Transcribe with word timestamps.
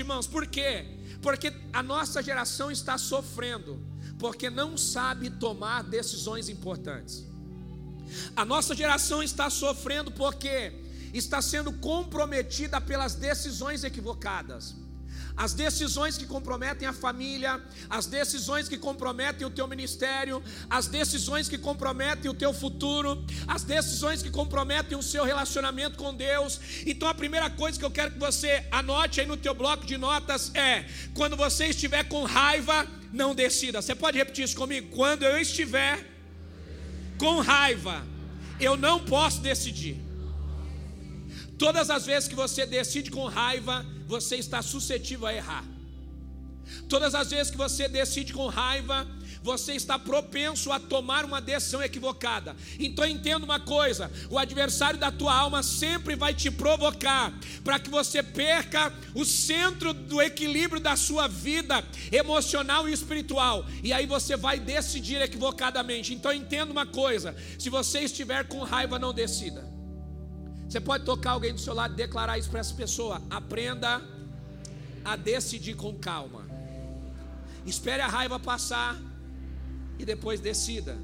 Irmãos, 0.00 0.26
por 0.26 0.46
quê? 0.46 0.86
Porque 1.20 1.52
a 1.72 1.82
nossa 1.82 2.22
geração 2.22 2.70
está 2.70 2.98
sofrendo, 2.98 3.80
porque 4.18 4.50
não 4.50 4.76
sabe 4.76 5.30
tomar 5.30 5.82
decisões 5.84 6.48
importantes. 6.48 7.24
A 8.36 8.44
nossa 8.44 8.74
geração 8.74 9.22
está 9.22 9.48
sofrendo 9.48 10.10
porque 10.10 10.72
está 11.12 11.40
sendo 11.40 11.72
comprometida 11.72 12.80
pelas 12.80 13.14
decisões 13.14 13.84
equivocadas. 13.84 14.74
As 15.36 15.54
decisões 15.54 16.18
que 16.18 16.26
comprometem 16.26 16.86
a 16.86 16.92
família, 16.92 17.60
as 17.88 18.06
decisões 18.06 18.68
que 18.68 18.76
comprometem 18.76 19.46
o 19.46 19.50
teu 19.50 19.66
ministério, 19.66 20.42
as 20.68 20.86
decisões 20.86 21.48
que 21.48 21.58
comprometem 21.58 22.30
o 22.30 22.34
teu 22.34 22.52
futuro, 22.52 23.24
as 23.46 23.64
decisões 23.64 24.22
que 24.22 24.30
comprometem 24.30 24.96
o 24.96 25.02
seu 25.02 25.24
relacionamento 25.24 25.96
com 25.96 26.14
Deus. 26.14 26.60
Então 26.86 27.08
a 27.08 27.14
primeira 27.14 27.48
coisa 27.50 27.78
que 27.78 27.84
eu 27.84 27.90
quero 27.90 28.12
que 28.12 28.18
você 28.18 28.66
anote 28.70 29.20
aí 29.20 29.26
no 29.26 29.36
teu 29.36 29.54
bloco 29.54 29.86
de 29.86 29.96
notas 29.96 30.54
é: 30.54 30.86
quando 31.14 31.36
você 31.36 31.66
estiver 31.66 32.04
com 32.04 32.24
raiva, 32.24 32.86
não 33.12 33.34
decida. 33.34 33.80
Você 33.80 33.94
pode 33.94 34.18
repetir 34.18 34.44
isso 34.44 34.56
comigo? 34.56 34.88
Quando 34.94 35.22
eu 35.24 35.38
estiver 35.38 36.06
com 37.18 37.40
raiva, 37.40 38.04
eu 38.58 38.76
não 38.76 39.00
posso 39.00 39.40
decidir. 39.40 40.11
Todas 41.62 41.90
as 41.90 42.04
vezes 42.04 42.28
que 42.28 42.34
você 42.34 42.66
decide 42.66 43.08
com 43.08 43.24
raiva, 43.26 43.86
você 44.08 44.34
está 44.34 44.60
suscetível 44.62 45.28
a 45.28 45.32
errar. 45.32 45.64
Todas 46.88 47.14
as 47.14 47.30
vezes 47.30 47.52
que 47.52 47.56
você 47.56 47.86
decide 47.86 48.32
com 48.32 48.48
raiva, 48.48 49.06
você 49.44 49.72
está 49.74 49.96
propenso 49.96 50.72
a 50.72 50.80
tomar 50.80 51.24
uma 51.24 51.40
decisão 51.40 51.80
equivocada. 51.80 52.56
Então 52.80 53.06
entenda 53.06 53.44
uma 53.44 53.60
coisa: 53.60 54.10
o 54.28 54.40
adversário 54.40 54.98
da 54.98 55.12
tua 55.12 55.32
alma 55.32 55.62
sempre 55.62 56.16
vai 56.16 56.34
te 56.34 56.50
provocar 56.50 57.32
para 57.62 57.78
que 57.78 57.88
você 57.88 58.24
perca 58.24 58.92
o 59.14 59.24
centro 59.24 59.94
do 59.94 60.20
equilíbrio 60.20 60.80
da 60.80 60.96
sua 60.96 61.28
vida 61.28 61.84
emocional 62.10 62.88
e 62.88 62.92
espiritual. 62.92 63.64
E 63.84 63.92
aí 63.92 64.04
você 64.04 64.36
vai 64.36 64.58
decidir 64.58 65.22
equivocadamente. 65.22 66.12
Então 66.12 66.32
entenda 66.32 66.72
uma 66.72 66.86
coisa: 66.86 67.36
se 67.56 67.70
você 67.70 68.00
estiver 68.00 68.48
com 68.48 68.64
raiva, 68.64 68.98
não 68.98 69.14
decida. 69.14 69.71
Você 70.72 70.80
pode 70.80 71.04
tocar 71.04 71.32
alguém 71.32 71.52
do 71.52 71.60
seu 71.60 71.74
lado 71.74 71.92
e 71.92 71.96
declarar 71.98 72.38
isso 72.38 72.48
para 72.48 72.60
essa 72.60 72.72
pessoa. 72.72 73.20
Aprenda 73.28 74.00
a 75.04 75.16
decidir 75.16 75.74
com 75.74 75.92
calma. 75.98 76.46
Espere 77.66 78.00
a 78.00 78.06
raiva 78.06 78.40
passar 78.40 78.96
e 79.98 80.04
depois 80.06 80.40
decida. 80.40 80.96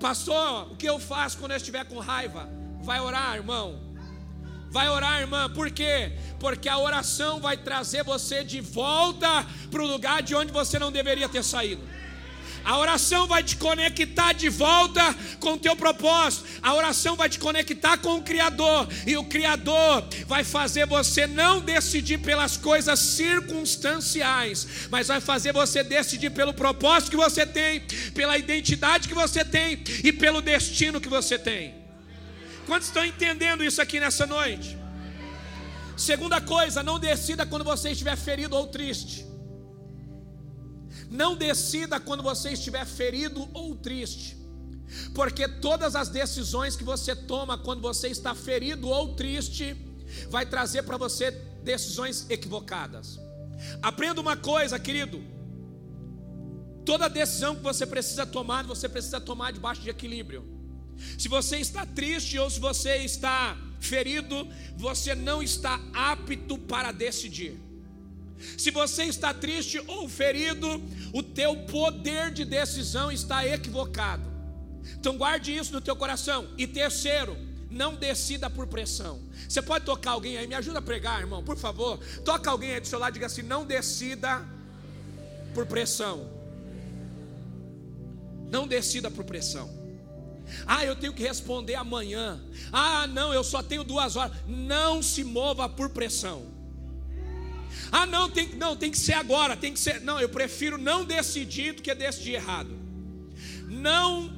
Pastor, 0.00 0.72
o 0.72 0.76
que 0.76 0.88
eu 0.88 0.98
faço 0.98 1.36
quando 1.36 1.50
eu 1.50 1.58
estiver 1.58 1.84
com 1.84 1.98
raiva? 1.98 2.48
Vai 2.82 2.98
orar, 2.98 3.34
irmão. 3.36 3.78
Vai 4.70 4.88
orar, 4.88 5.20
irmã, 5.20 5.50
por 5.50 5.70
quê? 5.70 6.16
Porque 6.38 6.66
a 6.66 6.78
oração 6.78 7.40
vai 7.40 7.58
trazer 7.58 8.02
você 8.04 8.42
de 8.42 8.62
volta 8.62 9.46
para 9.70 9.82
o 9.82 9.86
lugar 9.86 10.22
de 10.22 10.34
onde 10.34 10.50
você 10.50 10.78
não 10.78 10.90
deveria 10.90 11.28
ter 11.28 11.44
saído. 11.44 11.82
A 12.64 12.78
oração 12.78 13.26
vai 13.26 13.42
te 13.42 13.56
conectar 13.56 14.32
de 14.32 14.48
volta 14.48 15.14
com 15.38 15.54
o 15.54 15.58
teu 15.58 15.74
propósito. 15.74 16.44
A 16.62 16.74
oração 16.74 17.16
vai 17.16 17.28
te 17.28 17.38
conectar 17.38 17.98
com 17.98 18.16
o 18.16 18.22
Criador. 18.22 18.88
E 19.06 19.16
o 19.16 19.24
Criador 19.24 20.04
vai 20.26 20.44
fazer 20.44 20.86
você 20.86 21.26
não 21.26 21.60
decidir 21.60 22.18
pelas 22.18 22.56
coisas 22.56 22.98
circunstanciais, 22.98 24.88
mas 24.90 25.08
vai 25.08 25.20
fazer 25.20 25.52
você 25.52 25.82
decidir 25.82 26.30
pelo 26.30 26.52
propósito 26.52 27.10
que 27.10 27.16
você 27.16 27.46
tem, 27.46 27.80
pela 28.14 28.36
identidade 28.36 29.08
que 29.08 29.14
você 29.14 29.44
tem 29.44 29.82
e 30.04 30.12
pelo 30.12 30.42
destino 30.42 31.00
que 31.00 31.08
você 31.08 31.38
tem. 31.38 31.74
Quantos 32.66 32.88
estão 32.88 33.04
entendendo 33.04 33.64
isso 33.64 33.80
aqui 33.80 33.98
nessa 33.98 34.26
noite? 34.26 34.78
Segunda 35.96 36.40
coisa, 36.40 36.82
não 36.82 36.98
decida 36.98 37.44
quando 37.44 37.64
você 37.64 37.90
estiver 37.90 38.16
ferido 38.16 38.56
ou 38.56 38.66
triste. 38.66 39.29
Não 41.10 41.34
decida 41.34 41.98
quando 41.98 42.22
você 42.22 42.52
estiver 42.52 42.86
ferido 42.86 43.48
ou 43.52 43.74
triste, 43.74 44.36
porque 45.14 45.48
todas 45.48 45.96
as 45.96 46.08
decisões 46.08 46.76
que 46.76 46.84
você 46.84 47.14
toma 47.16 47.58
quando 47.58 47.80
você 47.80 48.08
está 48.08 48.34
ferido 48.34 48.88
ou 48.88 49.14
triste, 49.14 49.76
vai 50.28 50.46
trazer 50.46 50.82
para 50.84 50.96
você 50.96 51.30
decisões 51.62 52.26
equivocadas. 52.30 53.18
Aprenda 53.82 54.20
uma 54.20 54.36
coisa, 54.36 54.78
querido. 54.78 55.22
Toda 56.84 57.08
decisão 57.08 57.54
que 57.56 57.62
você 57.62 57.86
precisa 57.86 58.24
tomar, 58.24 58.64
você 58.64 58.88
precisa 58.88 59.20
tomar 59.20 59.52
debaixo 59.52 59.82
de 59.82 59.90
equilíbrio. 59.90 60.44
Se 61.18 61.28
você 61.28 61.56
está 61.56 61.84
triste 61.86 62.38
ou 62.38 62.48
se 62.48 62.60
você 62.60 62.96
está 62.98 63.56
ferido, 63.80 64.48
você 64.76 65.14
não 65.14 65.42
está 65.42 65.80
apto 65.92 66.58
para 66.58 66.92
decidir. 66.92 67.69
Se 68.56 68.70
você 68.70 69.04
está 69.04 69.32
triste 69.34 69.82
ou 69.86 70.08
ferido, 70.08 70.82
o 71.12 71.22
teu 71.22 71.56
poder 71.64 72.30
de 72.30 72.44
decisão 72.44 73.10
está 73.10 73.46
equivocado. 73.46 74.28
Então 74.98 75.16
guarde 75.16 75.54
isso 75.54 75.72
no 75.72 75.80
teu 75.80 75.94
coração. 75.94 76.48
E 76.56 76.66
terceiro, 76.66 77.36
não 77.70 77.94
decida 77.94 78.50
por 78.50 78.66
pressão. 78.66 79.20
Você 79.48 79.62
pode 79.62 79.84
tocar 79.84 80.12
alguém 80.12 80.36
aí, 80.36 80.46
me 80.46 80.54
ajuda 80.54 80.80
a 80.80 80.82
pregar, 80.82 81.20
irmão, 81.20 81.42
por 81.42 81.56
favor. 81.56 81.98
Toca 82.24 82.50
alguém 82.50 82.72
aí 82.72 82.80
do 82.80 82.86
seu 82.86 82.98
lado 82.98 83.12
e 83.12 83.14
diga 83.14 83.26
assim: 83.26 83.42
não 83.42 83.64
decida 83.64 84.44
por 85.54 85.66
pressão. 85.66 86.28
Não 88.50 88.66
decida 88.66 89.10
por 89.10 89.24
pressão. 89.24 89.70
Ah, 90.66 90.84
eu 90.84 90.96
tenho 90.96 91.12
que 91.12 91.22
responder 91.22 91.76
amanhã. 91.76 92.40
Ah, 92.72 93.06
não, 93.06 93.32
eu 93.32 93.44
só 93.44 93.62
tenho 93.62 93.84
duas 93.84 94.16
horas. 94.16 94.36
Não 94.48 95.02
se 95.02 95.22
mova 95.22 95.68
por 95.68 95.90
pressão. 95.90 96.59
Ah, 97.92 98.06
não, 98.06 98.30
tem, 98.30 98.54
não, 98.54 98.76
tem 98.76 98.90
que 98.90 98.98
ser 98.98 99.14
agora, 99.14 99.56
tem 99.56 99.72
que 99.72 99.80
ser. 99.80 100.00
Não, 100.00 100.20
eu 100.20 100.28
prefiro 100.28 100.78
não 100.78 101.04
decidir 101.04 101.74
do 101.74 101.82
que 101.82 101.94
decidir 101.94 102.34
errado. 102.34 102.70
Não 103.68 104.32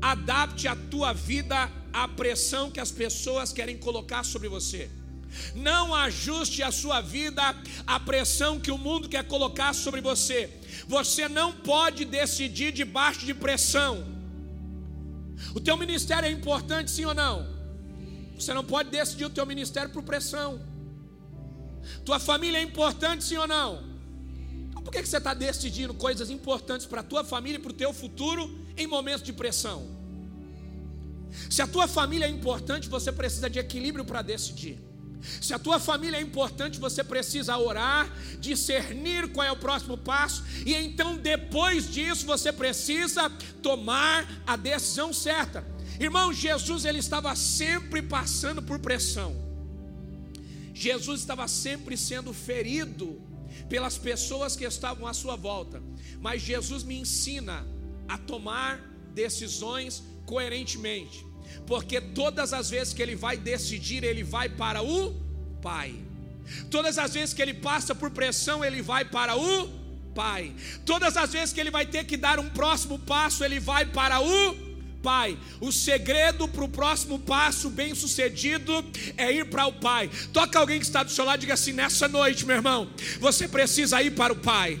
adapte 0.00 0.68
a 0.68 0.76
tua 0.76 1.12
vida 1.12 1.70
à 1.92 2.06
pressão 2.06 2.70
que 2.70 2.80
as 2.80 2.90
pessoas 2.90 3.52
querem 3.52 3.76
colocar 3.76 4.24
sobre 4.24 4.48
você. 4.48 4.90
Não 5.54 5.94
ajuste 5.94 6.62
a 6.62 6.70
sua 6.70 7.00
vida 7.00 7.42
à 7.86 8.00
pressão 8.00 8.58
que 8.58 8.70
o 8.70 8.78
mundo 8.78 9.08
quer 9.08 9.24
colocar 9.24 9.74
sobre 9.74 10.00
você. 10.00 10.50
Você 10.86 11.28
não 11.28 11.52
pode 11.52 12.04
decidir 12.04 12.72
debaixo 12.72 13.26
de 13.26 13.34
pressão. 13.34 14.06
O 15.54 15.60
teu 15.60 15.76
ministério 15.76 16.26
é 16.26 16.32
importante, 16.32 16.90
sim 16.90 17.04
ou 17.04 17.14
não? 17.14 17.46
Você 18.38 18.54
não 18.54 18.64
pode 18.64 18.90
decidir 18.90 19.24
o 19.24 19.30
teu 19.30 19.44
ministério 19.44 19.90
por 19.90 20.02
pressão. 20.02 20.60
Tua 22.04 22.18
família 22.18 22.58
é 22.58 22.62
importante, 22.62 23.24
sim 23.24 23.36
ou 23.36 23.46
não? 23.46 23.82
Então 24.70 24.82
por 24.82 24.92
que 24.92 25.04
você 25.04 25.18
está 25.18 25.34
decidindo 25.34 25.94
coisas 25.94 26.30
importantes 26.30 26.86
para 26.86 27.00
a 27.00 27.04
tua 27.04 27.24
família 27.24 27.58
e 27.58 27.60
para 27.60 27.70
o 27.70 27.74
teu 27.74 27.92
futuro 27.92 28.58
em 28.76 28.86
momentos 28.86 29.22
de 29.22 29.32
pressão? 29.32 29.98
Se 31.50 31.60
a 31.62 31.66
tua 31.66 31.86
família 31.86 32.26
é 32.26 32.30
importante, 32.30 32.88
você 32.88 33.12
precisa 33.12 33.50
de 33.50 33.58
equilíbrio 33.58 34.04
para 34.04 34.22
decidir. 34.22 34.78
Se 35.40 35.52
a 35.52 35.58
tua 35.58 35.80
família 35.80 36.16
é 36.16 36.20
importante, 36.20 36.78
você 36.78 37.02
precisa 37.02 37.56
orar, 37.56 38.08
discernir 38.38 39.28
qual 39.32 39.46
é 39.46 39.50
o 39.50 39.56
próximo 39.56 39.96
passo, 39.96 40.44
e 40.64 40.74
então 40.74 41.16
depois 41.16 41.90
disso 41.90 42.24
você 42.24 42.52
precisa 42.52 43.28
tomar 43.62 44.42
a 44.46 44.56
decisão 44.56 45.12
certa. 45.12 45.66
Irmão, 45.98 46.32
Jesus 46.32 46.84
ele 46.84 46.98
estava 46.98 47.34
sempre 47.34 48.00
passando 48.00 48.62
por 48.62 48.78
pressão. 48.78 49.47
Jesus 50.78 51.20
estava 51.20 51.48
sempre 51.48 51.96
sendo 51.96 52.32
ferido 52.32 53.20
pelas 53.68 53.98
pessoas 53.98 54.54
que 54.54 54.64
estavam 54.64 55.08
à 55.08 55.12
sua 55.12 55.34
volta, 55.34 55.82
mas 56.20 56.40
Jesus 56.40 56.84
me 56.84 56.96
ensina 56.96 57.66
a 58.06 58.16
tomar 58.16 58.78
decisões 59.12 60.04
coerentemente, 60.24 61.26
porque 61.66 62.00
todas 62.00 62.52
as 62.52 62.70
vezes 62.70 62.94
que 62.94 63.02
ele 63.02 63.16
vai 63.16 63.36
decidir, 63.36 64.04
ele 64.04 64.22
vai 64.22 64.48
para 64.48 64.80
o 64.80 65.14
Pai. 65.60 65.96
Todas 66.70 66.96
as 66.96 67.12
vezes 67.12 67.34
que 67.34 67.42
ele 67.42 67.54
passa 67.54 67.92
por 67.92 68.12
pressão, 68.12 68.64
ele 68.64 68.80
vai 68.80 69.04
para 69.04 69.36
o 69.36 69.68
Pai. 70.14 70.54
Todas 70.86 71.16
as 71.16 71.32
vezes 71.32 71.52
que 71.52 71.60
ele 71.60 71.72
vai 71.72 71.86
ter 71.86 72.04
que 72.04 72.16
dar 72.16 72.38
um 72.38 72.48
próximo 72.50 73.00
passo, 73.00 73.44
ele 73.44 73.58
vai 73.58 73.84
para 73.84 74.20
o 74.20 74.67
Pai. 75.08 75.38
O 75.58 75.72
segredo 75.72 76.46
para 76.46 76.62
o 76.62 76.68
próximo 76.68 77.18
passo 77.18 77.70
bem 77.70 77.94
sucedido 77.94 78.84
é 79.16 79.32
ir 79.32 79.46
para 79.46 79.64
o 79.64 79.72
Pai. 79.72 80.10
Toca 80.34 80.58
alguém 80.58 80.78
que 80.78 80.84
está 80.84 81.02
do 81.02 81.10
seu 81.10 81.24
lado 81.24 81.38
e 81.38 81.40
diga 81.40 81.54
assim: 81.54 81.72
nessa 81.72 82.06
noite, 82.06 82.44
meu 82.44 82.56
irmão, 82.56 82.90
você 83.18 83.48
precisa 83.48 84.02
ir 84.02 84.10
para 84.10 84.34
o 84.34 84.36
Pai. 84.36 84.78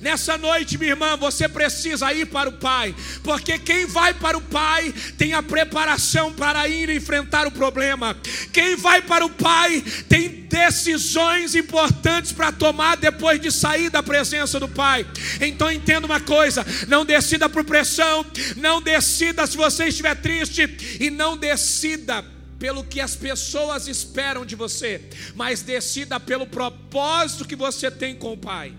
Nessa 0.00 0.36
noite, 0.36 0.78
minha 0.78 0.92
irmã, 0.92 1.16
você 1.16 1.48
precisa 1.48 2.12
ir 2.12 2.26
para 2.26 2.48
o 2.48 2.52
Pai, 2.52 2.94
porque 3.22 3.58
quem 3.58 3.86
vai 3.86 4.12
para 4.14 4.36
o 4.36 4.40
Pai 4.40 4.92
tem 5.16 5.32
a 5.32 5.42
preparação 5.42 6.32
para 6.32 6.68
ir 6.68 6.90
enfrentar 6.90 7.46
o 7.46 7.50
problema. 7.50 8.16
Quem 8.52 8.76
vai 8.76 9.02
para 9.02 9.24
o 9.24 9.30
Pai 9.30 9.82
tem 10.08 10.28
decisões 10.48 11.54
importantes 11.54 12.32
para 12.32 12.52
tomar 12.52 12.96
depois 12.96 13.40
de 13.40 13.50
sair 13.50 13.88
da 13.88 14.02
presença 14.02 14.58
do 14.58 14.68
Pai. 14.68 15.06
Então 15.40 15.70
entenda 15.70 16.06
uma 16.06 16.20
coisa: 16.20 16.66
não 16.88 17.04
decida 17.04 17.48
por 17.48 17.64
pressão, 17.64 18.24
não 18.56 18.82
decida 18.82 19.46
se 19.46 19.56
você 19.56 19.86
estiver 19.86 20.14
triste 20.16 20.98
e 21.00 21.10
não 21.10 21.36
decida 21.36 22.24
pelo 22.58 22.84
que 22.84 23.00
as 23.00 23.16
pessoas 23.16 23.88
esperam 23.88 24.44
de 24.44 24.54
você, 24.54 25.00
mas 25.34 25.62
decida 25.62 26.20
pelo 26.20 26.46
propósito 26.46 27.46
que 27.46 27.56
você 27.56 27.90
tem 27.90 28.14
com 28.14 28.34
o 28.34 28.36
Pai. 28.36 28.74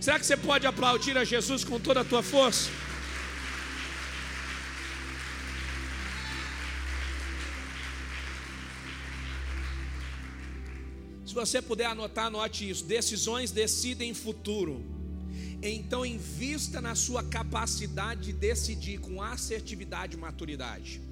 Será 0.00 0.18
que 0.18 0.24
você 0.24 0.36
pode 0.36 0.66
aplaudir 0.66 1.18
a 1.18 1.24
Jesus 1.24 1.62
com 1.62 1.78
toda 1.78 2.00
a 2.00 2.04
tua 2.04 2.22
força? 2.22 2.70
Se 11.26 11.34
você 11.34 11.60
puder 11.60 11.84
anotar, 11.84 12.26
anote 12.28 12.68
isso. 12.68 12.86
Decisões 12.86 13.50
decidem 13.50 14.14
futuro. 14.14 14.82
Então 15.62 16.06
invista 16.06 16.80
na 16.80 16.94
sua 16.94 17.22
capacidade 17.22 18.22
de 18.22 18.32
decidir 18.32 18.98
com 18.98 19.22
assertividade 19.22 20.16
e 20.16 20.18
maturidade. 20.18 21.02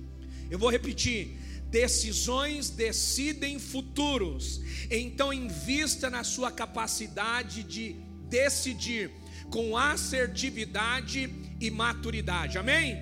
Eu 0.51 0.59
vou 0.59 0.71
repetir. 0.71 1.39
Decisões 1.71 2.71
decidem 2.71 3.59
futuros. 3.59 4.63
Então 4.91 5.31
invista 5.31 6.09
na 6.09 6.25
sua 6.25 6.51
capacidade 6.51 7.63
de 7.63 8.08
decidir 8.29 9.11
com 9.51 9.77
assertividade 9.77 11.33
e 11.61 11.71
maturidade. 11.71 12.59
Amém? 12.59 12.99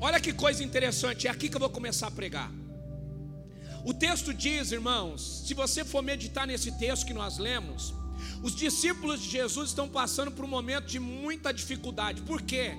Olha 0.00 0.20
que 0.20 0.32
coisa 0.32 0.62
interessante, 0.64 1.26
é 1.26 1.30
aqui 1.30 1.48
que 1.48 1.56
eu 1.56 1.60
vou 1.60 1.70
começar 1.70 2.08
a 2.08 2.10
pregar. 2.10 2.50
O 3.84 3.92
texto 3.92 4.32
diz, 4.32 4.70
irmãos, 4.70 5.44
se 5.46 5.54
você 5.54 5.84
for 5.84 6.02
meditar 6.02 6.46
nesse 6.46 6.70
texto 6.78 7.06
que 7.06 7.14
nós 7.14 7.38
lemos, 7.38 7.94
os 8.42 8.54
discípulos 8.54 9.20
de 9.20 9.30
Jesus 9.30 9.70
estão 9.70 9.88
passando 9.88 10.30
por 10.30 10.44
um 10.44 10.48
momento 10.48 10.86
de 10.86 11.00
muita 11.00 11.52
dificuldade. 11.52 12.22
Por 12.22 12.42
quê? 12.42 12.72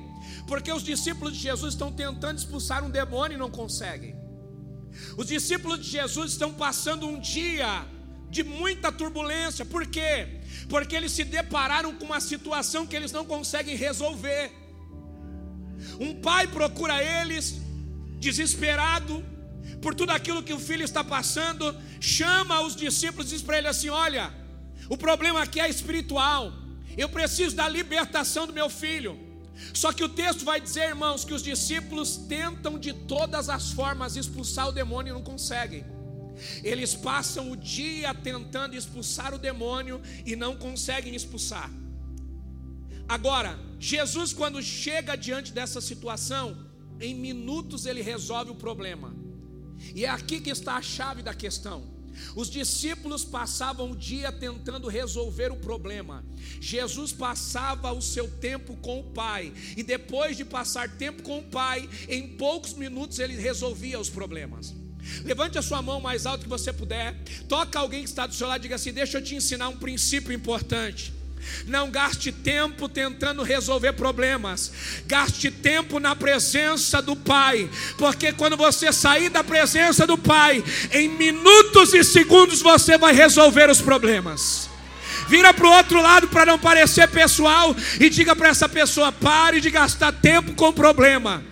Porque 0.47 0.71
os 0.71 0.83
discípulos 0.83 1.33
de 1.33 1.39
Jesus 1.39 1.73
estão 1.73 1.91
tentando 1.91 2.37
expulsar 2.37 2.83
um 2.83 2.89
demônio 2.89 3.35
e 3.35 3.39
não 3.39 3.49
conseguem. 3.49 4.15
Os 5.17 5.27
discípulos 5.27 5.83
de 5.83 5.91
Jesus 5.91 6.31
estão 6.31 6.53
passando 6.53 7.07
um 7.07 7.19
dia 7.19 7.85
de 8.29 8.43
muita 8.43 8.91
turbulência. 8.91 9.65
Por 9.65 9.85
quê? 9.87 10.41
Porque 10.69 10.95
eles 10.95 11.11
se 11.11 11.23
depararam 11.23 11.95
com 11.95 12.05
uma 12.05 12.21
situação 12.21 12.85
que 12.87 12.95
eles 12.95 13.11
não 13.11 13.25
conseguem 13.25 13.75
resolver. 13.75 14.51
Um 15.99 16.13
pai 16.21 16.47
procura 16.47 17.03
eles, 17.03 17.59
desesperado, 18.19 19.23
por 19.81 19.93
tudo 19.93 20.11
aquilo 20.11 20.43
que 20.43 20.53
o 20.53 20.59
filho 20.59 20.83
está 20.83 21.03
passando, 21.03 21.75
chama 21.99 22.61
os 22.61 22.75
discípulos 22.75 23.27
e 23.27 23.35
diz 23.35 23.41
para 23.41 23.57
ele 23.57 23.67
assim: 23.67 23.89
Olha, 23.89 24.33
o 24.89 24.97
problema 24.97 25.41
aqui 25.41 25.59
é 25.59 25.69
espiritual, 25.69 26.51
eu 26.97 27.09
preciso 27.09 27.55
da 27.55 27.67
libertação 27.67 28.47
do 28.47 28.53
meu 28.53 28.69
filho. 28.69 29.19
Só 29.73 29.93
que 29.93 30.03
o 30.03 30.09
texto 30.09 30.43
vai 30.43 30.59
dizer, 30.59 30.89
irmãos, 30.89 31.23
que 31.23 31.33
os 31.33 31.43
discípulos 31.43 32.17
tentam 32.17 32.79
de 32.79 32.91
todas 32.91 33.49
as 33.49 33.71
formas 33.71 34.15
expulsar 34.15 34.67
o 34.67 34.71
demônio 34.71 35.11
e 35.11 35.13
não 35.13 35.21
conseguem. 35.21 35.85
Eles 36.63 36.95
passam 36.95 37.51
o 37.51 37.55
dia 37.55 38.13
tentando 38.13 38.75
expulsar 38.75 39.33
o 39.33 39.39
demônio 39.39 40.01
e 40.25 40.35
não 40.35 40.55
conseguem 40.55 41.15
expulsar. 41.15 41.71
Agora, 43.07 43.59
Jesus, 43.79 44.33
quando 44.33 44.61
chega 44.61 45.15
diante 45.15 45.51
dessa 45.51 45.81
situação, 45.81 46.57
em 46.99 47.13
minutos 47.13 47.85
ele 47.85 48.01
resolve 48.01 48.51
o 48.51 48.55
problema. 48.55 49.13
E 49.93 50.05
é 50.05 50.09
aqui 50.09 50.39
que 50.39 50.49
está 50.49 50.75
a 50.75 50.81
chave 50.81 51.21
da 51.21 51.33
questão. 51.33 51.91
Os 52.35 52.49
discípulos 52.49 53.25
passavam 53.25 53.91
o 53.91 53.95
dia 53.95 54.31
tentando 54.31 54.87
resolver 54.87 55.51
o 55.51 55.57
problema. 55.57 56.23
Jesus 56.61 57.11
passava 57.11 57.91
o 57.91 58.01
seu 58.01 58.29
tempo 58.29 58.75
com 58.77 58.99
o 58.99 59.11
Pai, 59.11 59.51
e 59.75 59.83
depois 59.83 60.37
de 60.37 60.45
passar 60.45 60.97
tempo 60.97 61.23
com 61.23 61.39
o 61.39 61.43
Pai, 61.43 61.89
em 62.07 62.37
poucos 62.37 62.73
minutos 62.73 63.19
ele 63.19 63.35
resolvia 63.35 63.99
os 63.99 64.09
problemas. 64.09 64.73
Levante 65.25 65.57
a 65.57 65.61
sua 65.61 65.81
mão 65.81 65.99
mais 65.99 66.25
alto 66.25 66.43
que 66.43 66.49
você 66.49 66.71
puder. 66.71 67.15
Toca 67.47 67.79
alguém 67.79 68.03
que 68.03 68.09
está 68.09 68.25
do 68.25 68.33
seu 68.33 68.47
lado 68.47 68.61
e 68.61 68.63
diga 68.63 68.75
assim: 68.75 68.93
Deixa 68.93 69.17
eu 69.17 69.23
te 69.23 69.35
ensinar 69.35 69.69
um 69.69 69.77
princípio 69.77 70.33
importante. 70.33 71.13
Não 71.67 71.89
gaste 71.91 72.31
tempo 72.31 72.87
tentando 72.87 73.43
resolver 73.43 73.93
problemas. 73.93 74.71
Gaste 75.05 75.51
tempo 75.51 75.99
na 75.99 76.15
presença 76.15 77.01
do 77.01 77.15
Pai, 77.15 77.69
porque 77.97 78.31
quando 78.33 78.57
você 78.57 78.91
sair 78.91 79.29
da 79.29 79.43
presença 79.43 80.07
do 80.07 80.17
Pai, 80.17 80.63
em 80.91 81.09
minutos 81.09 81.93
e 81.93 82.03
segundos 82.03 82.61
você 82.61 82.97
vai 82.97 83.13
resolver 83.13 83.69
os 83.69 83.81
problemas. 83.81 84.69
Vira 85.27 85.53
para 85.53 85.67
o 85.67 85.71
outro 85.71 86.01
lado 86.01 86.27
para 86.27 86.45
não 86.45 86.59
parecer 86.59 87.07
pessoal 87.07 87.75
e 87.99 88.09
diga 88.09 88.35
para 88.35 88.49
essa 88.49 88.67
pessoa: 88.67 89.11
pare 89.11 89.61
de 89.61 89.69
gastar 89.69 90.11
tempo 90.11 90.53
com 90.53 90.71
problema. 90.71 91.43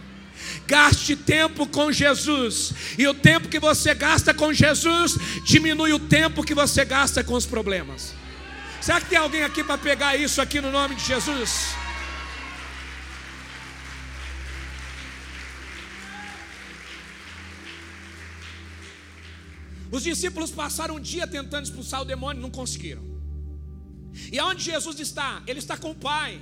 Gaste 0.72 1.18
tempo 1.18 1.68
com 1.68 1.92
Jesus, 1.92 2.74
e 2.98 3.06
o 3.06 3.14
tempo 3.14 3.50
que 3.50 3.60
você 3.60 3.94
gasta 3.94 4.34
com 4.34 4.54
Jesus 4.54 5.18
diminui 5.44 5.92
o 5.92 6.00
tempo 6.00 6.46
que 6.46 6.56
você 6.56 6.86
gasta 6.86 7.22
com 7.26 7.34
os 7.34 7.46
problemas. 7.46 8.14
Será 8.80 9.02
que 9.02 9.10
tem 9.10 9.18
alguém 9.18 9.44
aqui 9.44 9.66
para 9.66 9.78
pegar 9.78 10.16
isso 10.16 10.40
aqui 10.42 10.62
no 10.62 10.72
nome 10.72 10.96
de 10.96 11.04
Jesus? 11.04 11.76
Os 19.92 20.04
discípulos 20.04 20.52
passaram 20.52 20.96
um 20.96 21.02
dia 21.02 21.28
tentando 21.28 21.66
expulsar 21.66 22.02
o 22.02 22.06
demônio, 22.06 22.42
não 22.42 22.50
conseguiram. 22.50 23.04
E 24.32 24.40
aonde 24.40 24.64
Jesus 24.64 24.98
está? 25.02 25.44
Ele 25.46 25.60
está 25.60 25.76
com 25.76 25.92
o 25.92 25.96
Pai. 25.96 26.40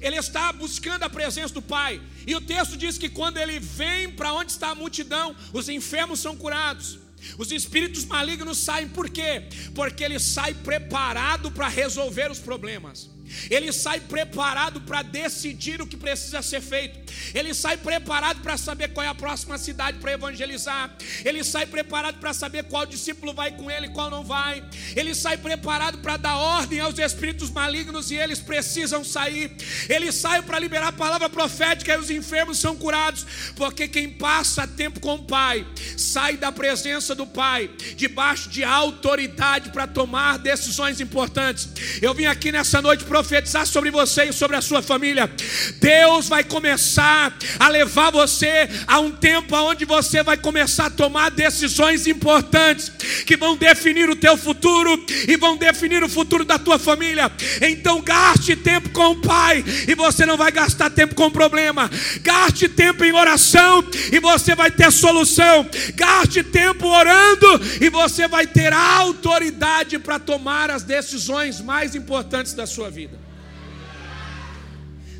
Ele 0.00 0.16
está 0.16 0.52
buscando 0.52 1.02
a 1.02 1.10
presença 1.10 1.54
do 1.54 1.62
Pai. 1.62 2.00
E 2.26 2.34
o 2.34 2.40
texto 2.40 2.76
diz 2.76 2.98
que 2.98 3.08
quando 3.08 3.38
ele 3.38 3.58
vem 3.58 4.10
para 4.10 4.32
onde 4.32 4.52
está 4.52 4.70
a 4.70 4.74
multidão, 4.74 5.34
os 5.52 5.68
enfermos 5.68 6.20
são 6.20 6.36
curados. 6.36 6.98
Os 7.38 7.52
espíritos 7.52 8.04
malignos 8.04 8.58
saem 8.58 8.88
por 8.88 9.08
quê? 9.10 9.44
Porque 9.74 10.02
ele 10.02 10.18
sai 10.18 10.54
preparado 10.54 11.50
para 11.50 11.68
resolver 11.68 12.30
os 12.30 12.38
problemas. 12.38 13.10
Ele 13.50 13.72
sai 13.72 14.00
preparado 14.00 14.80
para 14.80 15.02
decidir 15.02 15.80
o 15.80 15.86
que 15.86 15.96
precisa 15.96 16.42
ser 16.42 16.60
feito. 16.60 17.12
Ele 17.34 17.54
sai 17.54 17.76
preparado 17.76 18.40
para 18.40 18.56
saber 18.56 18.88
qual 18.88 19.04
é 19.04 19.08
a 19.08 19.14
próxima 19.14 19.58
cidade 19.58 19.98
para 19.98 20.12
evangelizar. 20.12 20.90
Ele 21.24 21.42
sai 21.44 21.66
preparado 21.66 22.18
para 22.18 22.32
saber 22.32 22.64
qual 22.64 22.86
discípulo 22.86 23.32
vai 23.32 23.50
com 23.52 23.70
ele, 23.70 23.88
qual 23.88 24.10
não 24.10 24.24
vai. 24.24 24.62
Ele 24.96 25.14
sai 25.14 25.36
preparado 25.36 25.98
para 25.98 26.16
dar 26.16 26.36
ordem 26.36 26.80
aos 26.80 26.98
espíritos 26.98 27.50
malignos 27.50 28.10
e 28.10 28.16
eles 28.16 28.40
precisam 28.40 29.04
sair. 29.04 29.56
Ele 29.88 30.10
sai 30.12 30.42
para 30.42 30.58
liberar 30.58 30.88
a 30.88 30.92
palavra 30.92 31.28
profética 31.28 31.94
e 31.94 31.98
os 31.98 32.10
enfermos 32.10 32.58
são 32.58 32.76
curados, 32.76 33.26
porque 33.56 33.88
quem 33.88 34.10
passa 34.10 34.66
tempo 34.66 35.00
com 35.00 35.14
o 35.14 35.24
Pai 35.24 35.66
sai 35.96 36.36
da 36.36 36.50
presença 36.50 37.14
do 37.14 37.26
Pai, 37.26 37.70
debaixo 37.96 38.48
de 38.48 38.64
autoridade 38.64 39.70
para 39.70 39.86
tomar 39.86 40.38
decisões 40.38 41.00
importantes. 41.00 41.68
Eu 42.00 42.14
vim 42.14 42.26
aqui 42.26 42.50
nessa 42.50 42.80
noite 42.82 43.04
profetizar 43.20 43.66
sobre 43.66 43.90
você 43.90 44.24
e 44.24 44.32
sobre 44.32 44.56
a 44.56 44.62
sua 44.62 44.80
família. 44.80 45.30
Deus 45.78 46.28
vai 46.28 46.42
começar 46.42 47.36
a 47.58 47.68
levar 47.68 48.10
você 48.10 48.68
a 48.86 48.98
um 48.98 49.10
tempo 49.10 49.54
onde 49.56 49.84
você 49.84 50.22
vai 50.22 50.38
começar 50.38 50.86
a 50.86 50.90
tomar 50.90 51.30
decisões 51.30 52.06
importantes 52.06 52.90
que 53.26 53.36
vão 53.36 53.56
definir 53.56 54.08
o 54.08 54.16
teu 54.16 54.38
futuro 54.38 55.04
e 55.28 55.36
vão 55.36 55.56
definir 55.56 56.02
o 56.02 56.08
futuro 56.08 56.44
da 56.44 56.58
tua 56.58 56.78
família. 56.78 57.30
Então 57.60 58.00
gaste 58.00 58.56
tempo 58.56 58.88
com 58.90 59.10
o 59.10 59.20
Pai 59.20 59.62
e 59.86 59.94
você 59.94 60.24
não 60.24 60.38
vai 60.38 60.50
gastar 60.50 60.88
tempo 60.88 61.14
com 61.14 61.30
problema. 61.30 61.90
Gaste 62.22 62.68
tempo 62.68 63.04
em 63.04 63.12
oração 63.12 63.84
e 64.10 64.18
você 64.18 64.54
vai 64.54 64.70
ter 64.70 64.90
solução. 64.90 65.68
Gaste 65.94 66.42
tempo 66.42 66.86
orando 66.86 67.60
e 67.80 67.90
você 67.90 68.26
vai 68.26 68.46
ter 68.46 68.72
autoridade 68.72 69.98
para 69.98 70.18
tomar 70.18 70.70
as 70.70 70.82
decisões 70.82 71.60
mais 71.60 71.94
importantes 71.94 72.54
da 72.54 72.66
sua 72.66 72.88
vida. 72.88 73.09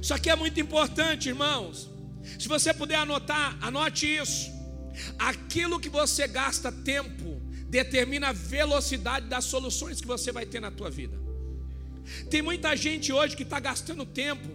Isso 0.00 0.14
aqui 0.14 0.30
é 0.30 0.36
muito 0.36 0.58
importante, 0.60 1.28
irmãos. 1.28 1.90
Se 2.38 2.48
você 2.48 2.72
puder 2.72 2.96
anotar, 2.96 3.56
anote 3.60 4.06
isso. 4.06 4.50
Aquilo 5.18 5.78
que 5.78 5.88
você 5.88 6.26
gasta 6.26 6.72
tempo 6.72 7.40
determina 7.68 8.28
a 8.28 8.32
velocidade 8.32 9.26
das 9.26 9.44
soluções 9.44 10.00
que 10.00 10.06
você 10.06 10.32
vai 10.32 10.46
ter 10.46 10.60
na 10.60 10.70
tua 10.70 10.90
vida. 10.90 11.18
Tem 12.28 12.42
muita 12.42 12.76
gente 12.76 13.12
hoje 13.12 13.36
que 13.36 13.42
está 13.42 13.60
gastando 13.60 14.04
tempo 14.04 14.48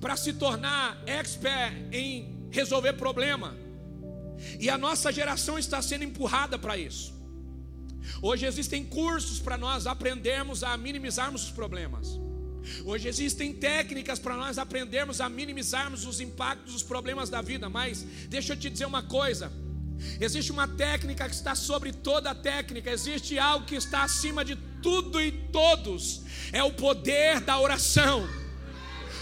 para 0.00 0.16
se 0.16 0.32
tornar 0.34 1.02
expert 1.06 1.74
em 1.92 2.48
resolver 2.50 2.92
problema. 2.94 3.56
E 4.60 4.68
a 4.68 4.78
nossa 4.78 5.10
geração 5.12 5.58
está 5.58 5.80
sendo 5.80 6.04
empurrada 6.04 6.58
para 6.58 6.76
isso. 6.76 7.14
Hoje 8.22 8.46
existem 8.46 8.84
cursos 8.84 9.40
para 9.40 9.58
nós 9.58 9.86
aprendermos 9.86 10.62
a 10.62 10.76
minimizarmos 10.76 11.44
os 11.44 11.50
problemas. 11.50 12.20
Hoje 12.84 13.08
existem 13.08 13.52
técnicas 13.52 14.18
para 14.18 14.36
nós 14.36 14.58
aprendermos 14.58 15.20
a 15.20 15.28
minimizarmos 15.28 16.06
os 16.06 16.20
impactos, 16.20 16.74
os 16.74 16.82
problemas 16.82 17.28
da 17.28 17.40
vida, 17.42 17.68
mas 17.68 18.02
deixa 18.28 18.52
eu 18.52 18.56
te 18.56 18.70
dizer 18.70 18.86
uma 18.86 19.02
coisa: 19.02 19.52
existe 20.20 20.52
uma 20.52 20.68
técnica 20.68 21.28
que 21.28 21.34
está 21.34 21.54
sobre 21.54 21.92
toda 21.92 22.30
a 22.30 22.34
técnica, 22.34 22.90
existe 22.90 23.38
algo 23.38 23.66
que 23.66 23.74
está 23.74 24.02
acima 24.02 24.44
de 24.44 24.56
tudo 24.82 25.20
e 25.20 25.32
todos, 25.32 26.22
é 26.52 26.62
o 26.62 26.72
poder 26.72 27.40
da 27.40 27.58
oração. 27.58 28.45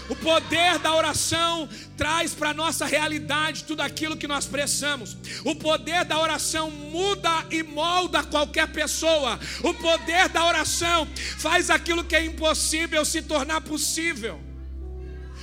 O 0.07 0.15
poder 0.15 0.77
da 0.77 0.93
oração 0.93 1.67
traz 1.97 2.33
para 2.33 2.51
a 2.51 2.53
nossa 2.53 2.85
realidade 2.85 3.63
tudo 3.63 3.81
aquilo 3.81 4.15
que 4.15 4.27
nós 4.27 4.45
precisamos. 4.45 5.17
O 5.43 5.55
poder 5.55 6.05
da 6.05 6.19
oração 6.19 6.69
muda 6.69 7.45
e 7.49 7.63
molda 7.63 8.23
qualquer 8.23 8.71
pessoa. 8.71 9.39
O 9.63 9.73
poder 9.73 10.29
da 10.29 10.45
oração 10.45 11.07
faz 11.37 11.71
aquilo 11.71 12.03
que 12.03 12.15
é 12.15 12.23
impossível 12.23 13.03
se 13.03 13.23
tornar 13.23 13.61
possível. 13.61 14.39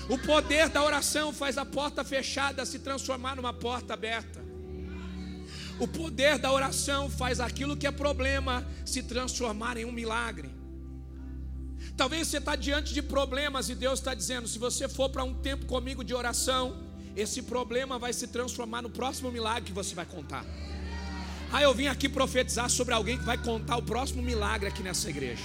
O 0.09 0.17
poder 0.19 0.69
da 0.69 0.83
oração 0.83 1.33
faz 1.33 1.59
a 1.59 1.65
porta 1.65 2.05
fechada 2.05 2.65
se 2.65 2.79
transformar 2.79 3.37
numa 3.37 3.53
porta 3.53 3.95
aberta. 3.95 4.41
O 5.81 5.89
poder 5.89 6.39
da 6.39 6.53
oração 6.53 7.11
faz 7.11 7.41
aquilo 7.41 7.77
que 7.77 7.87
é 7.87 7.91
problema 7.91 8.65
se 8.85 9.03
transformar 9.03 9.77
em 9.77 9.85
um 9.85 9.93
milagre. 9.93 10.62
Talvez 11.97 12.29
você 12.29 12.39
está 12.39 12.57
diante 12.57 12.95
de 12.95 13.03
problemas 13.03 13.69
e 13.69 13.75
Deus 13.75 13.99
está 13.99 14.15
dizendo: 14.15 14.49
se 14.49 14.59
você 14.59 14.89
for 14.89 15.11
para 15.11 15.25
um 15.25 15.35
tempo 15.35 15.67
comigo 15.67 16.03
de 16.03 16.15
oração, 16.15 16.77
esse 17.15 17.43
problema 17.43 17.99
vai 17.99 18.13
se 18.13 18.27
transformar 18.27 18.83
no 18.83 18.91
próximo 18.91 19.31
milagre 19.31 19.65
que 19.65 19.73
você 19.73 19.95
vai 19.95 20.07
contar. 20.07 20.45
Ah, 21.53 21.61
eu 21.61 21.75
vim 21.75 21.87
aqui 21.87 22.09
profetizar 22.09 22.71
sobre 22.71 22.95
alguém 22.95 23.19
que 23.19 23.25
vai 23.25 23.37
contar 23.37 23.77
o 23.77 23.83
próximo 23.83 24.23
milagre 24.23 24.69
aqui 24.69 24.83
nessa 24.83 25.11
igreja. 25.11 25.45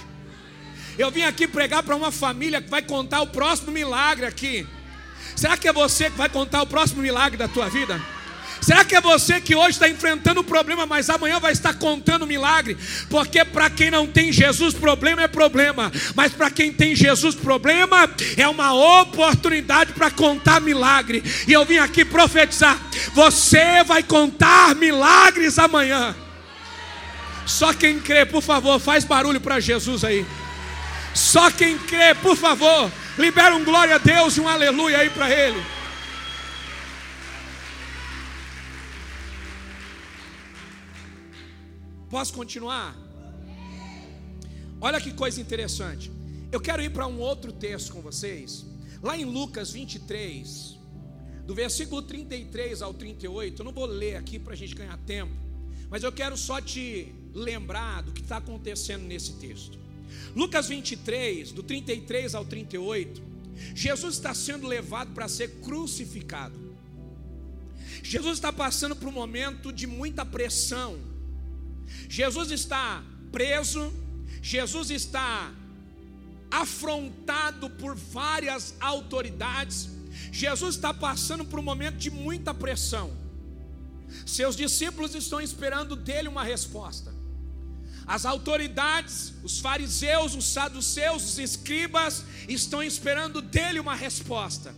Eu 0.96 1.10
vim 1.10 1.22
aqui 1.22 1.46
pregar 1.46 1.82
para 1.82 1.94
uma 1.94 2.10
família 2.10 2.62
que 2.62 2.70
vai 2.70 2.80
contar 2.80 3.20
o 3.20 3.26
próximo 3.26 3.70
milagre 3.70 4.24
aqui. 4.24 4.66
Será 5.36 5.56
que 5.56 5.68
é 5.68 5.72
você 5.72 6.10
que 6.10 6.16
vai 6.16 6.28
contar 6.28 6.62
o 6.62 6.66
próximo 6.66 7.02
milagre 7.02 7.36
da 7.36 7.46
tua 7.46 7.68
vida? 7.68 8.00
Será 8.68 8.84
que 8.84 8.94
é 8.94 9.00
você 9.00 9.40
que 9.40 9.56
hoje 9.56 9.70
está 9.70 9.88
enfrentando 9.88 10.40
o 10.40 10.44
problema, 10.44 10.84
mas 10.84 11.08
amanhã 11.08 11.40
vai 11.40 11.52
estar 11.52 11.72
contando 11.72 12.26
milagre? 12.26 12.76
Porque 13.08 13.42
para 13.42 13.70
quem 13.70 13.90
não 13.90 14.06
tem 14.06 14.30
Jesus, 14.30 14.74
problema 14.74 15.22
é 15.22 15.26
problema, 15.26 15.90
mas 16.14 16.32
para 16.32 16.50
quem 16.50 16.70
tem 16.70 16.94
Jesus, 16.94 17.34
problema 17.34 18.10
é 18.36 18.46
uma 18.46 18.74
oportunidade 19.00 19.94
para 19.94 20.10
contar 20.10 20.60
milagre. 20.60 21.24
E 21.46 21.52
eu 21.54 21.64
vim 21.64 21.78
aqui 21.78 22.04
profetizar: 22.04 22.78
você 23.14 23.82
vai 23.84 24.02
contar 24.02 24.74
milagres 24.74 25.58
amanhã. 25.58 26.14
Só 27.46 27.72
quem 27.72 27.98
crê, 27.98 28.26
por 28.26 28.42
favor, 28.42 28.78
faz 28.78 29.02
barulho 29.02 29.40
para 29.40 29.60
Jesus 29.60 30.04
aí. 30.04 30.26
Só 31.14 31.50
quem 31.50 31.78
crê, 31.78 32.14
por 32.16 32.36
favor, 32.36 32.92
libera 33.16 33.56
um 33.56 33.64
glória 33.64 33.94
a 33.94 33.98
Deus 33.98 34.36
e 34.36 34.42
um 34.42 34.46
aleluia 34.46 34.98
aí 34.98 35.08
para 35.08 35.30
Ele. 35.30 35.77
Posso 42.10 42.32
continuar? 42.32 42.96
Olha 44.80 45.00
que 45.00 45.12
coisa 45.12 45.40
interessante. 45.40 46.10
Eu 46.50 46.60
quero 46.60 46.82
ir 46.82 46.90
para 46.90 47.06
um 47.06 47.18
outro 47.18 47.52
texto 47.52 47.92
com 47.92 48.00
vocês. 48.00 48.64
Lá 49.02 49.16
em 49.16 49.24
Lucas 49.24 49.72
23, 49.72 50.78
do 51.44 51.54
versículo 51.54 52.00
33 52.00 52.80
ao 52.80 52.94
38. 52.94 53.60
Eu 53.60 53.64
não 53.64 53.72
vou 53.72 53.84
ler 53.84 54.16
aqui 54.16 54.38
para 54.38 54.54
a 54.54 54.56
gente 54.56 54.74
ganhar 54.74 54.96
tempo, 54.98 55.32
mas 55.90 56.02
eu 56.02 56.10
quero 56.10 56.36
só 56.36 56.60
te 56.60 57.12
lembrar 57.34 58.02
do 58.02 58.12
que 58.12 58.22
está 58.22 58.38
acontecendo 58.38 59.02
nesse 59.02 59.34
texto. 59.34 59.78
Lucas 60.34 60.68
23, 60.68 61.52
do 61.52 61.62
33 61.62 62.34
ao 62.34 62.44
38. 62.44 63.22
Jesus 63.74 64.14
está 64.14 64.32
sendo 64.32 64.66
levado 64.66 65.12
para 65.12 65.28
ser 65.28 65.60
crucificado. 65.60 66.56
Jesus 68.02 68.38
está 68.38 68.52
passando 68.52 68.96
por 68.96 69.08
um 69.08 69.12
momento 69.12 69.72
de 69.72 69.86
muita 69.86 70.24
pressão 70.24 71.07
Jesus 72.08 72.50
está 72.50 73.02
preso, 73.30 73.92
Jesus 74.42 74.90
está 74.90 75.52
afrontado 76.50 77.68
por 77.68 77.94
várias 77.94 78.74
autoridades, 78.80 79.90
Jesus 80.32 80.76
está 80.76 80.94
passando 80.94 81.44
por 81.44 81.58
um 81.58 81.62
momento 81.62 81.96
de 81.96 82.10
muita 82.10 82.54
pressão. 82.54 83.12
Seus 84.24 84.56
discípulos 84.56 85.14
estão 85.14 85.40
esperando 85.40 85.94
dele 85.94 86.28
uma 86.28 86.42
resposta. 86.42 87.12
As 88.06 88.24
autoridades, 88.24 89.34
os 89.42 89.58
fariseus, 89.58 90.34
os 90.34 90.46
saduceus, 90.46 91.22
os 91.24 91.38
escribas 91.38 92.24
estão 92.48 92.82
esperando 92.82 93.42
dele 93.42 93.78
uma 93.78 93.94
resposta. 93.94 94.74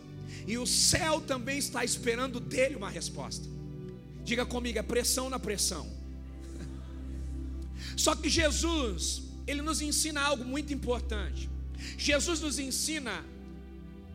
E 0.48 0.58
o 0.58 0.66
céu 0.66 1.20
também 1.20 1.58
está 1.58 1.84
esperando 1.84 2.40
dele 2.40 2.74
uma 2.74 2.90
resposta. 2.90 3.46
Diga 4.24 4.44
comigo, 4.44 4.80
é 4.80 4.82
pressão 4.82 5.30
na 5.30 5.38
pressão. 5.38 5.99
Só 8.00 8.16
que 8.16 8.30
Jesus, 8.30 9.24
ele 9.46 9.60
nos 9.60 9.82
ensina 9.82 10.22
algo 10.22 10.42
muito 10.42 10.72
importante. 10.72 11.50
Jesus 11.98 12.40
nos 12.40 12.58
ensina 12.58 13.22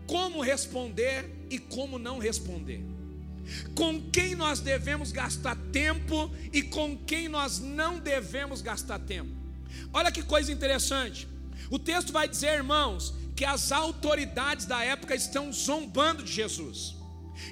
como 0.08 0.42
responder 0.42 1.30
e 1.51 1.60
como 1.60 2.00
não 2.00 2.18
responder. 2.18 2.84
Com 3.75 4.01
quem 4.10 4.34
nós 4.34 4.60
devemos 4.60 5.12
gastar 5.12 5.56
tempo 5.72 6.32
e 6.51 6.63
com 6.63 6.98
quem 6.98 7.30
nós 7.30 7.60
não 7.60 8.00
devemos 8.00 8.60
gastar 8.60 8.98
tempo. 8.98 9.32
Olha 9.94 10.12
que 10.12 10.24
coisa 10.24 10.51
interessante. 10.51 11.27
O 11.70 11.77
texto 11.77 12.12
vai 12.12 12.27
dizer, 12.27 12.56
irmãos, 12.56 13.13
que 13.36 13.46
as 13.46 13.72
autoridades 13.72 14.65
da 14.65 14.84
época 14.84 15.13
estão 15.13 15.54
zombando 15.54 16.24
de 16.24 16.32
Jesus. 16.32 16.96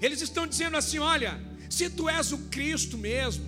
Eles 0.02 0.20
estão 0.20 0.48
dizendo 0.48 0.78
assim: 0.78 0.98
olha, 0.98 1.40
se 1.70 1.92
tu 1.92 2.10
és 2.10 2.32
o 2.32 2.40
Cristo 2.50 2.98
mesmo, 2.98 3.46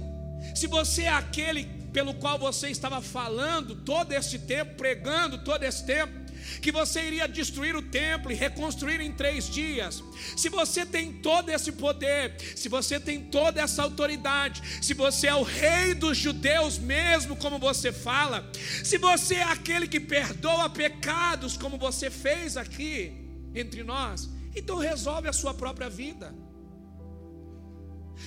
se 0.56 0.68
você 0.68 1.04
é 1.04 1.10
aquele 1.10 1.85
pelo 1.96 2.14
qual 2.16 2.38
você 2.38 2.68
estava 2.68 3.02
falando 3.02 3.74
todo 3.74 4.12
esse 4.12 4.40
tempo, 4.40 4.75
pregando 4.75 5.38
todo 5.46 5.64
esse 5.64 5.86
tempo, 5.86 6.14
que 6.62 6.70
você 6.70 7.02
iria 7.02 7.25
destruir 7.25 7.74
o 7.74 7.82
templo 7.82 8.30
e 8.30 8.36
reconstruir 8.36 9.00
em 9.00 9.14
três 9.14 9.50
dias. 9.50 10.04
Se 10.36 10.50
você 10.50 10.86
tem 10.86 11.14
todo 11.14 11.50
esse 11.50 11.72
poder, 11.72 12.36
se 12.54 12.68
você 12.68 13.00
tem 13.00 13.22
toda 13.22 13.62
essa 13.62 13.82
autoridade, 13.82 14.62
se 14.82 14.94
você 14.94 15.28
é 15.28 15.36
o 15.36 15.44
rei 15.44 15.94
dos 15.94 16.18
judeus 16.18 16.78
mesmo, 16.78 17.38
como 17.38 17.58
você 17.58 17.94
fala, 17.94 18.46
se 18.84 18.98
você 18.98 19.36
é 19.36 19.44
aquele 19.44 19.88
que 19.88 20.02
perdoa 20.02 20.70
pecados, 20.70 21.56
como 21.56 21.78
você 21.78 22.10
fez 22.10 22.58
aqui 22.58 23.14
entre 23.56 23.84
nós, 23.84 24.30
então 24.54 24.78
resolve 24.80 25.30
a 25.30 25.34
sua 25.34 25.54
própria 25.54 25.90
vida. 25.90 26.36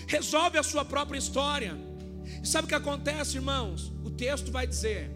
Resolve 0.06 0.56
a 0.56 0.62
sua 0.62 0.86
própria 0.86 1.18
história. 1.18 1.87
Sabe 2.42 2.66
o 2.66 2.68
que 2.68 2.74
acontece, 2.74 3.36
irmãos? 3.36 3.92
O 4.04 4.10
texto 4.10 4.50
vai 4.50 4.66
dizer 4.66 5.10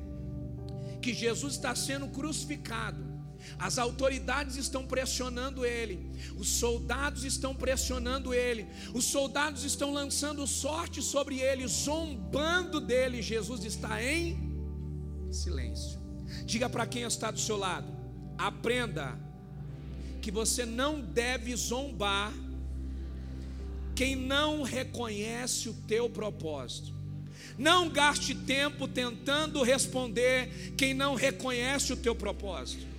que 1.00 1.12
Jesus 1.12 1.54
está 1.54 1.74
sendo 1.74 2.08
crucificado. 2.08 3.12
As 3.58 3.76
autoridades 3.76 4.56
estão 4.56 4.86
pressionando 4.86 5.66
ele, 5.66 6.12
os 6.36 6.48
soldados 6.48 7.24
estão 7.24 7.52
pressionando 7.54 8.32
ele, 8.32 8.68
os 8.94 9.04
soldados 9.04 9.64
estão 9.64 9.92
lançando 9.92 10.46
sorte 10.46 11.02
sobre 11.02 11.40
ele, 11.40 11.66
zombando 11.66 12.80
dele. 12.80 13.20
Jesus 13.20 13.64
está 13.64 14.02
em 14.02 14.38
silêncio. 15.32 15.98
Diga 16.44 16.68
para 16.70 16.86
quem 16.86 17.02
está 17.02 17.32
do 17.32 17.40
seu 17.40 17.56
lado: 17.56 17.92
aprenda 18.38 19.18
que 20.20 20.30
você 20.30 20.64
não 20.64 21.00
deve 21.00 21.54
zombar 21.56 22.32
quem 23.94 24.16
não 24.16 24.62
reconhece 24.62 25.68
o 25.68 25.74
teu 25.74 26.08
propósito. 26.08 27.01
Não 27.58 27.88
gaste 27.88 28.34
tempo 28.34 28.88
tentando 28.88 29.62
responder 29.62 30.72
quem 30.76 30.94
não 30.94 31.14
reconhece 31.14 31.92
o 31.92 31.96
teu 31.96 32.14
propósito. 32.14 32.91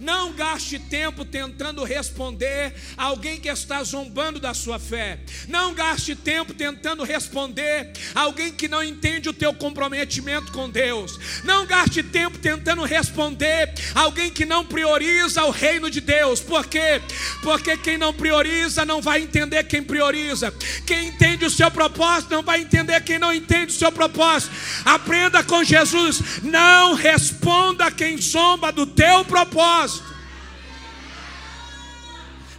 Não 0.00 0.32
gaste 0.32 0.78
tempo 0.78 1.24
tentando 1.24 1.82
responder 1.82 2.72
alguém 2.96 3.40
que 3.40 3.48
está 3.48 3.82
zombando 3.82 4.38
da 4.38 4.54
sua 4.54 4.78
fé. 4.78 5.18
Não 5.48 5.74
gaste 5.74 6.14
tempo 6.14 6.54
tentando 6.54 7.02
responder 7.02 7.92
alguém 8.14 8.52
que 8.52 8.68
não 8.68 8.82
entende 8.82 9.28
o 9.28 9.32
teu 9.32 9.52
comprometimento 9.52 10.52
com 10.52 10.70
Deus. 10.70 11.18
Não 11.42 11.66
gaste 11.66 12.02
tempo 12.02 12.38
tentando 12.38 12.84
responder 12.84 13.74
alguém 13.94 14.30
que 14.30 14.44
não 14.44 14.64
prioriza 14.64 15.44
o 15.44 15.50
reino 15.50 15.90
de 15.90 16.00
Deus. 16.00 16.40
Por 16.40 16.66
quê? 16.66 17.02
Porque 17.42 17.76
quem 17.76 17.98
não 17.98 18.12
prioriza 18.12 18.84
não 18.84 19.02
vai 19.02 19.22
entender 19.22 19.64
quem 19.64 19.82
prioriza. 19.82 20.52
Quem 20.86 21.08
entende 21.08 21.44
o 21.44 21.50
seu 21.50 21.70
propósito 21.70 22.30
não 22.30 22.42
vai 22.42 22.60
entender 22.60 23.00
quem 23.02 23.18
não 23.18 23.34
entende 23.34 23.72
o 23.72 23.78
seu 23.78 23.90
propósito. 23.90 24.54
Aprenda 24.84 25.42
com 25.42 25.64
Jesus. 25.64 26.42
Não 26.42 26.94
responda 26.94 27.90
quem 27.90 28.16
zomba 28.20 28.70
do 28.70 28.86
teu 28.86 29.24
propósito. 29.24 29.87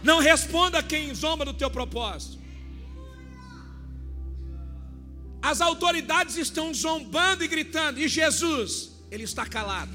Não 0.02 0.18
responda 0.18 0.82
quem 0.82 1.14
zomba 1.14 1.44
do 1.44 1.54
teu 1.54 1.70
propósito. 1.70 2.38
As 5.42 5.60
autoridades 5.60 6.36
estão 6.36 6.72
zombando 6.72 7.42
e 7.42 7.48
gritando, 7.48 7.98
e 7.98 8.08
Jesus, 8.08 8.92
ele 9.10 9.24
está 9.24 9.46
calado. 9.46 9.92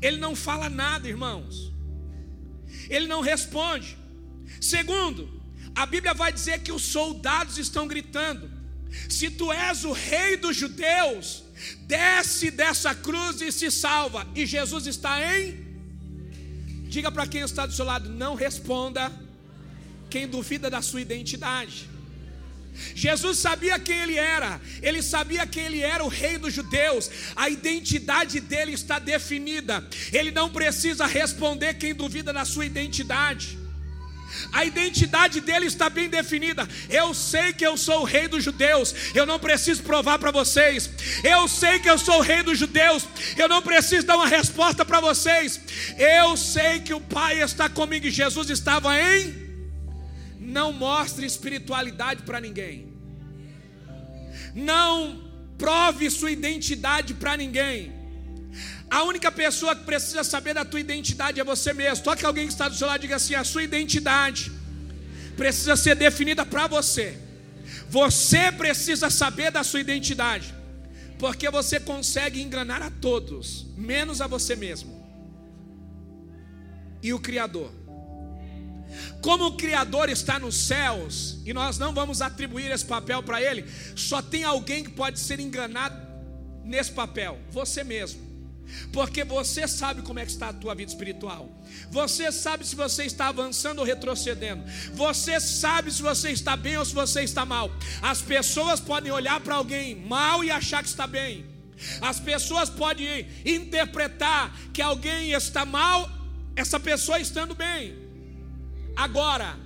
Ele 0.00 0.16
não 0.16 0.34
fala 0.34 0.68
nada, 0.68 1.08
irmãos. 1.08 1.72
Ele 2.88 3.06
não 3.06 3.20
responde. 3.20 3.96
Segundo, 4.60 5.40
a 5.74 5.86
Bíblia 5.86 6.14
vai 6.14 6.32
dizer 6.32 6.60
que 6.60 6.72
os 6.72 6.82
soldados 6.82 7.58
estão 7.58 7.86
gritando: 7.86 8.50
Se 9.08 9.30
tu 9.30 9.52
és 9.52 9.84
o 9.84 9.92
rei 9.92 10.36
dos 10.36 10.56
judeus, 10.56 11.44
desce 11.82 12.50
dessa 12.50 12.94
cruz 12.94 13.40
e 13.40 13.52
se 13.52 13.70
salva. 13.70 14.26
E 14.34 14.44
Jesus 14.44 14.86
está 14.86 15.20
em 15.38 15.71
Diga 16.94 17.10
para 17.10 17.26
quem 17.26 17.40
está 17.40 17.64
do 17.64 17.72
seu 17.72 17.86
lado: 17.86 18.10
não 18.10 18.34
responda 18.34 19.10
quem 20.10 20.28
duvida 20.28 20.68
da 20.68 20.82
sua 20.82 21.00
identidade. 21.00 21.88
Jesus 22.94 23.38
sabia 23.38 23.78
quem 23.78 23.98
ele 23.98 24.16
era, 24.16 24.60
ele 24.82 25.02
sabia 25.02 25.46
que 25.46 25.60
ele 25.60 25.80
era 25.80 26.04
o 26.04 26.08
rei 26.08 26.36
dos 26.38 26.52
judeus, 26.52 27.10
a 27.36 27.48
identidade 27.48 28.40
dele 28.40 28.72
está 28.72 28.98
definida, 28.98 29.86
ele 30.10 30.30
não 30.30 30.50
precisa 30.50 31.06
responder 31.06 31.74
quem 31.74 31.94
duvida 31.94 32.32
da 32.32 32.44
sua 32.46 32.64
identidade. 32.64 33.58
A 34.52 34.64
identidade 34.64 35.40
dele 35.40 35.66
está 35.66 35.88
bem 35.88 36.08
definida. 36.08 36.68
Eu 36.88 37.14
sei 37.14 37.52
que 37.52 37.66
eu 37.66 37.76
sou 37.76 38.00
o 38.00 38.04
rei 38.04 38.28
dos 38.28 38.42
judeus. 38.42 38.94
Eu 39.14 39.26
não 39.26 39.38
preciso 39.38 39.82
provar 39.82 40.18
para 40.18 40.30
vocês. 40.30 40.90
Eu 41.22 41.46
sei 41.48 41.78
que 41.78 41.88
eu 41.88 41.98
sou 41.98 42.18
o 42.18 42.22
rei 42.22 42.42
dos 42.42 42.58
judeus. 42.58 43.06
Eu 43.36 43.48
não 43.48 43.62
preciso 43.62 44.06
dar 44.06 44.16
uma 44.16 44.28
resposta 44.28 44.84
para 44.84 45.00
vocês. 45.00 45.60
Eu 45.98 46.36
sei 46.36 46.80
que 46.80 46.94
o 46.94 47.00
Pai 47.00 47.42
está 47.42 47.68
comigo 47.68 48.06
e 48.06 48.10
Jesus 48.10 48.50
estava 48.50 48.98
em 49.00 49.42
não 50.38 50.72
mostre 50.72 51.24
espiritualidade 51.24 52.22
para 52.22 52.40
ninguém. 52.40 52.92
Não 54.54 55.30
prove 55.56 56.10
sua 56.10 56.30
identidade 56.30 57.14
para 57.14 57.36
ninguém. 57.36 58.01
A 58.92 59.00
única 59.04 59.30
pessoa 59.32 59.74
que 59.74 59.84
precisa 59.84 60.22
saber 60.22 60.54
da 60.54 60.64
tua 60.70 60.80
identidade 60.86 61.40
é 61.40 61.44
você 61.52 61.72
mesmo. 61.72 62.04
Toque 62.04 62.26
alguém 62.26 62.46
que 62.46 62.52
está 62.52 62.68
do 62.68 62.76
seu 62.76 62.86
lado 62.86 63.00
e 63.00 63.04
diga 63.06 63.16
assim: 63.16 63.34
a 63.34 63.44
sua 63.52 63.62
identidade 63.62 64.52
precisa 65.36 65.76
ser 65.76 65.94
definida 66.06 66.44
para 66.44 66.66
você. 66.66 67.06
Você 67.88 68.52
precisa 68.52 69.08
saber 69.08 69.50
da 69.50 69.62
sua 69.64 69.80
identidade, 69.80 70.54
porque 71.18 71.48
você 71.58 71.80
consegue 71.80 72.42
enganar 72.42 72.82
a 72.82 72.90
todos, 72.90 73.66
menos 73.76 74.20
a 74.20 74.26
você 74.26 74.54
mesmo 74.54 75.02
e 77.02 77.12
o 77.12 77.18
Criador. 77.18 77.70
Como 79.20 79.46
o 79.46 79.56
Criador 79.56 80.08
está 80.08 80.38
nos 80.38 80.54
céus, 80.54 81.38
e 81.44 81.52
nós 81.52 81.78
não 81.78 81.92
vamos 81.94 82.22
atribuir 82.22 82.70
esse 82.70 82.84
papel 82.84 83.22
para 83.22 83.40
Ele, 83.42 83.64
só 83.96 84.22
tem 84.22 84.44
alguém 84.44 84.84
que 84.84 84.90
pode 84.90 85.18
ser 85.18 85.40
enganado 85.40 85.96
nesse 86.62 86.92
papel: 86.92 87.38
você 87.50 87.82
mesmo. 87.82 88.31
Porque 88.92 89.24
você 89.24 89.66
sabe 89.68 90.02
como 90.02 90.18
é 90.18 90.24
que 90.24 90.30
está 90.30 90.48
a 90.48 90.52
tua 90.52 90.74
vida 90.74 90.90
espiritual. 90.90 91.48
Você 91.90 92.32
sabe 92.32 92.66
se 92.66 92.74
você 92.74 93.04
está 93.04 93.28
avançando 93.28 93.78
ou 93.80 93.84
retrocedendo. 93.84 94.64
Você 94.94 95.38
sabe 95.40 95.90
se 95.90 96.02
você 96.02 96.30
está 96.30 96.56
bem 96.56 96.76
ou 96.76 96.84
se 96.84 96.94
você 96.94 97.22
está 97.22 97.44
mal. 97.44 97.70
As 98.00 98.22
pessoas 98.22 98.80
podem 98.80 99.12
olhar 99.12 99.40
para 99.40 99.56
alguém 99.56 99.94
mal 99.94 100.42
e 100.42 100.50
achar 100.50 100.82
que 100.82 100.88
está 100.88 101.06
bem. 101.06 101.46
As 102.00 102.20
pessoas 102.20 102.70
podem 102.70 103.26
interpretar 103.44 104.56
que 104.72 104.80
alguém 104.80 105.32
está 105.32 105.64
mal, 105.64 106.08
essa 106.54 106.78
pessoa 106.78 107.18
estando 107.18 107.54
bem. 107.54 107.96
Agora, 108.94 109.58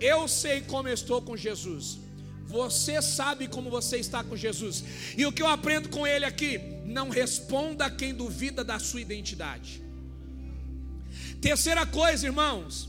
eu 0.00 0.26
sei 0.28 0.62
como 0.62 0.88
eu 0.88 0.94
estou 0.94 1.20
com 1.20 1.36
Jesus. 1.36 1.98
Você 2.46 3.02
sabe 3.02 3.48
como 3.48 3.70
você 3.70 3.96
está 3.98 4.22
com 4.22 4.36
Jesus. 4.36 4.84
E 5.16 5.26
o 5.26 5.32
que 5.32 5.42
eu 5.42 5.48
aprendo 5.48 5.88
com 5.88 6.06
ele 6.06 6.24
aqui? 6.24 6.73
Não 6.84 7.08
responda 7.08 7.86
a 7.86 7.90
quem 7.90 8.14
duvida 8.14 8.62
da 8.62 8.78
sua 8.78 9.00
identidade. 9.00 9.82
Terceira 11.40 11.86
coisa, 11.86 12.26
irmãos, 12.26 12.88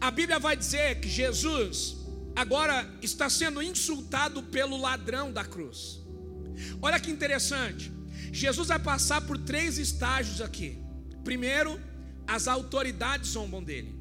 a 0.00 0.10
Bíblia 0.10 0.38
vai 0.38 0.56
dizer 0.56 1.00
que 1.00 1.08
Jesus 1.08 1.96
agora 2.34 2.88
está 3.02 3.28
sendo 3.28 3.62
insultado 3.62 4.42
pelo 4.42 4.76
ladrão 4.76 5.32
da 5.32 5.44
cruz. 5.44 6.00
Olha 6.80 7.00
que 7.00 7.10
interessante. 7.10 7.92
Jesus 8.32 8.68
vai 8.68 8.78
passar 8.78 9.20
por 9.22 9.36
três 9.36 9.78
estágios 9.78 10.40
aqui. 10.40 10.78
Primeiro, 11.24 11.80
as 12.26 12.46
autoridades 12.46 13.30
zombam 13.30 13.62
dele. 13.62 13.98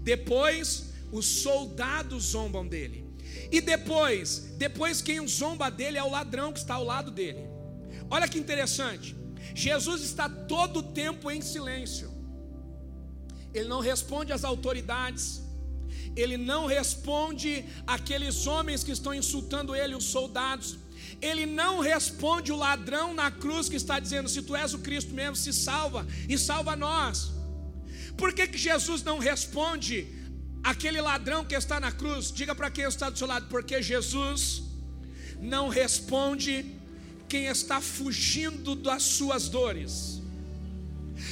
Depois, 0.00 0.92
os 1.12 1.26
soldados 1.26 2.24
zombam 2.24 2.66
dele. 2.66 3.06
E 3.50 3.60
depois, 3.60 4.54
depois 4.56 5.02
quem 5.02 5.26
zomba 5.26 5.70
dele 5.70 5.98
é 5.98 6.02
o 6.02 6.10
ladrão 6.10 6.52
que 6.52 6.58
está 6.58 6.74
ao 6.74 6.84
lado 6.84 7.10
dele. 7.10 7.46
Olha 8.10 8.28
que 8.28 8.38
interessante. 8.38 9.16
Jesus 9.54 10.02
está 10.02 10.28
todo 10.28 10.80
o 10.80 10.82
tempo 10.82 11.30
em 11.30 11.40
silêncio. 11.40 12.10
Ele 13.54 13.68
não 13.68 13.80
responde 13.80 14.32
às 14.32 14.44
autoridades. 14.44 15.42
Ele 16.16 16.36
não 16.36 16.66
responde 16.66 17.64
àqueles 17.86 18.46
homens 18.46 18.82
que 18.82 18.90
estão 18.90 19.14
insultando 19.14 19.74
ele, 19.74 19.94
os 19.94 20.04
soldados. 20.04 20.78
Ele 21.20 21.46
não 21.46 21.80
responde 21.80 22.52
o 22.52 22.56
ladrão 22.56 23.14
na 23.14 23.30
cruz 23.30 23.68
que 23.68 23.76
está 23.76 23.98
dizendo: 23.98 24.28
Se 24.28 24.42
tu 24.42 24.56
és 24.56 24.74
o 24.74 24.80
Cristo 24.80 25.12
mesmo, 25.12 25.36
se 25.36 25.52
salva 25.52 26.06
e 26.28 26.36
salva 26.38 26.74
nós. 26.76 27.30
Por 28.16 28.32
que, 28.32 28.46
que 28.46 28.58
Jesus 28.58 29.02
não 29.02 29.18
responde 29.18 30.06
aquele 30.62 31.00
ladrão 31.00 31.44
que 31.44 31.54
está 31.54 31.78
na 31.80 31.92
cruz? 31.92 32.32
Diga 32.32 32.54
para 32.54 32.70
quem 32.70 32.84
está 32.84 33.08
do 33.08 33.18
seu 33.18 33.26
lado, 33.26 33.46
porque 33.48 33.80
Jesus 33.82 34.62
não 35.40 35.68
responde 35.68 36.79
quem 37.30 37.46
está 37.46 37.80
fugindo 37.80 38.74
das 38.74 39.04
suas 39.04 39.48
dores. 39.48 40.20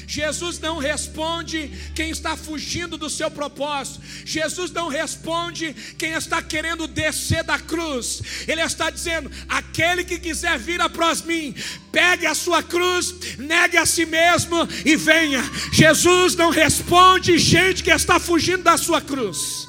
Jesus 0.06 0.58
não 0.58 0.78
responde 0.78 1.70
quem 1.94 2.10
está 2.10 2.36
fugindo 2.36 2.96
do 2.96 3.10
seu 3.10 3.30
propósito. 3.30 4.00
Jesus 4.24 4.70
não 4.70 4.88
responde 4.88 5.74
quem 5.98 6.12
está 6.12 6.40
querendo 6.40 6.86
descer 6.86 7.42
da 7.42 7.58
cruz. 7.58 8.22
Ele 8.46 8.60
está 8.60 8.90
dizendo: 8.90 9.30
aquele 9.48 10.04
que 10.04 10.18
quiser 10.18 10.58
vir 10.58 10.80
após 10.80 11.22
mim, 11.22 11.54
pegue 11.90 12.26
a 12.26 12.34
sua 12.34 12.62
cruz, 12.62 13.14
negue 13.38 13.76
a 13.76 13.84
si 13.84 14.06
mesmo 14.06 14.68
e 14.84 14.94
venha. 14.94 15.42
Jesus 15.72 16.36
não 16.36 16.50
responde 16.50 17.36
gente 17.38 17.82
que 17.82 17.90
está 17.90 18.20
fugindo 18.20 18.62
da 18.62 18.76
sua 18.76 19.00
cruz. 19.00 19.67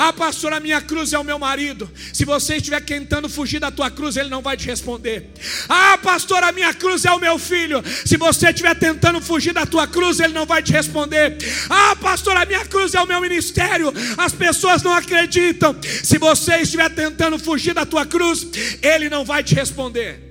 Ah, 0.00 0.12
pastor, 0.12 0.52
a 0.52 0.60
minha 0.60 0.80
cruz 0.80 1.12
é 1.12 1.18
o 1.18 1.24
meu 1.24 1.40
marido. 1.40 1.90
Se 2.12 2.24
você 2.24 2.54
estiver 2.54 2.80
tentando 2.80 3.28
fugir 3.28 3.58
da 3.58 3.68
tua 3.68 3.90
cruz, 3.90 4.16
ele 4.16 4.28
não 4.28 4.40
vai 4.40 4.56
te 4.56 4.64
responder. 4.64 5.28
Ah, 5.68 5.98
pastor, 6.00 6.40
a 6.44 6.52
minha 6.52 6.72
cruz 6.72 7.04
é 7.04 7.10
o 7.10 7.18
meu 7.18 7.36
filho. 7.36 7.82
Se 8.04 8.16
você 8.16 8.50
estiver 8.50 8.76
tentando 8.76 9.20
fugir 9.20 9.52
da 9.52 9.66
tua 9.66 9.88
cruz, 9.88 10.20
ele 10.20 10.32
não 10.32 10.46
vai 10.46 10.62
te 10.62 10.72
responder. 10.72 11.36
Ah, 11.68 11.96
pastor, 11.96 12.36
a 12.36 12.46
minha 12.46 12.64
cruz 12.64 12.94
é 12.94 13.00
o 13.00 13.08
meu 13.08 13.20
ministério. 13.20 13.92
As 14.16 14.32
pessoas 14.32 14.84
não 14.84 14.92
acreditam. 14.92 15.74
Se 15.82 16.16
você 16.16 16.58
estiver 16.58 16.90
tentando 16.90 17.36
fugir 17.36 17.74
da 17.74 17.84
tua 17.84 18.06
cruz, 18.06 18.46
ele 18.80 19.08
não 19.08 19.24
vai 19.24 19.42
te 19.42 19.56
responder. 19.56 20.27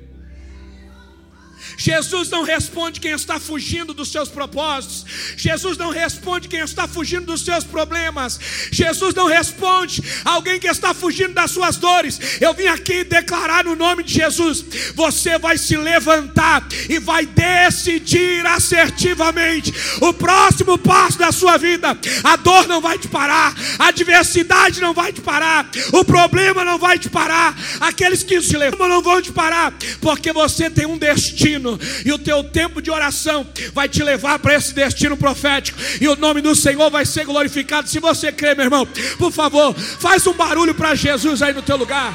Jesus 1.88 2.30
não 2.30 2.44
responde 2.44 3.00
quem 3.00 3.14
está 3.14 3.40
fugindo 3.40 3.94
dos 3.94 4.12
seus 4.12 4.28
propósitos. 4.28 5.06
Jesus 5.38 5.78
não 5.78 5.90
responde 5.90 6.50
quem 6.50 6.60
está 6.60 6.86
fugindo 6.86 7.28
dos 7.28 7.46
seus 7.46 7.64
problemas. 7.64 8.38
Jesus 8.70 9.16
não 9.16 9.26
responde 9.26 10.04
alguém 10.26 10.60
que 10.60 10.68
está 10.68 10.94
fugindo 10.94 11.34
das 11.34 11.50
suas 11.50 11.78
dores. 11.78 12.20
Eu 12.42 12.54
vim 12.54 12.68
aqui 12.68 13.06
declarar 13.06 13.64
no 13.64 13.74
nome 13.74 14.04
de 14.04 14.14
Jesus: 14.14 14.66
você 14.96 15.40
vai 15.40 15.58
se 15.58 15.78
levantar 15.78 16.68
e 16.90 17.00
vai 17.00 17.26
decidir 17.26 18.46
assertivamente 18.46 19.74
o 20.02 20.14
próximo 20.14 20.78
passo 20.78 21.18
da 21.18 21.32
sua 21.32 21.56
vida. 21.56 21.98
A 22.22 22.36
dor 22.36 22.68
não 22.68 22.82
vai 22.82 22.98
te 22.98 23.08
parar, 23.08 23.56
a 23.80 23.88
adversidade 23.88 24.82
não 24.82 24.94
vai 24.94 25.14
te 25.14 25.22
parar, 25.22 25.70
o 25.94 26.04
problema 26.04 26.66
não 26.66 26.78
vai 26.78 27.00
te 27.00 27.10
parar, 27.10 27.58
aqueles 27.80 28.24
que 28.24 28.42
se 28.42 28.58
levantam 28.58 28.90
não 28.90 29.02
vão 29.02 29.22
te 29.22 29.32
parar, 29.32 29.74
porque 30.02 30.34
você 30.34 30.70
tem 30.70 30.86
um 30.86 30.98
destino 30.98 31.77
e 32.06 32.12
o 32.12 32.20
teu 32.20 32.44
tempo 32.44 32.82
de 32.82 32.92
oração 32.92 33.48
vai 33.74 33.88
te 33.88 34.04
levar 34.04 34.40
para 34.40 34.56
esse 34.56 34.74
destino 34.74 35.18
profético, 35.18 35.80
e 36.02 36.08
o 36.08 36.16
nome 36.16 36.42
do 36.42 36.56
Senhor 36.56 36.90
vai 36.90 37.06
ser 37.06 37.26
glorificado. 37.26 37.90
Se 37.90 38.00
você 38.00 38.32
crê, 38.32 38.56
meu 38.56 38.66
irmão, 38.66 38.88
por 39.18 39.32
favor, 39.32 39.74
faz 39.76 40.26
um 40.28 40.34
barulho 40.34 40.74
para 40.76 40.96
Jesus 40.96 41.42
aí 41.42 41.54
no 41.54 41.62
teu 41.62 41.78
lugar. 41.78 42.14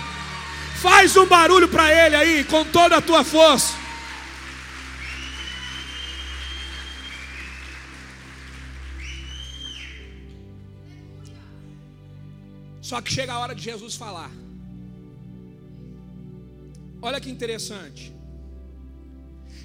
Faz 0.81 1.17
um 1.17 1.27
barulho 1.27 1.69
para 1.69 1.93
Ele 1.93 2.17
aí, 2.17 2.45
com 2.45 2.65
toda 2.65 2.97
a 2.97 3.01
tua 3.01 3.23
força. 3.23 3.83
Só 12.81 13.01
que 13.01 13.11
chega 13.11 13.33
a 13.33 13.39
hora 13.39 13.55
de 13.55 13.63
Jesus 13.63 13.95
falar. 13.95 14.31
Olha 17.01 17.21
que 17.21 17.31
interessante. 17.31 18.13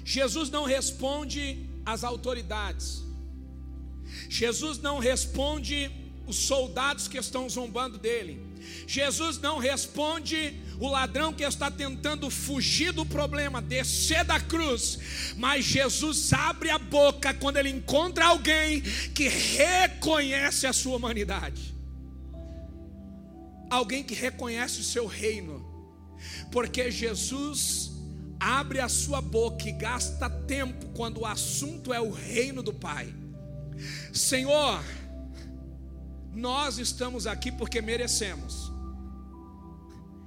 Jesus 0.08 0.48
não 0.48 0.64
responde 0.64 1.68
às 1.84 2.02
autoridades. 2.02 3.04
Jesus 4.26 4.78
não 4.78 4.98
responde 4.98 5.90
os 6.26 6.36
soldados 6.36 7.06
que 7.06 7.18
estão 7.18 7.46
zombando 7.46 7.98
dele. 7.98 8.40
Jesus 8.86 9.38
não 9.38 9.58
responde 9.58 10.58
o 10.80 10.88
ladrão 10.88 11.30
que 11.30 11.42
está 11.42 11.70
tentando 11.70 12.30
fugir 12.30 12.90
do 12.90 13.04
problema, 13.04 13.60
descer 13.60 14.24
da 14.24 14.40
cruz. 14.40 14.98
Mas 15.36 15.66
Jesus 15.66 16.32
abre 16.32 16.70
a 16.70 16.78
boca 16.78 17.34
quando 17.34 17.58
ele 17.58 17.68
encontra 17.68 18.28
alguém 18.28 18.80
que 19.14 19.28
reconhece 19.28 20.66
a 20.66 20.72
sua 20.72 20.96
humanidade. 20.96 21.74
Alguém 23.68 24.02
que 24.02 24.14
reconhece 24.14 24.80
o 24.80 24.84
seu 24.84 25.04
reino. 25.04 25.62
Porque 26.50 26.90
Jesus 26.90 27.87
abre 28.38 28.80
a 28.80 28.88
sua 28.88 29.20
boca 29.20 29.68
e 29.68 29.72
gasta 29.72 30.28
tempo 30.28 30.86
quando 30.94 31.20
o 31.20 31.26
assunto 31.26 31.92
é 31.92 32.00
o 32.00 32.10
reino 32.10 32.62
do 32.62 32.72
Pai. 32.72 33.14
Senhor, 34.12 34.82
nós 36.34 36.78
estamos 36.78 37.26
aqui 37.26 37.50
porque 37.50 37.80
merecemos. 37.80 38.72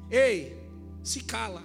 Ei, 0.09 0.57
se 1.03 1.21
cala. 1.21 1.63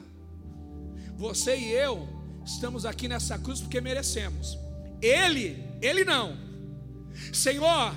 Você 1.17 1.57
e 1.57 1.73
eu 1.73 2.09
estamos 2.45 2.87
aqui 2.87 3.09
nessa 3.09 3.39
cruz 3.39 3.61
porque 3.61 3.81
merecemos. 3.81 4.59
Ele, 5.03 5.65
ele 5.83 6.05
não. 6.05 6.37
Senhor, 7.33 7.95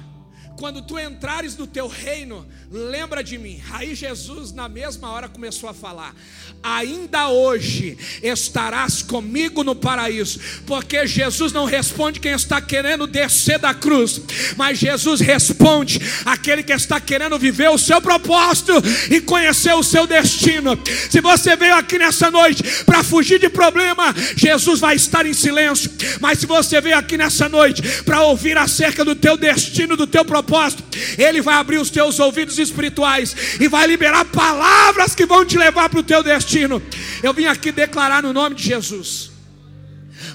quando 0.60 0.82
tu 0.82 1.00
entrares 1.00 1.56
no 1.56 1.66
teu 1.66 1.88
reino, 1.88 2.46
lembra 2.70 3.24
de 3.24 3.38
mim. 3.38 3.62
Aí 3.72 3.96
Jesus, 3.96 4.52
na 4.52 4.68
mesma 4.68 5.10
hora, 5.10 5.30
começou 5.30 5.70
a 5.70 5.74
falar: 5.74 6.14
Ainda 6.62 7.30
hoje 7.30 7.98
estarás 8.22 9.02
comigo 9.02 9.64
no 9.64 9.74
paraíso, 9.74 10.38
porque 10.68 11.08
Jesus 11.08 11.54
não 11.54 11.64
responde 11.64 12.20
quem 12.20 12.34
está 12.34 12.60
querendo 12.60 13.08
descer 13.08 13.58
da 13.58 13.74
cruz, 13.74 14.22
mas 14.58 14.78
Jesus 14.78 15.22
responde 15.22 16.02
aquele 16.26 16.62
que 16.62 16.74
está 16.74 17.00
querendo 17.00 17.40
viver 17.40 17.70
o 17.70 17.78
seu 17.78 18.02
propósito 18.02 18.74
e 19.10 19.22
conhecer 19.22 19.74
o 19.74 19.84
seu 19.84 20.06
destino. 20.06 20.78
Se 21.10 21.22
você 21.22 21.56
veio 21.56 21.76
aqui 21.76 21.98
nessa 21.98 22.30
noite 22.30 22.84
para 22.84 23.02
fugir 23.02 23.40
de 23.40 23.48
problema, 23.48 24.14
Jesus 24.36 24.82
vai 24.82 24.98
estar 24.98 25.26
em 25.26 25.34
silêncio, 25.34 25.90
mas 26.20 26.40
se 26.40 26.46
você 26.46 26.82
veio 26.82 26.98
aqui 26.98 27.16
nessa 27.16 27.48
noite 27.48 27.82
para 28.04 28.24
ouvir 28.24 28.58
acerca 28.58 29.06
do 29.06 29.16
teu 29.16 29.38
destino, 29.38 29.96
do 29.96 30.06
teu 30.06 30.26
propósito, 30.26 30.49
propósito, 30.50 30.84
Ele 31.18 31.42
vai 31.42 31.56
abrir 31.56 31.78
os 31.78 31.92
teus 31.92 32.20
ouvidos 32.20 32.58
espirituais 32.58 33.36
e 33.60 33.68
vai 33.68 33.86
liberar 33.86 34.26
palavras 34.26 35.14
que 35.14 35.26
vão 35.26 35.46
te 35.46 35.58
levar 35.58 35.88
para 35.90 36.00
o 36.00 36.04
teu 36.04 36.24
destino. 36.24 36.82
Eu 37.22 37.34
vim 37.34 37.46
aqui 37.46 37.72
declarar 37.72 38.24
no 38.24 38.34
nome 38.34 38.56
de 38.56 38.64
Jesus. 38.64 39.32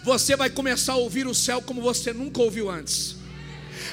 Você 0.05 0.37
vai 0.37 0.49
começar 0.49 0.93
a 0.93 0.97
ouvir 0.97 1.27
o 1.27 1.35
céu 1.35 1.61
como 1.61 1.83
você 1.83 2.13
nunca 2.13 2.41
ouviu 2.41 2.71
antes 2.71 3.24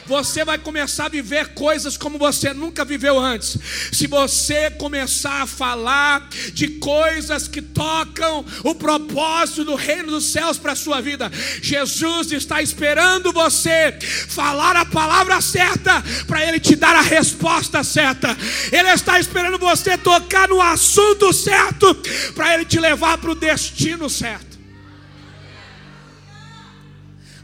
você 0.05 0.43
vai 0.43 0.57
começar 0.57 1.05
a 1.05 1.09
viver 1.09 1.53
coisas 1.53 1.97
como 1.97 2.17
você 2.17 2.53
nunca 2.53 2.83
viveu 2.83 3.19
antes. 3.19 3.57
Se 3.91 4.07
você 4.07 4.69
começar 4.71 5.43
a 5.43 5.47
falar 5.47 6.27
de 6.53 6.67
coisas 6.79 7.47
que 7.47 7.61
tocam 7.61 8.45
o 8.63 8.75
propósito 8.75 9.63
do 9.63 9.75
reino 9.75 10.11
dos 10.11 10.25
céus 10.31 10.57
para 10.57 10.73
a 10.73 10.75
sua 10.75 11.01
vida, 11.01 11.31
Jesus 11.61 12.31
está 12.31 12.61
esperando 12.61 13.31
você 13.31 13.97
falar 14.27 14.75
a 14.75 14.85
palavra 14.85 15.39
certa 15.41 16.03
para 16.27 16.45
Ele 16.45 16.59
te 16.59 16.75
dar 16.75 16.95
a 16.95 17.01
resposta 17.01 17.83
certa. 17.83 18.35
Ele 18.71 18.89
está 18.89 19.19
esperando 19.19 19.57
você 19.57 19.97
tocar 19.97 20.47
no 20.47 20.61
assunto 20.61 21.31
certo 21.33 21.95
para 22.35 22.53
Ele 22.53 22.65
te 22.65 22.79
levar 22.79 23.17
para 23.17 23.31
o 23.31 23.35
destino 23.35 24.09
certo. 24.09 24.51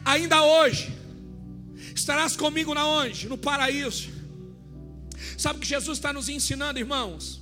Ainda 0.06 0.42
hoje, 0.42 0.97
Estarás 2.02 2.36
comigo 2.44 2.76
na 2.76 2.86
onde? 2.86 3.28
No 3.28 3.38
paraíso. 3.50 4.10
Sabe 5.44 5.58
o 5.58 5.62
que 5.62 5.68
Jesus 5.76 5.98
está 5.98 6.14
nos 6.18 6.30
ensinando, 6.30 6.78
irmãos? 6.78 7.42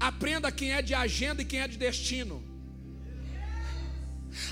Aprenda 0.00 0.50
quem 0.50 0.72
é 0.72 0.80
de 0.80 0.94
agenda 0.94 1.42
e 1.42 1.44
quem 1.44 1.60
é 1.60 1.68
de 1.68 1.76
destino. 1.76 2.36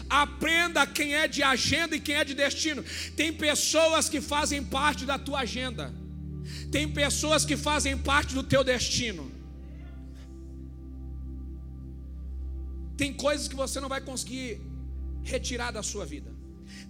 Aprenda 0.09 0.87
quem 0.87 1.15
é 1.15 1.27
de 1.27 1.43
agenda 1.43 1.97
e 1.97 2.01
quem 2.01 2.17
é 2.17 2.25
de 2.25 2.35
destino. 2.35 2.85
Tem 3.17 3.33
pessoas 3.33 4.09
que 4.09 4.21
fazem 4.21 4.63
parte 4.63 5.07
da 5.07 5.19
tua 5.19 5.41
agenda. 5.41 5.87
Tem 6.71 6.87
pessoas 7.03 7.45
que 7.45 7.57
fazem 7.57 7.97
parte 7.97 8.35
do 8.35 8.43
teu 8.43 8.63
destino. 8.63 9.25
Tem 13.01 13.13
coisas 13.15 13.49
que 13.49 13.55
você 13.55 13.81
não 13.81 13.89
vai 13.89 14.03
conseguir 14.03 14.61
retirar 15.25 15.71
da 15.71 15.83
sua 15.83 16.05
vida. 16.05 16.32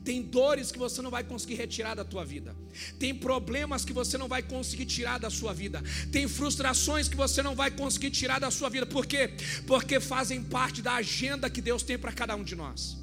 Tem 0.04 0.22
dores 0.22 0.72
que 0.72 0.78
você 0.78 1.00
não 1.00 1.10
vai 1.10 1.22
conseguir 1.22 1.54
retirar 1.54 1.94
da 1.94 2.04
tua 2.04 2.24
vida. 2.24 2.56
Tem 2.98 3.14
problemas 3.14 3.84
que 3.84 3.92
você 3.92 4.18
não 4.18 4.26
vai 4.26 4.42
conseguir 4.42 4.86
tirar 4.86 5.18
da 5.18 5.30
sua 5.30 5.52
vida. 5.52 5.82
Tem 6.10 6.26
frustrações 6.26 7.08
que 7.08 7.16
você 7.16 7.42
não 7.42 7.54
vai 7.54 7.70
conseguir 7.70 8.10
tirar 8.10 8.40
da 8.40 8.50
sua 8.50 8.68
vida. 8.68 8.84
Por 8.86 9.06
quê? 9.06 9.30
Porque 9.66 10.00
fazem 10.00 10.42
parte 10.42 10.82
da 10.82 10.94
agenda 10.94 11.48
que 11.48 11.60
Deus 11.60 11.82
tem 11.82 11.96
para 11.96 12.12
cada 12.12 12.34
um 12.34 12.42
de 12.42 12.56
nós. 12.56 12.98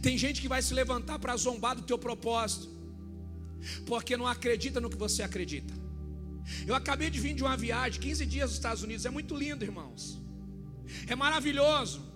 Tem 0.00 0.18
gente 0.18 0.40
que 0.40 0.48
vai 0.48 0.60
se 0.60 0.74
levantar 0.74 1.18
para 1.18 1.36
zombar 1.36 1.76
do 1.76 1.82
teu 1.82 1.98
propósito, 1.98 2.68
porque 3.86 4.16
não 4.16 4.26
acredita 4.26 4.80
no 4.80 4.90
que 4.90 4.96
você 4.96 5.22
acredita. 5.22 5.72
Eu 6.66 6.74
acabei 6.74 7.10
de 7.10 7.20
vir 7.20 7.34
de 7.34 7.42
uma 7.42 7.56
viagem, 7.56 8.00
15 8.00 8.26
dias 8.26 8.50
nos 8.50 8.58
Estados 8.58 8.82
Unidos, 8.82 9.06
é 9.06 9.10
muito 9.10 9.36
lindo, 9.36 9.64
irmãos. 9.64 10.20
É 11.06 11.14
maravilhoso. 11.14 12.11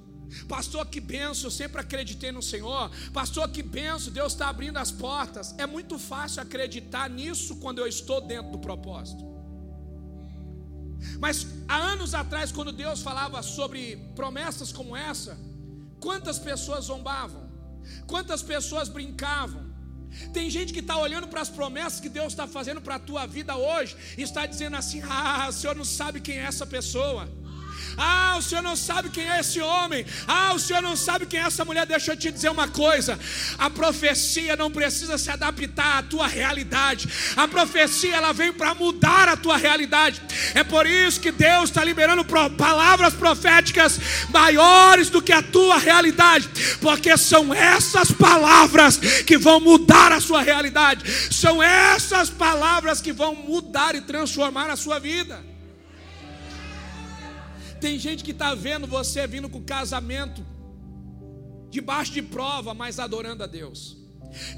Pastor, 0.48 0.86
que 0.86 1.00
benção, 1.00 1.44
eu 1.44 1.50
sempre 1.50 1.80
acreditei 1.80 2.32
no 2.32 2.42
Senhor. 2.42 2.90
Pastor, 3.12 3.48
que 3.48 3.62
benção, 3.62 4.12
Deus 4.12 4.32
está 4.32 4.48
abrindo 4.48 4.76
as 4.76 4.90
portas. 4.90 5.54
É 5.58 5.66
muito 5.66 5.98
fácil 5.98 6.42
acreditar 6.42 7.08
nisso 7.08 7.56
quando 7.56 7.78
eu 7.78 7.86
estou 7.86 8.20
dentro 8.20 8.52
do 8.52 8.58
propósito. 8.58 9.24
Mas 11.18 11.46
há 11.68 11.76
anos 11.76 12.14
atrás, 12.14 12.50
quando 12.50 12.72
Deus 12.72 13.02
falava 13.02 13.42
sobre 13.42 13.96
promessas 14.14 14.72
como 14.72 14.96
essa, 14.96 15.38
quantas 16.00 16.38
pessoas 16.38 16.86
zombavam, 16.86 17.50
quantas 18.06 18.42
pessoas 18.42 18.88
brincavam. 18.88 19.64
Tem 20.32 20.48
gente 20.48 20.72
que 20.72 20.80
está 20.80 20.96
olhando 20.96 21.28
para 21.28 21.40
as 21.40 21.48
promessas 21.48 22.00
que 22.00 22.08
Deus 22.08 22.28
está 22.28 22.46
fazendo 22.46 22.80
para 22.80 22.94
a 22.94 22.98
tua 22.98 23.26
vida 23.26 23.56
hoje 23.56 23.96
e 24.16 24.22
está 24.22 24.46
dizendo 24.46 24.76
assim: 24.76 25.02
Ah, 25.02 25.46
o 25.48 25.52
Senhor 25.52 25.76
não 25.76 25.84
sabe 25.84 26.20
quem 26.20 26.38
é 26.38 26.42
essa 26.42 26.66
pessoa. 26.66 27.28
Ah, 27.96 28.37
o 28.38 28.42
senhor 28.42 28.62
não 28.62 28.76
sabe 28.76 29.09
quem 29.09 29.28
é 29.28 29.40
esse 29.40 29.61
homem. 29.61 30.04
Ah, 30.26 30.52
o 30.54 30.59
senhor 30.59 30.82
não 30.82 30.96
sabe 30.96 31.26
quem 31.26 31.40
é 31.40 31.44
essa 31.44 31.64
mulher. 31.64 31.87
Deixa 31.87 32.12
eu 32.12 32.16
te 32.16 32.30
dizer 32.30 32.50
uma 32.50 32.68
coisa: 32.68 33.18
a 33.59 33.70
profecia 33.70 34.56
não 34.56 34.70
precisa 34.70 35.16
se 35.16 35.30
adaptar 35.30 35.98
à 35.98 36.02
tua 36.02 36.26
realidade. 36.26 37.09
A 37.37 37.48
profecia 37.48 38.16
ela 38.16 38.32
vem 38.32 38.52
para 38.52 38.74
mudar 38.74 39.28
a 39.28 39.37
tua 39.37 39.56
realidade. 39.56 40.20
É 40.54 40.62
por 40.62 40.87
isso 40.87 41.20
que 41.20 41.30
Deus 41.30 41.70
está 41.70 41.82
liberando 41.82 42.24
palavras 42.56 43.14
proféticas 43.14 43.98
maiores 44.30 45.09
do 45.09 45.22
que 45.22 45.32
a 45.32 45.42
tua 45.42 45.78
realidade, 45.78 46.48
porque 46.80 47.16
são 47.16 47.54
essas 47.54 48.11
palavras 48.11 48.98
que 48.98 49.38
vão 49.38 49.61
mudar 49.61 50.12
a 50.12 50.20
sua 50.20 50.42
realidade. 50.42 51.04
São 51.32 51.62
essas 51.62 52.28
palavras 52.28 53.00
que 53.00 53.12
vão 53.12 53.35
mudar 53.35 53.94
e 53.94 54.00
transformar 54.00 54.70
a 54.70 54.76
sua 54.76 54.98
vida. 54.98 55.55
Tem 57.87 58.01
gente 58.01 58.25
que 58.25 58.33
está 58.33 58.53
vendo 58.53 58.85
você 58.85 59.29
vindo 59.29 59.49
com 59.49 59.62
casamento 59.62 60.44
debaixo 61.70 62.12
de 62.12 62.20
prova, 62.20 62.75
mas 62.75 62.99
adorando 62.99 63.44
a 63.44 63.46
Deus. 63.46 63.96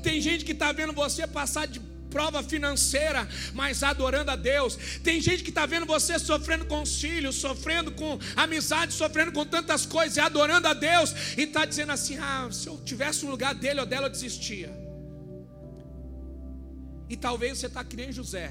Tem 0.03 0.19
gente 0.19 0.47
que 0.47 0.53
está 0.53 0.73
vendo 0.73 0.95
você 0.95 1.27
passar 1.27 1.67
de 1.67 1.79
prova 2.09 2.43
financeira, 2.43 3.29
mas 3.53 3.83
adorando 3.83 4.31
a 4.31 4.37
Deus. 4.37 4.79
Tem 5.05 5.21
gente 5.21 5.43
que 5.43 5.51
está 5.51 5.67
vendo 5.67 5.85
você 5.85 6.19
sofrendo 6.19 6.65
com 6.65 6.81
os 6.81 6.99
filhos, 7.03 7.35
sofrendo 7.37 7.93
com 7.93 8.19
amizade, 8.35 8.95
sofrendo 8.95 9.31
com 9.31 9.45
tantas 9.45 9.85
coisas, 9.85 10.17
e 10.17 10.21
adorando 10.21 10.67
a 10.67 10.73
Deus, 10.73 11.13
e 11.37 11.43
está 11.43 11.67
dizendo 11.67 11.93
assim: 11.93 12.17
ah, 12.17 12.49
se 12.51 12.67
eu 12.67 12.79
tivesse 12.83 13.27
um 13.27 13.31
lugar 13.31 13.55
dele 13.55 13.81
ou 13.81 13.85
dela, 13.87 14.07
eu 14.07 14.11
desistia. 14.11 14.73
E 17.11 17.15
talvez 17.15 17.59
você 17.59 17.67
está 17.67 17.85
que 17.85 17.95
nem 17.95 18.11
José, 18.11 18.51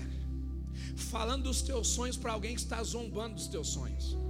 falando 0.95 1.45
dos 1.45 1.63
teus 1.63 1.87
sonhos 1.87 2.15
para 2.15 2.33
alguém 2.33 2.53
que 2.53 2.61
está 2.61 2.83
zombando 2.83 3.33
dos 3.33 3.47
teus 3.47 3.69
sonhos. 3.69 4.26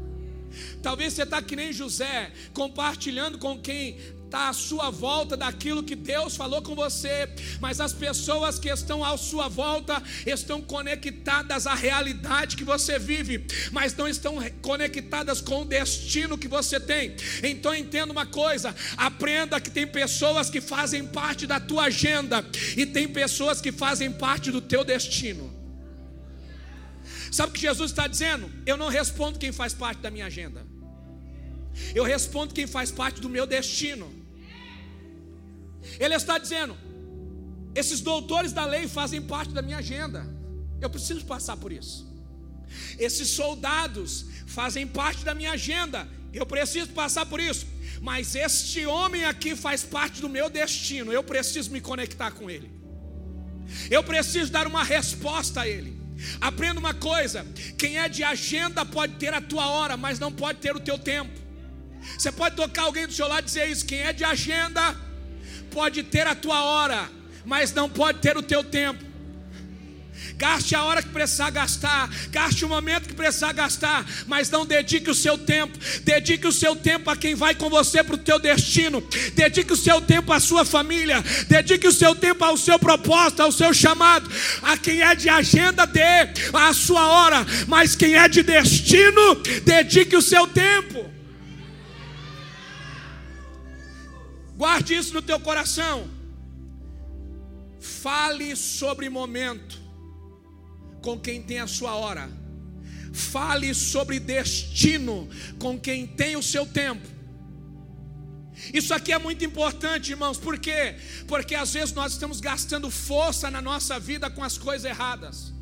Talvez 0.81 1.13
você 1.13 1.23
está 1.23 1.41
que 1.41 1.55
nem 1.55 1.73
José, 1.73 2.31
compartilhando 2.53 3.37
com 3.37 3.59
quem 3.59 3.97
está 4.27 4.49
à 4.49 4.53
sua 4.53 4.89
volta 4.89 5.35
daquilo 5.35 5.81
que 5.81 5.95
Deus 5.95 6.35
falou 6.35 6.61
com 6.61 6.75
você, 6.75 7.29
mas 7.59 7.79
as 7.79 7.93
pessoas 7.93 8.59
que 8.59 8.69
estão 8.69 9.03
à 9.03 9.17
sua 9.17 9.47
volta 9.47 10.03
estão 10.25 10.61
conectadas 10.61 11.65
à 11.65 11.73
realidade 11.73 12.55
que 12.55 12.63
você 12.63 12.99
vive, 12.99 13.45
mas 13.71 13.95
não 13.95 14.07
estão 14.07 14.37
conectadas 14.61 15.41
com 15.41 15.61
o 15.61 15.65
destino 15.65 16.37
que 16.37 16.47
você 16.47 16.79
tem. 16.79 17.15
Então 17.41 17.73
entenda 17.73 18.11
uma 18.11 18.25
coisa: 18.25 18.75
aprenda 18.97 19.59
que 19.59 19.71
tem 19.71 19.87
pessoas 19.87 20.49
que 20.49 20.61
fazem 20.61 21.07
parte 21.07 21.47
da 21.47 21.59
tua 21.59 21.85
agenda 21.85 22.45
e 22.75 22.85
tem 22.85 23.07
pessoas 23.07 23.61
que 23.61 23.71
fazem 23.71 24.11
parte 24.11 24.51
do 24.51 24.61
teu 24.61 24.83
destino. 24.83 25.56
Sabe 27.37 27.51
o 27.51 27.53
que 27.53 27.61
Jesus 27.61 27.91
está 27.91 28.07
dizendo? 28.07 28.51
Eu 28.65 28.75
não 28.75 28.87
respondo 28.87 29.37
quem 29.37 29.51
faz 29.51 29.71
parte 29.71 29.99
da 30.01 30.09
minha 30.09 30.25
agenda. 30.25 30.65
Eu 31.93 32.03
respondo 32.03 32.51
quem 32.51 32.65
faz 32.65 32.89
parte 32.89 33.21
do 33.21 33.29
meu 33.29 33.45
destino. 33.45 34.11
Ele 35.99 36.15
está 36.15 36.39
dizendo: 36.39 36.75
esses 37.75 38.01
doutores 38.01 38.53
da 38.53 38.65
lei 38.65 38.87
fazem 38.87 39.21
parte 39.21 39.53
da 39.53 39.61
minha 39.61 39.77
agenda. 39.77 40.25
Eu 40.81 40.89
preciso 40.89 41.23
passar 41.25 41.57
por 41.57 41.71
isso. 41.71 42.07
Esses 42.97 43.29
soldados 43.29 44.25
fazem 44.47 44.87
parte 44.87 45.23
da 45.23 45.35
minha 45.35 45.51
agenda. 45.51 46.07
Eu 46.33 46.47
preciso 46.47 46.89
passar 46.89 47.27
por 47.27 47.39
isso. 47.39 47.67
Mas 48.01 48.33
este 48.33 48.83
homem 48.87 49.25
aqui 49.25 49.55
faz 49.55 49.83
parte 49.83 50.21
do 50.21 50.27
meu 50.27 50.49
destino. 50.49 51.13
Eu 51.13 51.23
preciso 51.23 51.69
me 51.69 51.81
conectar 51.81 52.31
com 52.31 52.49
ele. 52.49 52.71
Eu 53.91 54.03
preciso 54.03 54.51
dar 54.51 54.65
uma 54.65 54.83
resposta 54.83 55.61
a 55.61 55.67
ele. 55.67 56.06
Aprenda 56.41 56.79
uma 56.79 56.93
coisa: 56.93 57.45
quem 57.77 57.97
é 57.97 58.09
de 58.09 58.23
agenda 58.23 58.85
pode 58.85 59.15
ter 59.15 59.33
a 59.33 59.41
tua 59.41 59.67
hora, 59.67 59.95
mas 59.95 60.19
não 60.19 60.31
pode 60.31 60.59
ter 60.59 60.75
o 60.75 60.79
teu 60.79 60.97
tempo. 60.97 61.31
Você 62.17 62.31
pode 62.31 62.55
tocar 62.55 62.83
alguém 62.83 63.07
do 63.07 63.13
seu 63.13 63.27
lado 63.27 63.43
e 63.43 63.45
dizer 63.45 63.69
isso: 63.69 63.85
quem 63.85 63.99
é 63.99 64.13
de 64.13 64.23
agenda 64.23 64.95
pode 65.71 66.03
ter 66.03 66.25
a 66.27 66.35
tua 66.35 66.63
hora, 66.63 67.09
mas 67.45 67.73
não 67.73 67.89
pode 67.89 68.19
ter 68.19 68.37
o 68.37 68.43
teu 68.43 68.63
tempo. 68.63 69.06
Gaste 70.35 70.75
a 70.75 70.83
hora 70.83 71.01
que 71.01 71.09
precisar 71.09 71.49
gastar, 71.49 72.09
gaste 72.29 72.63
o 72.63 72.69
momento 72.69 73.07
que 73.07 73.15
precisar 73.15 73.53
gastar, 73.53 74.05
mas 74.27 74.49
não 74.49 74.65
dedique 74.65 75.09
o 75.09 75.15
seu 75.15 75.37
tempo. 75.37 75.77
Dedique 76.03 76.45
o 76.45 76.51
seu 76.51 76.75
tempo 76.75 77.09
a 77.09 77.15
quem 77.15 77.33
vai 77.33 77.55
com 77.55 77.69
você 77.69 78.03
para 78.03 78.15
o 78.15 78.19
teu 78.19 78.37
destino. 78.37 79.01
Dedique 79.33 79.73
o 79.73 79.77
seu 79.77 80.01
tempo 80.01 80.31
à 80.31 80.39
sua 80.39 80.63
família. 80.63 81.23
Dedique 81.47 81.87
o 81.87 81.91
seu 81.91 82.13
tempo 82.13 82.43
ao 82.43 82.57
seu 82.57 82.77
propósito, 82.77 83.41
ao 83.41 83.51
seu 83.51 83.73
chamado. 83.73 84.29
A 84.61 84.77
quem 84.77 85.01
é 85.01 85.15
de 85.15 85.29
agenda, 85.29 85.85
dê 85.85 86.29
a 86.53 86.73
sua 86.73 87.07
hora, 87.07 87.45
mas 87.67 87.95
quem 87.95 88.15
é 88.15 88.27
de 88.27 88.43
destino, 88.43 89.35
dedique 89.63 90.15
o 90.15 90.21
seu 90.21 90.45
tempo. 90.47 91.05
Guarde 94.55 94.95
isso 94.95 95.13
no 95.13 95.21
teu 95.21 95.39
coração. 95.39 96.07
Fale 97.79 98.55
sobre 98.55 99.09
momento 99.09 99.86
com 101.07 101.17
quem 101.17 101.41
tem 101.41 101.59
a 101.59 101.67
sua 101.67 101.95
hora. 101.95 102.29
Fale 103.13 103.73
sobre 103.73 104.19
destino 104.19 105.29
com 105.57 105.79
quem 105.79 106.05
tem 106.05 106.35
o 106.35 106.43
seu 106.43 106.65
tempo. 106.65 107.07
Isso 108.73 108.93
aqui 108.93 109.13
é 109.13 109.17
muito 109.17 109.45
importante, 109.45 110.11
irmãos, 110.11 110.37
por 110.37 110.59
quê? 110.59 110.97
Porque 111.25 111.55
às 111.55 111.71
vezes 111.73 111.93
nós 111.93 112.11
estamos 112.11 112.41
gastando 112.41 112.91
força 112.91 113.49
na 113.49 113.61
nossa 113.61 113.97
vida 113.97 114.29
com 114.29 114.43
as 114.43 114.57
coisas 114.57 114.83
erradas. 114.83 115.53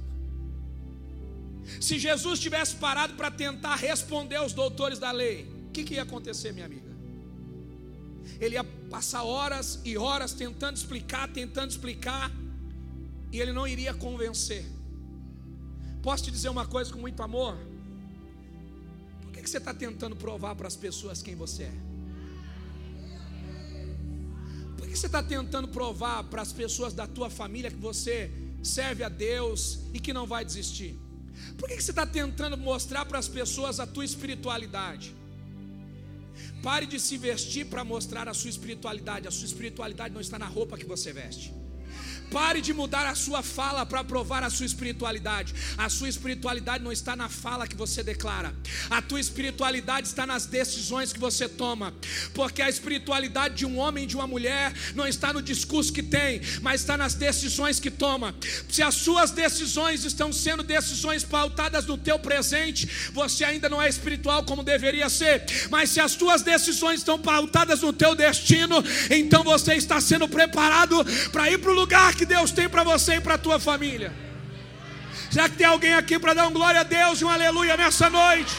Se 1.79 1.99
Jesus 1.99 2.39
tivesse 2.39 2.75
parado 2.77 3.13
para 3.13 3.29
tentar 3.29 3.75
responder 3.75 4.37
aos 4.37 4.51
doutores 4.51 4.97
da 4.97 5.11
lei, 5.11 5.43
o 5.67 5.71
que, 5.71 5.83
que 5.83 5.93
ia 5.93 6.01
acontecer, 6.01 6.53
minha 6.53 6.65
amiga? 6.65 6.91
Ele 8.39 8.55
ia 8.55 8.63
passar 8.89 9.21
horas 9.21 9.79
e 9.85 9.95
horas 9.95 10.33
tentando 10.33 10.75
explicar, 10.75 11.27
tentando 11.27 11.69
explicar, 11.69 12.31
e 13.31 13.39
ele 13.39 13.53
não 13.53 13.67
iria 13.67 13.93
convencer. 13.93 14.65
Posso 16.05 16.25
te 16.25 16.29
dizer 16.29 16.49
uma 16.49 16.67
coisa 16.67 16.93
com 16.93 16.99
muito 16.99 17.23
amor? 17.23 17.57
Por 19.23 19.31
que, 19.31 19.41
que 19.41 19.49
você 19.49 19.57
está 19.57 19.73
tentando 19.73 20.15
provar 20.15 20.53
para 20.55 20.67
as 20.67 20.75
pessoas 20.75 21.23
quem 21.23 21.33
você 21.33 21.63
é? 21.63 21.73
Por 24.77 24.87
que 24.87 24.95
você 24.95 25.07
está 25.07 25.23
tentando 25.23 25.67
provar 25.67 26.23
para 26.25 26.43
as 26.43 26.53
pessoas 26.53 26.93
da 26.93 27.07
tua 27.07 27.31
família 27.31 27.71
que 27.71 27.81
você 27.89 28.31
serve 28.61 29.03
a 29.03 29.09
Deus 29.09 29.79
e 29.95 29.99
que 29.99 30.13
não 30.13 30.27
vai 30.27 30.45
desistir? 30.45 30.95
Por 31.57 31.67
que 31.67 31.81
você 31.81 31.89
está 31.89 32.05
tentando 32.05 32.55
mostrar 32.55 33.03
para 33.05 33.17
as 33.17 33.27
pessoas 33.27 33.79
a 33.79 33.87
tua 33.87 34.05
espiritualidade? 34.05 35.11
Pare 36.61 36.85
de 36.85 36.99
se 36.99 37.17
vestir 37.17 37.65
para 37.65 37.83
mostrar 37.83 38.29
a 38.29 38.33
sua 38.35 38.51
espiritualidade. 38.51 39.27
A 39.27 39.31
sua 39.31 39.47
espiritualidade 39.47 40.13
não 40.13 40.21
está 40.21 40.37
na 40.37 40.45
roupa 40.47 40.77
que 40.77 40.85
você 40.85 41.11
veste. 41.11 41.51
Pare 42.31 42.61
de 42.61 42.73
mudar 42.73 43.05
a 43.05 43.15
sua 43.15 43.41
fala 43.41 43.85
para 43.85 44.03
provar 44.03 44.43
a 44.43 44.49
sua 44.49 44.65
espiritualidade. 44.65 45.53
A 45.77 45.89
sua 45.89 46.09
espiritualidade 46.09 46.83
não 46.83 46.91
está 46.91 47.15
na 47.15 47.29
fala 47.29 47.67
que 47.67 47.75
você 47.75 48.03
declara. 48.03 48.53
A 48.89 49.01
tua 49.01 49.19
espiritualidade 49.19 50.07
está 50.07 50.25
nas 50.25 50.45
decisões 50.45 51.13
que 51.13 51.19
você 51.19 51.47
toma. 51.47 51.93
Porque 52.33 52.61
a 52.61 52.69
espiritualidade 52.69 53.55
de 53.55 53.65
um 53.65 53.77
homem 53.77 54.03
e 54.03 54.07
de 54.07 54.15
uma 54.15 54.27
mulher 54.27 54.73
não 54.95 55.07
está 55.07 55.31
no 55.31 55.41
discurso 55.41 55.93
que 55.93 56.03
tem, 56.03 56.41
mas 56.61 56.81
está 56.81 56.97
nas 56.97 57.13
decisões 57.13 57.79
que 57.79 57.91
toma. 57.91 58.35
Se 58.69 58.81
as 58.81 58.95
suas 58.95 59.31
decisões 59.31 60.03
estão 60.03 60.33
sendo 60.33 60.63
decisões 60.63 61.23
pautadas 61.23 61.85
no 61.85 61.97
teu 61.97 62.17
presente, 62.19 62.89
você 63.13 63.43
ainda 63.43 63.69
não 63.69 63.81
é 63.81 63.87
espiritual 63.87 64.43
como 64.43 64.63
deveria 64.63 65.09
ser. 65.09 65.43
Mas 65.69 65.91
se 65.91 65.99
as 65.99 66.15
tuas 66.15 66.41
decisões 66.41 66.99
estão 66.99 67.19
pautadas 67.19 67.81
no 67.81 67.93
teu 67.93 68.15
destino, 68.15 68.83
então 69.09 69.43
você 69.43 69.75
está 69.75 70.01
sendo 70.01 70.27
preparado 70.27 71.05
para 71.31 71.51
ir 71.51 71.59
para 71.59 71.71
o 71.71 71.75
lugar 71.75 72.14
que 72.15 72.25
Deus 72.25 72.51
tem 72.51 72.67
para 72.67 72.83
você 72.83 73.15
e 73.15 73.21
para 73.21 73.35
a 73.35 73.37
tua 73.37 73.59
família. 73.59 74.13
Será 75.29 75.49
que 75.49 75.57
tem 75.57 75.67
alguém 75.67 75.93
aqui 75.93 76.17
para 76.17 76.33
dar 76.33 76.47
um 76.47 76.53
glória 76.53 76.79
a 76.79 76.83
Deus 76.83 77.19
e 77.19 77.25
um 77.25 77.29
aleluia 77.29 77.75
nessa 77.77 78.09
noite? 78.09 78.55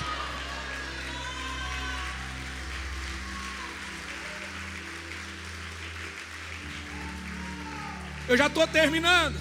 Eu 8.28 8.36
já 8.36 8.48
estou 8.48 8.66
terminando. 8.66 9.38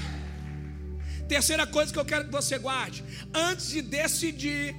Terceira 1.28 1.65
coisa 1.65 1.91
que 1.91 1.99
eu 1.99 2.06
quero 2.06 2.25
que 2.25 2.32
você 2.32 2.58
guarde: 2.58 3.04
antes 3.34 3.69
de 3.69 3.82
decidir, 3.82 4.75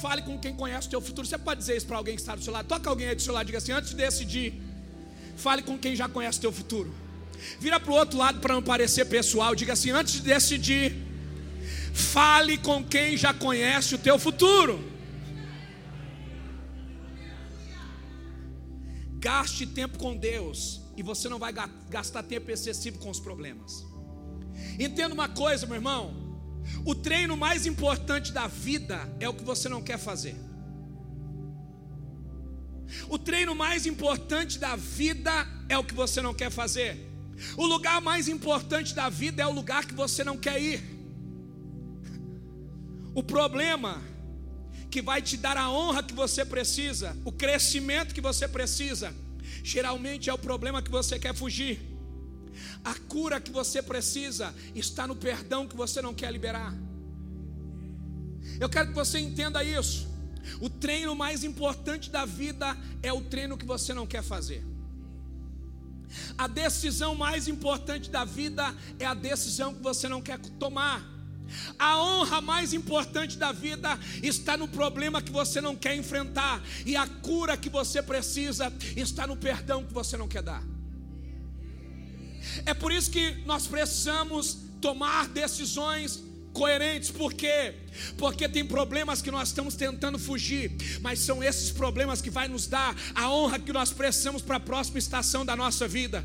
fale 0.00 0.22
com 0.22 0.38
quem 0.38 0.54
conhece 0.54 0.86
o 0.86 0.90
teu 0.90 1.00
futuro. 1.00 1.26
Você 1.26 1.38
pode 1.38 1.60
dizer 1.60 1.76
isso 1.76 1.86
para 1.86 1.96
alguém 1.96 2.14
que 2.14 2.20
está 2.20 2.36
do 2.36 2.42
seu 2.42 2.52
lado? 2.52 2.68
Toca 2.68 2.88
alguém 2.88 3.08
aí 3.08 3.14
do 3.16 3.22
seu 3.22 3.34
lado, 3.34 3.46
diga 3.46 3.58
assim: 3.58 3.72
antes 3.72 3.90
de 3.90 3.96
decidir, 3.96 4.54
fale 5.36 5.62
com 5.62 5.76
quem 5.76 5.96
já 5.96 6.08
conhece 6.08 6.38
o 6.38 6.42
teu 6.42 6.52
futuro. 6.52 6.94
Vira 7.60 7.78
para 7.78 7.90
o 7.90 7.94
outro 7.94 8.18
lado 8.18 8.40
para 8.40 8.54
não 8.54 8.62
parecer 8.62 9.04
pessoal. 9.06 9.54
Diga 9.54 9.72
assim: 9.72 9.90
antes 9.90 10.14
de 10.14 10.22
decidir, 10.22 10.94
fale 11.92 12.58
com 12.58 12.84
quem 12.84 13.16
já 13.16 13.32
conhece 13.32 13.94
o 13.94 13.98
teu 13.98 14.18
futuro. 14.18 14.84
Gaste 19.18 19.66
tempo 19.66 19.98
com 19.98 20.16
Deus 20.16 20.80
e 20.96 21.02
você 21.02 21.28
não 21.28 21.38
vai 21.38 21.52
gastar 21.88 22.22
tempo 22.22 22.50
excessivo 22.50 22.98
com 22.98 23.10
os 23.10 23.18
problemas. 23.18 23.84
Entenda 24.78 25.14
uma 25.14 25.28
coisa, 25.28 25.66
meu 25.66 25.76
irmão. 25.76 26.28
O 26.84 26.94
treino 26.94 27.36
mais 27.36 27.66
importante 27.66 28.32
da 28.32 28.46
vida 28.46 29.08
é 29.18 29.28
o 29.28 29.34
que 29.34 29.44
você 29.44 29.68
não 29.68 29.82
quer 29.82 29.98
fazer. 29.98 30.36
O 33.08 33.18
treino 33.18 33.54
mais 33.54 33.86
importante 33.86 34.58
da 34.58 34.76
vida 34.76 35.46
é 35.68 35.76
o 35.76 35.84
que 35.84 35.94
você 35.94 36.20
não 36.22 36.34
quer 36.34 36.50
fazer. 36.50 37.07
O 37.56 37.66
lugar 37.66 38.00
mais 38.00 38.28
importante 38.28 38.94
da 38.94 39.08
vida 39.08 39.42
é 39.42 39.46
o 39.46 39.52
lugar 39.52 39.86
que 39.86 39.94
você 39.94 40.24
não 40.24 40.36
quer 40.36 40.60
ir. 40.60 40.82
O 43.14 43.22
problema 43.22 44.02
que 44.90 45.02
vai 45.02 45.20
te 45.20 45.36
dar 45.36 45.56
a 45.56 45.70
honra 45.70 46.02
que 46.02 46.14
você 46.14 46.44
precisa, 46.44 47.16
o 47.24 47.32
crescimento 47.32 48.14
que 48.14 48.20
você 48.20 48.48
precisa, 48.48 49.14
geralmente 49.62 50.30
é 50.30 50.34
o 50.34 50.38
problema 50.38 50.82
que 50.82 50.90
você 50.90 51.18
quer 51.18 51.34
fugir. 51.34 51.80
A 52.84 52.94
cura 52.94 53.40
que 53.40 53.50
você 53.50 53.82
precisa 53.82 54.54
está 54.74 55.06
no 55.06 55.14
perdão 55.14 55.66
que 55.66 55.76
você 55.76 56.00
não 56.00 56.14
quer 56.14 56.32
liberar. 56.32 56.74
Eu 58.58 58.68
quero 58.68 58.88
que 58.88 58.94
você 58.94 59.18
entenda 59.18 59.62
isso. 59.62 60.08
O 60.60 60.70
treino 60.70 61.14
mais 61.14 61.44
importante 61.44 62.10
da 62.10 62.24
vida 62.24 62.76
é 63.02 63.12
o 63.12 63.20
treino 63.20 63.56
que 63.56 63.66
você 63.66 63.92
não 63.92 64.06
quer 64.06 64.22
fazer. 64.22 64.64
A 66.36 66.46
decisão 66.46 67.14
mais 67.14 67.48
importante 67.48 68.10
da 68.10 68.24
vida 68.24 68.74
é 68.98 69.04
a 69.04 69.14
decisão 69.14 69.74
que 69.74 69.82
você 69.82 70.08
não 70.08 70.22
quer 70.22 70.38
tomar. 70.58 71.04
A 71.78 71.98
honra 72.02 72.40
mais 72.40 72.74
importante 72.74 73.38
da 73.38 73.52
vida 73.52 73.98
está 74.22 74.56
no 74.56 74.68
problema 74.68 75.22
que 75.22 75.32
você 75.32 75.60
não 75.60 75.74
quer 75.74 75.96
enfrentar, 75.96 76.62
e 76.84 76.94
a 76.94 77.06
cura 77.06 77.56
que 77.56 77.70
você 77.70 78.02
precisa 78.02 78.72
está 78.96 79.26
no 79.26 79.36
perdão 79.36 79.84
que 79.84 79.92
você 79.92 80.16
não 80.16 80.28
quer 80.28 80.42
dar. 80.42 80.62
É 82.66 82.74
por 82.74 82.92
isso 82.92 83.10
que 83.10 83.42
nós 83.46 83.66
precisamos 83.66 84.58
tomar 84.80 85.28
decisões 85.28 86.22
coerentes, 86.52 87.10
por 87.10 87.32
quê? 87.32 87.74
Porque 88.16 88.48
tem 88.48 88.64
problemas 88.64 89.22
que 89.22 89.30
nós 89.30 89.48
estamos 89.48 89.74
tentando 89.74 90.18
fugir, 90.18 90.72
mas 91.00 91.20
são 91.20 91.42
esses 91.42 91.70
problemas 91.70 92.20
que 92.20 92.30
vai 92.30 92.48
nos 92.48 92.66
dar 92.66 92.96
a 93.14 93.30
honra 93.30 93.58
que 93.58 93.72
nós 93.72 93.92
precisamos 93.92 94.42
para 94.42 94.56
a 94.56 94.60
próxima 94.60 94.98
estação 94.98 95.44
da 95.44 95.56
nossa 95.56 95.86
vida. 95.86 96.24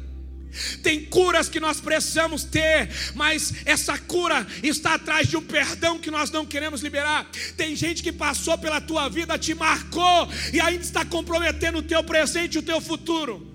Tem 0.83 1.05
curas 1.05 1.49
que 1.49 1.59
nós 1.59 1.81
precisamos 1.81 2.43
ter, 2.43 2.89
mas 3.15 3.53
essa 3.65 3.97
cura 3.97 4.45
está 4.61 4.93
atrás 4.93 5.27
de 5.27 5.35
um 5.35 5.41
perdão 5.41 5.97
que 5.97 6.11
nós 6.11 6.29
não 6.29 6.45
queremos 6.45 6.81
liberar. 6.81 7.27
Tem 7.57 7.75
gente 7.75 8.03
que 8.03 8.11
passou 8.11 8.55
pela 8.57 8.79
tua 8.79 9.09
vida, 9.09 9.37
te 9.37 9.55
marcou 9.55 10.29
e 10.53 10.61
ainda 10.61 10.83
está 10.83 11.03
comprometendo 11.03 11.79
o 11.79 11.83
teu 11.83 12.03
presente 12.03 12.55
e 12.55 12.59
o 12.59 12.63
teu 12.63 12.79
futuro. 12.79 13.51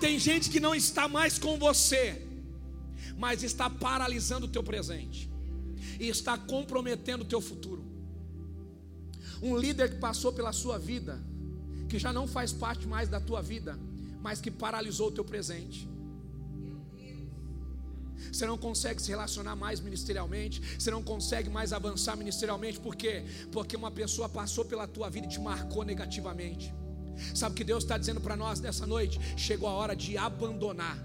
Tem 0.00 0.18
gente 0.18 0.50
que 0.50 0.58
não 0.58 0.74
está 0.74 1.06
mais 1.06 1.38
com 1.38 1.56
você, 1.56 2.20
mas 3.16 3.44
está 3.44 3.70
paralisando 3.70 4.46
o 4.46 4.48
teu 4.48 4.64
presente 4.64 5.31
e 6.02 6.08
está 6.08 6.36
comprometendo 6.36 7.22
o 7.22 7.24
teu 7.24 7.40
futuro. 7.40 7.84
Um 9.40 9.56
líder 9.56 9.88
que 9.88 9.98
passou 9.98 10.32
pela 10.32 10.52
sua 10.52 10.76
vida, 10.76 11.22
que 11.88 11.96
já 11.96 12.12
não 12.12 12.26
faz 12.26 12.52
parte 12.52 12.88
mais 12.88 13.08
da 13.08 13.20
tua 13.20 13.40
vida, 13.40 13.78
mas 14.20 14.40
que 14.40 14.50
paralisou 14.50 15.08
o 15.08 15.12
teu 15.12 15.24
presente. 15.24 15.88
Você 18.32 18.44
não 18.46 18.58
consegue 18.58 19.00
se 19.00 19.10
relacionar 19.10 19.54
mais 19.54 19.78
ministerialmente, 19.78 20.60
você 20.76 20.90
não 20.90 21.04
consegue 21.04 21.48
mais 21.48 21.72
avançar 21.72 22.16
ministerialmente, 22.16 22.80
por 22.80 22.96
quê? 22.96 23.24
Porque 23.52 23.76
uma 23.76 23.90
pessoa 23.90 24.28
passou 24.28 24.64
pela 24.64 24.88
tua 24.88 25.08
vida 25.08 25.28
e 25.28 25.30
te 25.30 25.40
marcou 25.40 25.84
negativamente. 25.84 26.74
Sabe 27.32 27.52
o 27.52 27.56
que 27.56 27.62
Deus 27.62 27.84
está 27.84 27.96
dizendo 27.96 28.20
para 28.20 28.36
nós 28.36 28.58
nessa 28.58 28.86
noite? 28.86 29.20
Chegou 29.36 29.68
a 29.68 29.72
hora 29.72 29.94
de 29.94 30.18
abandonar, 30.18 30.98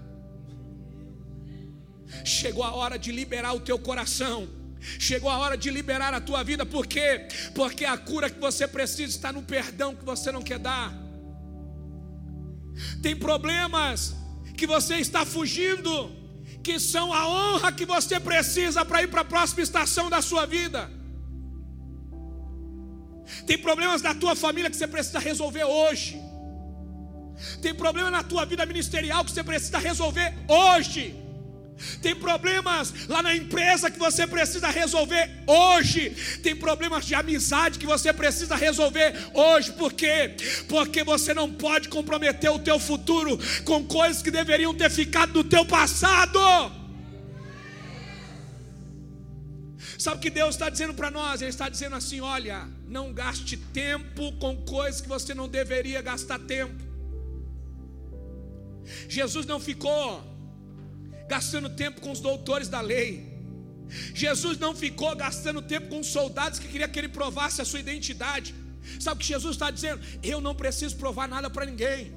chegou 2.24 2.64
a 2.64 2.74
hora 2.74 2.98
de 2.98 3.12
liberar 3.12 3.52
o 3.52 3.60
teu 3.60 3.78
coração 3.78 4.57
Chegou 4.80 5.30
a 5.30 5.38
hora 5.38 5.56
de 5.56 5.70
liberar 5.70 6.14
a 6.14 6.20
tua 6.20 6.42
vida, 6.44 6.64
por 6.64 6.86
quê? 6.86 7.26
Porque 7.54 7.84
a 7.84 7.96
cura 7.96 8.30
que 8.30 8.40
você 8.40 8.66
precisa 8.66 9.12
está 9.16 9.32
no 9.32 9.42
perdão 9.42 9.94
que 9.94 10.04
você 10.04 10.30
não 10.30 10.42
quer 10.42 10.58
dar. 10.58 10.92
Tem 13.02 13.16
problemas 13.16 14.14
que 14.56 14.66
você 14.66 14.96
está 14.96 15.24
fugindo, 15.24 15.92
que 16.62 16.78
são 16.78 17.12
a 17.12 17.28
honra 17.28 17.72
que 17.72 17.84
você 17.84 18.20
precisa 18.20 18.84
para 18.84 19.02
ir 19.02 19.08
para 19.08 19.22
a 19.22 19.24
próxima 19.24 19.62
estação 19.62 20.08
da 20.08 20.22
sua 20.22 20.46
vida. 20.46 20.90
Tem 23.46 23.58
problemas 23.58 24.00
da 24.00 24.14
tua 24.14 24.34
família 24.34 24.70
que 24.70 24.76
você 24.76 24.86
precisa 24.86 25.18
resolver 25.18 25.64
hoje. 25.64 26.20
Tem 27.62 27.74
problema 27.74 28.10
na 28.10 28.22
tua 28.22 28.44
vida 28.44 28.64
ministerial 28.66 29.24
que 29.24 29.30
você 29.30 29.44
precisa 29.44 29.78
resolver 29.78 30.34
hoje. 30.48 31.27
Tem 32.02 32.14
problemas 32.14 32.92
lá 33.08 33.22
na 33.22 33.34
empresa 33.34 33.90
que 33.90 33.98
você 33.98 34.26
precisa 34.26 34.68
resolver 34.68 35.30
hoje. 35.46 36.10
Tem 36.42 36.54
problemas 36.54 37.04
de 37.04 37.14
amizade 37.14 37.78
que 37.78 37.86
você 37.86 38.12
precisa 38.12 38.56
resolver 38.56 39.14
hoje. 39.32 39.72
Por 39.72 39.92
quê? 39.92 40.34
Porque 40.68 41.04
você 41.04 41.32
não 41.32 41.52
pode 41.52 41.88
comprometer 41.88 42.50
o 42.50 42.58
teu 42.58 42.78
futuro 42.78 43.38
com 43.64 43.84
coisas 43.84 44.22
que 44.22 44.30
deveriam 44.30 44.74
ter 44.74 44.90
ficado 44.90 45.34
no 45.34 45.44
teu 45.44 45.64
passado. 45.64 46.38
Sabe 49.98 50.18
o 50.18 50.20
que 50.20 50.30
Deus 50.30 50.54
está 50.54 50.68
dizendo 50.68 50.94
para 50.94 51.10
nós? 51.10 51.42
Ele 51.42 51.50
está 51.50 51.68
dizendo 51.68 51.96
assim: 51.96 52.20
olha, 52.20 52.68
não 52.86 53.12
gaste 53.12 53.56
tempo 53.56 54.32
com 54.38 54.56
coisas 54.64 55.00
que 55.00 55.08
você 55.08 55.34
não 55.34 55.48
deveria 55.48 56.00
gastar 56.00 56.38
tempo. 56.38 56.88
Jesus 59.08 59.44
não 59.44 59.60
ficou 59.60 60.24
gastando 61.28 61.68
tempo 61.70 62.00
com 62.00 62.10
os 62.10 62.20
doutores 62.20 62.68
da 62.68 62.80
lei. 62.80 63.38
Jesus 64.14 64.58
não 64.58 64.74
ficou 64.74 65.14
gastando 65.16 65.62
tempo 65.62 65.88
com 65.88 66.00
os 66.00 66.08
soldados 66.08 66.58
que 66.58 66.68
queria 66.68 66.88
que 66.88 66.98
ele 66.98 67.08
provasse 67.08 67.60
a 67.60 67.64
sua 67.64 67.80
identidade. 67.80 68.54
Sabe 69.00 69.16
o 69.16 69.20
que 69.20 69.26
Jesus 69.26 69.54
está 69.56 69.70
dizendo? 69.70 70.00
Eu 70.22 70.40
não 70.40 70.54
preciso 70.54 70.96
provar 70.96 71.28
nada 71.28 71.48
para 71.50 71.66
ninguém. 71.66 72.12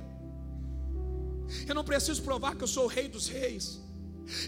Eu 1.68 1.76
não 1.76 1.84
preciso 1.84 2.22
provar 2.22 2.56
que 2.56 2.64
eu 2.64 2.68
sou 2.68 2.86
o 2.86 2.88
rei 2.88 3.08
dos 3.08 3.28
reis. 3.28 3.80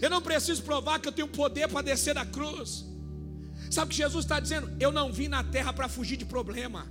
Eu 0.00 0.08
não 0.08 0.22
preciso 0.22 0.62
provar 0.62 0.98
que 0.98 1.08
eu 1.08 1.12
tenho 1.12 1.28
poder 1.28 1.68
para 1.68 1.82
descer 1.82 2.14
da 2.14 2.24
cruz. 2.24 2.84
Sabe 3.70 3.86
o 3.86 3.90
que 3.90 3.96
Jesus 3.96 4.24
está 4.24 4.40
dizendo? 4.40 4.74
Eu 4.80 4.90
não 4.92 5.12
vim 5.12 5.28
na 5.28 5.42
terra 5.44 5.72
para 5.72 5.88
fugir 5.88 6.16
de 6.16 6.24
problema. 6.24 6.86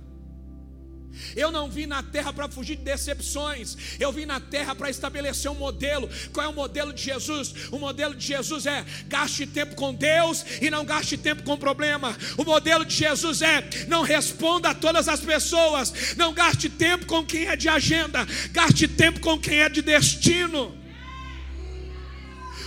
Eu 1.36 1.50
não 1.50 1.70
vim 1.70 1.86
na 1.86 2.02
terra 2.02 2.32
para 2.32 2.48
fugir 2.48 2.76
de 2.76 2.82
decepções. 2.82 3.76
Eu 3.98 4.12
vim 4.12 4.26
na 4.26 4.40
terra 4.40 4.74
para 4.74 4.90
estabelecer 4.90 5.50
um 5.50 5.54
modelo. 5.54 6.08
Qual 6.32 6.46
é 6.46 6.48
o 6.48 6.52
modelo 6.52 6.92
de 6.92 7.02
Jesus? 7.02 7.54
O 7.70 7.78
modelo 7.78 8.14
de 8.14 8.26
Jesus 8.26 8.66
é 8.66 8.84
gaste 9.06 9.46
tempo 9.46 9.74
com 9.74 9.94
Deus 9.94 10.44
e 10.60 10.70
não 10.70 10.84
gaste 10.84 11.16
tempo 11.16 11.42
com 11.42 11.56
problema. 11.56 12.16
O 12.36 12.44
modelo 12.44 12.84
de 12.84 12.94
Jesus 12.94 13.42
é 13.42 13.68
não 13.88 14.02
responda 14.02 14.70
a 14.70 14.74
todas 14.74 15.08
as 15.08 15.20
pessoas. 15.20 16.14
Não 16.16 16.32
gaste 16.32 16.68
tempo 16.68 17.06
com 17.06 17.24
quem 17.24 17.46
é 17.46 17.56
de 17.56 17.68
agenda. 17.68 18.26
Gaste 18.50 18.88
tempo 18.88 19.20
com 19.20 19.38
quem 19.38 19.60
é 19.60 19.68
de 19.68 19.82
destino. 19.82 20.83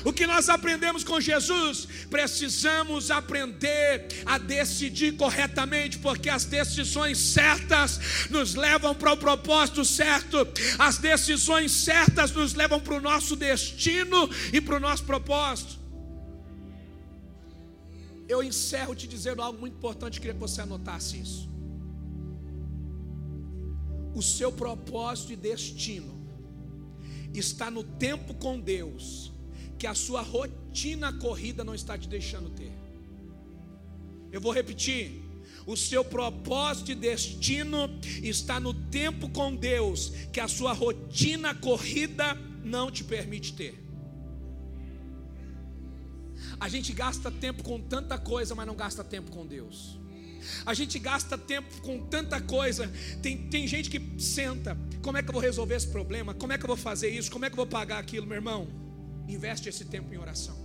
O 0.08 0.14
que 0.14 0.26
nós 0.26 0.48
aprendemos 0.48 1.04
com 1.04 1.20
Jesus? 1.20 1.86
Precisamos 2.10 3.12
aprender 3.12 4.08
a 4.26 4.38
decidir 4.38 5.18
corretamente, 5.18 6.00
porque 6.00 6.30
as 6.30 6.46
decisões 6.46 7.18
certas 7.18 8.00
nos 8.30 8.56
levam 8.56 8.96
para 8.96 9.12
o 9.12 9.18
propósito 9.18 9.84
certo, 9.84 10.38
as 10.80 10.98
decisões 10.98 11.74
certas 11.74 12.32
nos 12.32 12.54
levam 12.54 12.80
para 12.80 12.96
o 12.96 13.02
nosso 13.02 13.36
destino 13.36 14.30
e 14.54 14.62
para 14.62 14.78
o 14.78 14.80
nosso 14.80 15.04
propósito. 15.04 15.78
Eu 18.30 18.42
encerro 18.42 18.96
te 18.96 19.10
dizendo 19.10 19.42
algo 19.42 19.60
muito 19.60 19.76
importante, 19.76 20.22
queria 20.22 20.36
que 20.36 20.40
você 20.40 20.62
anotasse 20.62 21.20
isso. 21.20 21.50
O 24.16 24.22
seu 24.22 24.54
propósito 24.54 25.34
e 25.34 25.36
destino 25.36 26.16
está 27.34 27.70
no 27.70 27.84
tempo 27.84 28.34
com 28.36 28.58
Deus 28.58 29.36
que 29.78 29.88
a 29.88 29.94
sua 29.94 30.22
rotina 30.22 31.14
corrida 31.14 31.64
não 31.64 31.76
está 31.76 31.98
te 31.98 32.08
deixando 32.08 32.50
ter. 32.50 32.72
Eu 34.32 34.42
vou 34.42 34.52
repetir. 34.52 35.24
O 35.66 35.76
seu 35.76 36.04
propósito 36.04 36.92
e 36.92 36.96
destino 36.96 37.90
está 38.24 38.58
no 38.58 38.74
tempo 38.74 39.28
com 39.30 39.54
Deus, 39.54 40.14
que 40.32 40.40
a 40.40 40.48
sua 40.48 40.72
rotina 40.72 41.54
corrida 41.54 42.36
não 42.64 42.90
te 42.90 43.04
permite 43.04 43.54
ter. 43.54 43.78
A 46.60 46.70
gente 46.70 46.94
gasta 46.94 47.30
tempo 47.30 47.64
com 47.64 47.82
tanta 47.82 48.18
coisa, 48.18 48.56
mas 48.56 48.66
não 48.66 48.76
gasta 48.76 49.04
tempo 49.04 49.30
com 49.30 49.46
Deus. 49.46 50.00
A 50.66 50.74
gente 50.74 50.98
gasta 50.98 51.38
tempo 51.38 51.82
com 51.82 52.00
tanta 52.08 52.40
coisa. 52.40 52.90
Tem, 53.22 53.50
tem 53.50 53.68
gente 53.68 53.90
que 53.90 54.02
senta: 54.22 54.78
como 55.02 55.18
é 55.18 55.24
que 55.24 55.30
eu 55.30 55.34
vou 55.34 55.42
resolver 55.42 55.76
esse 55.76 55.88
problema? 55.88 56.34
Como 56.34 56.54
é 56.54 56.58
que 56.58 56.64
eu 56.64 56.68
vou 56.68 56.78
fazer 56.78 57.10
isso? 57.10 57.30
Como 57.30 57.44
é 57.46 57.50
que 57.50 57.54
eu 57.54 57.58
vou 57.58 57.68
pagar 57.68 58.00
aquilo, 58.00 58.26
meu 58.26 58.36
irmão? 58.36 58.87
Investe 59.28 59.70
esse 59.70 59.86
tempo 59.86 60.14
em 60.14 60.18
oração. 60.18 60.58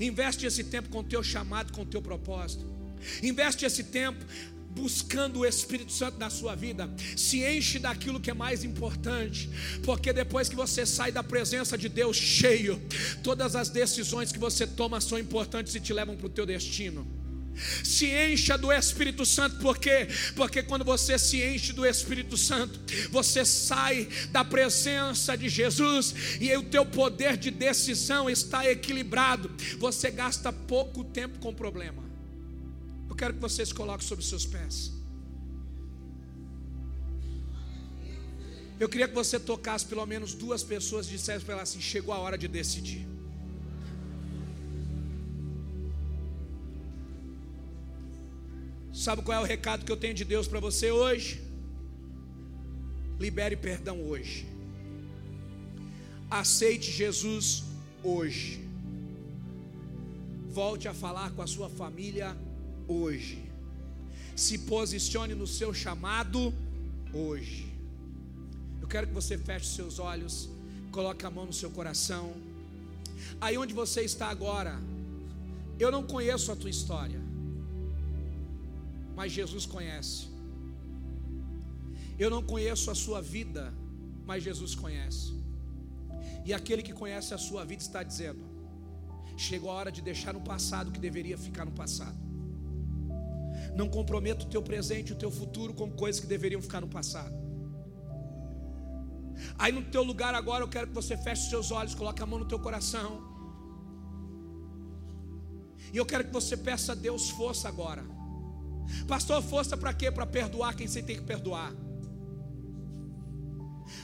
Investe 0.00 0.46
esse 0.46 0.64
tempo 0.64 0.88
com 0.88 1.00
o 1.00 1.04
teu 1.04 1.22
chamado, 1.22 1.72
com 1.72 1.82
o 1.82 1.86
teu 1.86 2.02
propósito. 2.02 2.64
Investe 3.22 3.64
esse 3.64 3.84
tempo 3.84 4.24
buscando 4.70 5.40
o 5.40 5.46
Espírito 5.46 5.90
Santo 5.90 6.18
na 6.18 6.28
sua 6.28 6.54
vida, 6.54 6.90
se 7.16 7.42
enche 7.42 7.78
daquilo 7.78 8.20
que 8.20 8.30
é 8.30 8.34
mais 8.34 8.62
importante, 8.62 9.48
porque 9.82 10.12
depois 10.12 10.50
que 10.50 10.54
você 10.54 10.84
sai 10.84 11.10
da 11.10 11.22
presença 11.22 11.78
de 11.78 11.88
Deus 11.88 12.14
cheio, 12.14 12.80
todas 13.22 13.56
as 13.56 13.70
decisões 13.70 14.30
que 14.30 14.38
você 14.38 14.66
toma 14.66 15.00
são 15.00 15.18
importantes 15.18 15.74
e 15.74 15.80
te 15.80 15.94
levam 15.94 16.14
para 16.14 16.26
o 16.26 16.30
teu 16.30 16.44
destino. 16.44 17.06
Se 17.82 18.06
encha 18.06 18.56
do 18.58 18.72
Espírito 18.72 19.24
Santo, 19.24 19.58
por 19.58 19.78
quê? 19.78 20.08
Porque 20.34 20.62
quando 20.62 20.84
você 20.84 21.18
se 21.18 21.42
enche 21.42 21.72
do 21.72 21.86
Espírito 21.86 22.36
Santo, 22.36 22.78
você 23.10 23.44
sai 23.44 24.08
da 24.30 24.44
presença 24.44 25.36
de 25.36 25.48
Jesus 25.48 26.14
e 26.40 26.54
o 26.56 26.62
teu 26.62 26.84
poder 26.84 27.36
de 27.36 27.50
decisão 27.50 28.28
está 28.28 28.70
equilibrado. 28.70 29.50
Você 29.78 30.10
gasta 30.10 30.52
pouco 30.52 31.04
tempo 31.04 31.38
com 31.38 31.54
problema. 31.54 32.04
Eu 33.08 33.16
quero 33.16 33.34
que 33.34 33.40
você 33.40 33.64
se 33.64 33.72
coloque 33.72 34.04
sobre 34.04 34.24
seus 34.24 34.44
pés. 34.44 34.92
Eu 38.78 38.88
queria 38.90 39.08
que 39.08 39.14
você 39.14 39.40
tocasse 39.40 39.86
pelo 39.86 40.04
menos 40.04 40.34
duas 40.34 40.62
pessoas 40.62 41.06
e 41.06 41.10
dissesse 41.12 41.44
para 41.44 41.54
elas 41.54 41.70
assim: 41.70 41.80
chegou 41.80 42.12
a 42.12 42.18
hora 42.18 42.36
de 42.36 42.46
decidir. 42.46 43.15
Sabe 48.96 49.20
qual 49.20 49.38
é 49.38 49.42
o 49.42 49.46
recado 49.46 49.84
que 49.84 49.92
eu 49.92 49.96
tenho 49.96 50.14
de 50.14 50.24
Deus 50.24 50.48
para 50.48 50.58
você 50.58 50.90
hoje? 50.90 51.42
Libere 53.20 53.54
perdão 53.54 54.00
hoje. 54.00 54.46
Aceite 56.30 56.90
Jesus 56.90 57.62
hoje. 58.02 58.66
Volte 60.48 60.88
a 60.88 60.94
falar 60.94 61.30
com 61.32 61.42
a 61.42 61.46
sua 61.46 61.68
família 61.68 62.34
hoje. 62.88 63.44
Se 64.34 64.56
posicione 64.60 65.34
no 65.34 65.46
seu 65.46 65.74
chamado 65.74 66.54
hoje. 67.12 67.70
Eu 68.80 68.88
quero 68.88 69.08
que 69.08 69.12
você 69.12 69.36
feche 69.36 69.66
seus 69.66 69.98
olhos, 69.98 70.48
coloque 70.90 71.26
a 71.26 71.30
mão 71.30 71.44
no 71.44 71.52
seu 71.52 71.70
coração. 71.70 72.32
Aí 73.42 73.58
onde 73.58 73.74
você 73.74 74.00
está 74.00 74.28
agora, 74.28 74.80
eu 75.78 75.92
não 75.92 76.02
conheço 76.02 76.50
a 76.50 76.56
tua 76.56 76.70
história 76.70 77.25
mas 79.16 79.32
Jesus 79.32 79.64
conhece. 79.64 80.28
Eu 82.18 82.30
não 82.30 82.42
conheço 82.42 82.90
a 82.90 82.94
sua 82.94 83.20
vida, 83.20 83.72
mas 84.26 84.42
Jesus 84.42 84.74
conhece. 84.74 85.34
E 86.44 86.52
aquele 86.52 86.82
que 86.82 86.92
conhece 86.92 87.32
a 87.34 87.38
sua 87.38 87.64
vida 87.64 87.82
está 87.82 88.02
dizendo: 88.02 88.42
chegou 89.36 89.70
a 89.70 89.74
hora 89.74 89.92
de 89.92 90.02
deixar 90.02 90.32
no 90.34 90.40
passado 90.40 90.88
o 90.88 90.92
que 90.92 91.00
deveria 91.00 91.38
ficar 91.38 91.64
no 91.64 91.72
passado. 91.72 92.16
Não 93.74 93.88
comprometa 93.88 94.44
o 94.44 94.48
teu 94.48 94.62
presente 94.62 95.10
e 95.10 95.12
o 95.12 95.18
teu 95.24 95.30
futuro 95.30 95.72
com 95.74 95.90
coisas 95.90 96.20
que 96.20 96.26
deveriam 96.26 96.60
ficar 96.60 96.80
no 96.80 96.88
passado. 96.88 97.34
Aí 99.58 99.72
no 99.72 99.82
teu 99.94 100.02
lugar 100.02 100.34
agora 100.34 100.64
eu 100.64 100.68
quero 100.68 100.86
que 100.88 100.94
você 100.94 101.16
feche 101.16 101.42
os 101.44 101.50
seus 101.50 101.70
olhos, 101.70 101.94
coloque 101.94 102.22
a 102.22 102.26
mão 102.26 102.38
no 102.38 102.48
teu 102.52 102.58
coração. 102.58 103.10
E 105.92 105.96
eu 105.96 106.06
quero 106.06 106.24
que 106.24 106.32
você 106.32 106.56
peça 106.56 106.92
a 106.92 106.94
Deus 106.94 107.30
força 107.30 107.68
agora. 107.68 108.15
Pastor, 109.06 109.42
força 109.42 109.76
para 109.76 109.92
quê? 109.92 110.10
Para 110.10 110.26
perdoar 110.26 110.74
quem 110.74 110.86
você 110.86 111.02
tem 111.02 111.16
que 111.16 111.22
perdoar. 111.22 111.72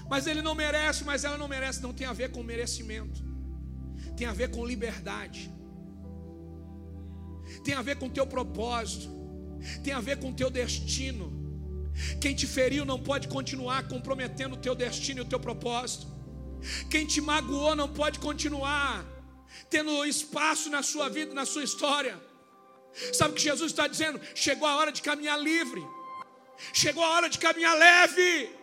Mas 0.09 0.26
ele 0.26 0.43
não 0.43 0.55
merece, 0.55 1.05
mas 1.05 1.24
ela 1.24 1.39
não 1.39 1.49
merece. 1.49 1.83
Não 1.83 1.93
tem 1.93 2.07
a 2.07 2.12
ver 2.12 2.30
com 2.30 2.43
merecimento. 2.43 3.22
Tem 4.16 4.26
a 4.26 4.33
ver 4.33 4.51
com 4.51 4.64
liberdade. 4.64 5.51
Tem 7.64 7.74
a 7.74 7.83
ver 7.83 7.97
com 7.97 8.09
teu 8.09 8.26
propósito. 8.26 9.09
Tem 9.83 9.93
a 9.93 10.01
ver 10.01 10.18
com 10.18 10.33
teu 10.33 10.51
destino. 10.51 11.26
Quem 12.20 12.35
te 12.35 12.47
feriu 12.47 12.85
não 12.85 12.99
pode 12.99 13.28
continuar 13.28 13.87
comprometendo 13.89 14.55
o 14.55 14.59
teu 14.59 14.74
destino 14.74 15.20
e 15.20 15.22
o 15.22 15.30
teu 15.33 15.39
propósito. 15.39 16.07
Quem 16.91 17.07
te 17.07 17.20
magoou 17.20 17.74
não 17.74 17.89
pode 17.89 18.18
continuar 18.18 19.05
tendo 19.68 20.05
espaço 20.05 20.70
na 20.70 20.83
sua 20.83 21.09
vida, 21.09 21.35
na 21.35 21.45
sua 21.45 21.64
história. 21.64 22.18
Sabe 23.12 23.32
o 23.32 23.34
que 23.34 23.43
Jesus 23.43 23.72
está 23.72 23.86
dizendo? 23.86 24.20
Chegou 24.34 24.68
a 24.68 24.76
hora 24.76 24.93
de 24.93 25.01
caminhar 25.01 25.38
livre, 25.38 25.82
chegou 26.72 27.03
a 27.03 27.11
hora 27.11 27.28
de 27.28 27.38
caminhar 27.38 27.76
leve. 27.76 28.62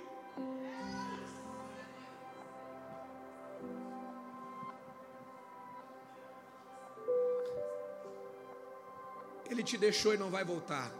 Ele 9.49 9.63
te 9.63 9.77
deixou 9.77 10.13
e 10.13 10.17
não 10.17 10.30
vai 10.30 10.43
voltar. 10.43 10.91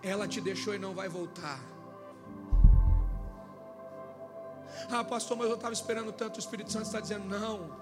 Ela 0.00 0.28
te 0.28 0.40
deixou 0.40 0.74
e 0.74 0.78
não 0.78 0.94
vai 0.94 1.08
voltar. 1.08 1.60
Ah, 4.90 5.04
pastor, 5.04 5.36
mas 5.36 5.48
eu 5.48 5.56
estava 5.56 5.72
esperando 5.72 6.12
tanto. 6.12 6.36
O 6.36 6.40
Espírito 6.40 6.70
Santo 6.70 6.86
está 6.86 7.00
dizendo: 7.00 7.24
não. 7.26 7.81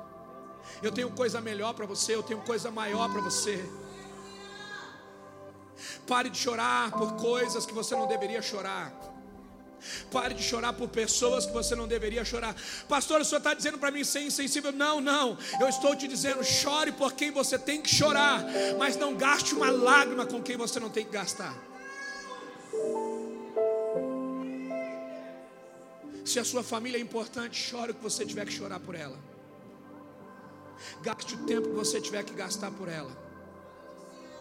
Eu 0.83 0.93
tenho 0.93 1.11
coisa 1.11 1.41
melhor 1.41 1.75
para 1.75 1.87
você. 1.87 2.15
Eu 2.15 2.23
tenho 2.23 2.41
coisa 2.41 2.71
maior 2.71 3.11
para 3.11 3.21
você. 3.21 3.65
Pare 6.07 6.31
de 6.31 6.39
chorar 6.39 6.91
por 6.91 7.17
coisas 7.17 7.65
que 7.67 7.73
você 7.73 7.95
não 7.95 8.07
deveria 8.07 8.43
chorar. 8.43 8.93
Pare 10.11 10.35
de 10.35 10.43
chorar 10.43 10.73
por 10.73 10.89
pessoas 10.89 11.47
que 11.47 11.53
você 11.53 11.75
não 11.75 11.89
deveria 11.89 12.25
chorar. 12.25 12.55
Pastor, 12.89 13.21
o 13.21 13.25
senhor 13.25 13.39
está 13.39 13.55
dizendo 13.55 13.79
para 13.79 13.91
mim 13.91 14.05
ser 14.05 14.21
insensível? 14.21 14.73
Não, 14.73 15.01
não. 15.01 15.39
Eu 15.59 15.69
estou 15.69 15.97
te 15.97 16.07
dizendo, 16.07 16.45
chore 16.45 16.93
por 16.93 17.13
quem 17.13 17.31
você 17.31 17.59
tem 17.59 17.81
que 17.81 17.89
chorar, 17.89 18.45
mas 18.79 18.97
não 18.97 19.15
gaste 19.15 19.55
uma 19.55 19.71
lágrima 19.71 20.27
com 20.27 20.43
quem 20.43 20.57
você 20.57 20.79
não 20.79 20.91
tem 20.91 21.05
que 21.05 21.13
gastar. 21.13 21.55
Se 26.25 26.39
a 26.39 26.45
sua 26.45 26.63
família 26.63 26.99
é 26.99 27.01
importante, 27.01 27.57
chore 27.57 27.93
o 27.93 27.95
que 27.95 28.03
você 28.03 28.25
tiver 28.25 28.45
que 28.45 28.53
chorar 28.53 28.79
por 28.81 28.95
ela. 28.95 29.30
Gaste 31.03 31.35
o 31.35 31.47
tempo 31.47 31.69
que 31.69 31.75
você 31.75 32.01
tiver 32.01 32.25
que 32.25 32.35
gastar 32.35 32.71
por 32.71 32.89
ela. 32.89 33.11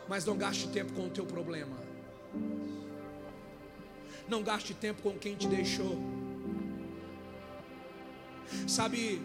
Mas 0.08 0.26
não 0.26 0.38
gaste 0.38 0.68
tempo 0.70 0.94
com 0.94 1.08
o 1.08 1.10
teu 1.10 1.26
problema. 1.26 1.78
Não 4.28 4.44
gaste 4.44 4.74
tempo 4.74 5.02
com 5.02 5.18
quem 5.18 5.36
te 5.36 5.48
deixou. 5.48 5.98
Sabe, 8.68 9.22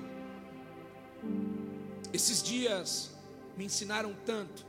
esses 2.12 2.42
dias 2.42 3.10
me 3.56 3.64
ensinaram 3.64 4.14
tanto. 4.24 4.66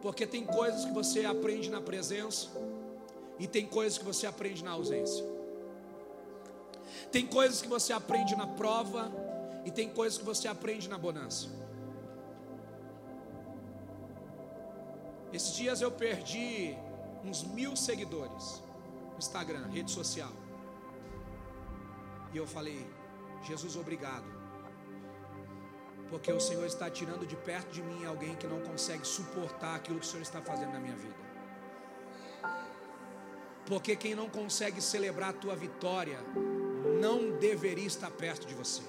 Porque 0.00 0.26
tem 0.26 0.44
coisas 0.44 0.84
que 0.84 0.92
você 0.92 1.24
aprende 1.24 1.70
na 1.70 1.80
presença 1.80 2.50
e 3.42 3.46
tem 3.48 3.66
coisas 3.66 3.98
que 3.98 4.04
você 4.04 4.24
aprende 4.24 4.62
na 4.62 4.70
ausência. 4.70 5.24
Tem 7.10 7.26
coisas 7.26 7.60
que 7.60 7.66
você 7.66 7.92
aprende 7.92 8.36
na 8.36 8.46
prova 8.46 9.10
e 9.64 9.70
tem 9.72 9.88
coisas 9.88 10.16
que 10.16 10.24
você 10.24 10.46
aprende 10.46 10.88
na 10.88 10.96
bonança. 10.96 11.48
Esses 15.32 15.56
dias 15.56 15.80
eu 15.80 15.90
perdi 15.90 16.76
uns 17.24 17.42
mil 17.42 17.74
seguidores 17.74 18.62
no 19.10 19.18
Instagram, 19.18 19.66
rede 19.66 19.90
social. 19.90 20.30
E 22.32 22.36
eu 22.36 22.46
falei, 22.46 22.86
Jesus, 23.42 23.74
obrigado 23.74 24.40
porque 26.08 26.30
o 26.30 26.38
Senhor 26.38 26.66
está 26.66 26.88
tirando 26.88 27.26
de 27.26 27.34
perto 27.34 27.72
de 27.72 27.82
mim 27.82 28.04
alguém 28.04 28.36
que 28.36 28.46
não 28.46 28.60
consegue 28.60 29.04
suportar 29.04 29.74
aquilo 29.74 29.98
que 29.98 30.06
o 30.06 30.08
Senhor 30.08 30.22
está 30.22 30.40
fazendo 30.40 30.72
na 30.74 30.78
minha 30.78 30.94
vida. 30.94 31.31
Porque 33.66 33.94
quem 33.96 34.14
não 34.14 34.28
consegue 34.28 34.80
celebrar 34.80 35.30
a 35.30 35.32
tua 35.32 35.54
vitória, 35.54 36.18
não 37.00 37.38
deveria 37.38 37.86
estar 37.86 38.10
perto 38.10 38.46
de 38.46 38.54
você. 38.54 38.82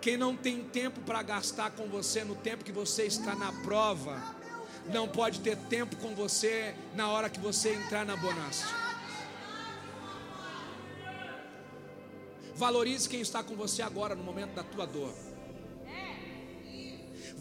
Quem 0.00 0.16
não 0.16 0.36
tem 0.36 0.64
tempo 0.64 1.00
para 1.00 1.22
gastar 1.22 1.70
com 1.70 1.86
você 1.86 2.24
no 2.24 2.34
tempo 2.34 2.64
que 2.64 2.72
você 2.72 3.04
está 3.04 3.36
na 3.36 3.52
prova, 3.62 4.20
não 4.92 5.06
pode 5.06 5.40
ter 5.40 5.56
tempo 5.56 5.94
com 5.96 6.14
você 6.14 6.74
na 6.94 7.08
hora 7.08 7.30
que 7.30 7.38
você 7.38 7.72
entrar 7.72 8.04
na 8.04 8.16
bonança. 8.16 8.66
Valorize 12.56 13.08
quem 13.08 13.20
está 13.20 13.42
com 13.42 13.54
você 13.54 13.80
agora 13.82 14.14
no 14.14 14.24
momento 14.24 14.54
da 14.54 14.64
tua 14.64 14.86
dor. 14.86 15.12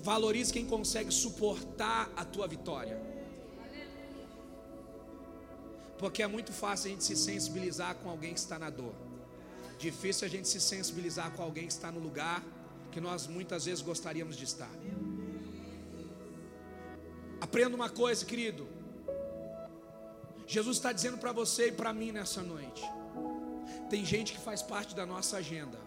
Valorize 0.03 0.51
quem 0.53 0.65
consegue 0.65 1.11
suportar 1.11 2.11
a 2.15 2.25
tua 2.25 2.47
vitória. 2.47 3.10
Porque 6.01 6.23
é 6.23 6.27
muito 6.27 6.51
fácil 6.51 6.87
a 6.87 6.89
gente 6.93 7.03
se 7.03 7.15
sensibilizar 7.15 7.93
com 7.95 8.09
alguém 8.09 8.33
que 8.33 8.39
está 8.39 8.57
na 8.57 8.71
dor. 8.71 8.93
Difícil 9.77 10.25
a 10.27 10.29
gente 10.29 10.47
se 10.47 10.59
sensibilizar 10.59 11.31
com 11.31 11.43
alguém 11.43 11.67
que 11.67 11.73
está 11.73 11.91
no 11.91 11.99
lugar 11.99 12.43
que 12.91 12.99
nós 12.99 13.27
muitas 13.27 13.65
vezes 13.65 13.81
gostaríamos 13.81 14.35
de 14.35 14.43
estar. 14.43 14.69
Aprenda 17.39 17.75
uma 17.75 17.89
coisa, 17.89 18.25
querido. 18.25 18.67
Jesus 20.45 20.77
está 20.77 20.91
dizendo 20.91 21.17
para 21.17 21.31
você 21.31 21.67
e 21.67 21.71
para 21.71 21.93
mim 21.93 22.11
nessa 22.11 22.41
noite. 22.41 22.83
Tem 23.89 24.03
gente 24.03 24.33
que 24.33 24.39
faz 24.39 24.61
parte 24.61 24.95
da 24.95 25.05
nossa 25.05 25.37
agenda, 25.37 25.79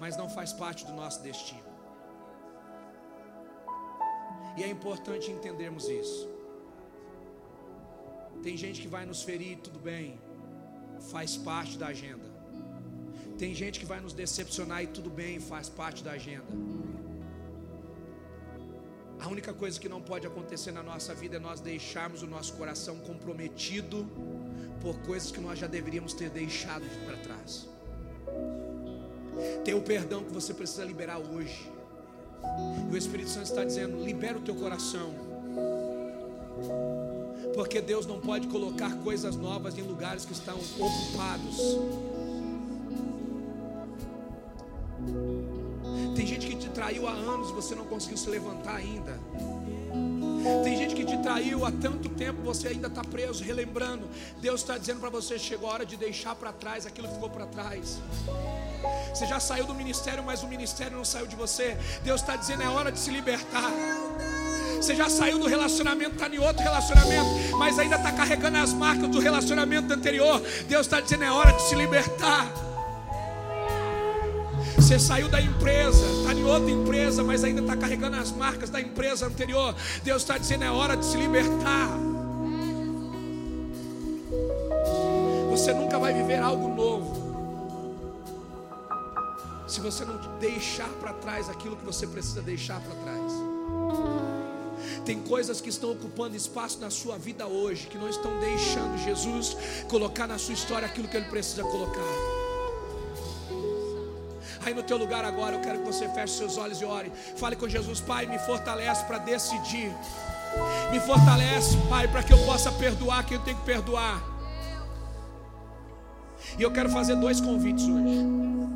mas 0.00 0.16
não 0.16 0.28
faz 0.28 0.52
parte 0.52 0.84
do 0.86 0.92
nosso 0.92 1.22
destino. 1.22 1.76
E 4.56 4.62
é 4.62 4.68
importante 4.68 5.30
entendermos 5.30 5.88
isso. 5.88 6.35
Tem 8.42 8.56
gente 8.56 8.80
que 8.80 8.88
vai 8.88 9.04
nos 9.04 9.22
ferir, 9.22 9.58
tudo 9.58 9.78
bem, 9.78 10.18
faz 11.10 11.36
parte 11.36 11.76
da 11.76 11.88
agenda. 11.88 12.24
Tem 13.38 13.54
gente 13.54 13.78
que 13.78 13.86
vai 13.86 14.00
nos 14.00 14.12
decepcionar 14.12 14.82
e 14.82 14.86
tudo 14.86 15.10
bem, 15.10 15.38
faz 15.40 15.68
parte 15.68 16.02
da 16.02 16.12
agenda. 16.12 16.46
A 19.20 19.28
única 19.28 19.52
coisa 19.52 19.78
que 19.78 19.88
não 19.88 20.00
pode 20.00 20.26
acontecer 20.26 20.72
na 20.72 20.82
nossa 20.82 21.14
vida 21.14 21.36
é 21.36 21.38
nós 21.38 21.60
deixarmos 21.60 22.22
o 22.22 22.26
nosso 22.26 22.54
coração 22.54 22.98
comprometido 22.98 24.06
por 24.80 24.98
coisas 25.00 25.30
que 25.30 25.40
nós 25.40 25.58
já 25.58 25.66
deveríamos 25.66 26.12
ter 26.12 26.30
deixado 26.30 26.84
para 27.04 27.16
trás. 27.16 27.68
Tem 29.64 29.74
o 29.74 29.82
perdão 29.82 30.24
que 30.24 30.32
você 30.32 30.54
precisa 30.54 30.84
liberar 30.84 31.18
hoje. 31.18 31.70
E 32.90 32.94
o 32.94 32.96
Espírito 32.96 33.30
Santo 33.30 33.46
está 33.46 33.64
dizendo: 33.64 34.02
libera 34.02 34.38
o 34.38 34.42
teu 34.42 34.54
coração. 34.54 35.12
Porque 37.54 37.80
Deus 37.80 38.06
não 38.06 38.20
pode 38.20 38.46
colocar 38.48 38.94
coisas 38.98 39.36
novas 39.36 39.76
em 39.78 39.82
lugares 39.82 40.24
que 40.24 40.32
estão 40.32 40.56
ocupados. 40.78 41.56
Tem 46.14 46.26
gente 46.26 46.46
que 46.46 46.56
te 46.56 46.68
traiu 46.70 47.06
há 47.06 47.12
anos 47.12 47.50
e 47.50 47.52
você 47.52 47.74
não 47.74 47.84
conseguiu 47.84 48.16
se 48.16 48.28
levantar 48.28 48.76
ainda. 48.76 49.18
Tem 50.62 50.76
gente 50.76 50.94
que 50.94 51.04
te 51.04 51.18
traiu 51.18 51.64
há 51.64 51.72
tanto 51.72 52.08
tempo, 52.08 52.40
você 52.42 52.68
ainda 52.68 52.86
está 52.86 53.02
preso, 53.02 53.42
relembrando. 53.42 54.08
Deus 54.40 54.60
está 54.60 54.78
dizendo 54.78 55.00
para 55.00 55.10
você: 55.10 55.38
chegou 55.38 55.68
a 55.68 55.74
hora 55.74 55.86
de 55.86 55.96
deixar 55.96 56.34
para 56.34 56.52
trás 56.52 56.86
aquilo 56.86 57.08
que 57.08 57.14
ficou 57.14 57.30
para 57.30 57.46
trás. 57.46 57.98
Você 59.12 59.26
já 59.26 59.40
saiu 59.40 59.66
do 59.66 59.74
ministério, 59.74 60.22
mas 60.22 60.42
o 60.42 60.48
ministério 60.48 60.96
não 60.96 61.04
saiu 61.04 61.26
de 61.26 61.34
você. 61.34 61.76
Deus 62.04 62.20
está 62.20 62.36
dizendo: 62.36 62.62
é 62.62 62.68
hora 62.68 62.92
de 62.92 62.98
se 62.98 63.10
libertar. 63.10 63.70
Você 64.86 64.94
já 64.94 65.10
saiu 65.10 65.36
do 65.36 65.48
relacionamento, 65.48 66.12
está 66.12 66.28
em 66.28 66.38
outro 66.38 66.62
relacionamento, 66.62 67.58
mas 67.58 67.76
ainda 67.76 67.96
está 67.96 68.12
carregando 68.12 68.56
as 68.58 68.72
marcas 68.72 69.08
do 69.08 69.18
relacionamento 69.18 69.92
anterior. 69.92 70.40
Deus 70.68 70.86
está 70.86 71.00
dizendo: 71.00 71.24
é 71.24 71.30
hora 71.32 71.50
de 71.50 71.62
se 71.62 71.74
libertar. 71.74 72.46
Você 74.76 74.96
saiu 74.96 75.28
da 75.28 75.40
empresa, 75.40 76.06
está 76.20 76.32
em 76.32 76.44
outra 76.44 76.70
empresa, 76.70 77.24
mas 77.24 77.42
ainda 77.42 77.62
está 77.62 77.76
carregando 77.76 78.16
as 78.16 78.30
marcas 78.30 78.70
da 78.70 78.80
empresa 78.80 79.26
anterior. 79.26 79.74
Deus 80.04 80.22
está 80.22 80.38
dizendo: 80.38 80.62
é 80.62 80.70
hora 80.70 80.96
de 80.96 81.04
se 81.04 81.16
libertar. 81.16 81.88
Você 85.50 85.74
nunca 85.74 85.98
vai 85.98 86.14
viver 86.14 86.38
algo 86.38 86.68
novo 86.68 87.26
se 89.66 89.80
você 89.80 90.04
não 90.04 90.16
deixar 90.38 90.88
para 91.00 91.12
trás 91.12 91.50
aquilo 91.50 91.76
que 91.76 91.84
você 91.84 92.06
precisa 92.06 92.40
deixar 92.40 92.80
para 92.80 92.94
trás. 93.02 93.25
Tem 95.06 95.20
coisas 95.20 95.60
que 95.60 95.68
estão 95.68 95.92
ocupando 95.92 96.34
espaço 96.34 96.80
na 96.80 96.90
sua 96.90 97.16
vida 97.16 97.46
hoje, 97.46 97.86
que 97.86 97.96
não 97.96 98.08
estão 98.08 98.40
deixando 98.40 98.98
Jesus 98.98 99.56
colocar 99.88 100.26
na 100.26 100.36
sua 100.36 100.52
história 100.52 100.84
aquilo 100.84 101.06
que 101.06 101.16
ele 101.16 101.26
precisa 101.26 101.62
colocar. 101.62 102.02
Aí 104.64 104.74
no 104.74 104.82
teu 104.82 104.96
lugar 104.96 105.24
agora, 105.24 105.54
eu 105.54 105.60
quero 105.60 105.78
que 105.78 105.86
você 105.86 106.08
feche 106.08 106.34
seus 106.34 106.58
olhos 106.58 106.80
e 106.80 106.84
ore. 106.84 107.12
Fale 107.36 107.54
com 107.54 107.68
Jesus, 107.68 108.00
Pai, 108.00 108.26
me 108.26 108.36
fortalece 108.40 109.04
para 109.04 109.18
decidir. 109.18 109.94
Me 110.90 110.98
fortalece, 110.98 111.76
Pai, 111.88 112.08
para 112.08 112.24
que 112.24 112.32
eu 112.32 112.38
possa 112.44 112.72
perdoar 112.72 113.24
quem 113.24 113.36
eu 113.36 113.44
tenho 113.44 113.58
que 113.58 113.64
perdoar. 113.64 114.20
E 116.58 116.62
eu 116.64 116.72
quero 116.72 116.90
fazer 116.90 117.14
dois 117.14 117.40
convites 117.40 117.84
hoje. 117.84 118.75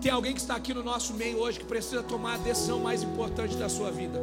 Tem 0.00 0.10
alguém 0.10 0.32
que 0.32 0.40
está 0.40 0.56
aqui 0.56 0.72
no 0.72 0.82
nosso 0.82 1.12
meio 1.12 1.38
hoje 1.38 1.58
que 1.58 1.64
precisa 1.64 2.02
tomar 2.02 2.34
a 2.34 2.38
decisão 2.38 2.80
mais 2.80 3.02
importante 3.02 3.54
da 3.56 3.68
sua 3.68 3.90
vida. 3.90 4.18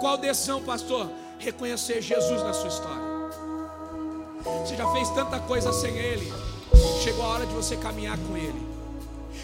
Qual 0.00 0.18
decisão, 0.18 0.62
pastor? 0.62 1.10
Reconhecer 1.38 2.02
Jesus 2.02 2.42
na 2.42 2.52
sua 2.52 2.68
história. 2.68 3.14
Você 4.64 4.76
já 4.76 4.90
fez 4.92 5.08
tanta 5.10 5.40
coisa 5.40 5.72
sem 5.72 5.96
Ele. 5.96 6.30
Chegou 7.02 7.24
a 7.24 7.28
hora 7.28 7.46
de 7.46 7.54
você 7.54 7.76
caminhar 7.76 8.18
com 8.18 8.36
Ele. 8.36 8.68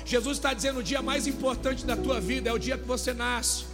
Jesus 0.04 0.36
está 0.36 0.52
dizendo: 0.52 0.80
o 0.80 0.82
dia 0.82 1.00
mais 1.00 1.26
importante 1.26 1.86
da 1.86 1.96
tua 1.96 2.20
vida 2.20 2.50
é 2.50 2.52
o 2.52 2.58
dia 2.58 2.76
que 2.76 2.86
você 2.86 3.14
nasce. 3.14 3.64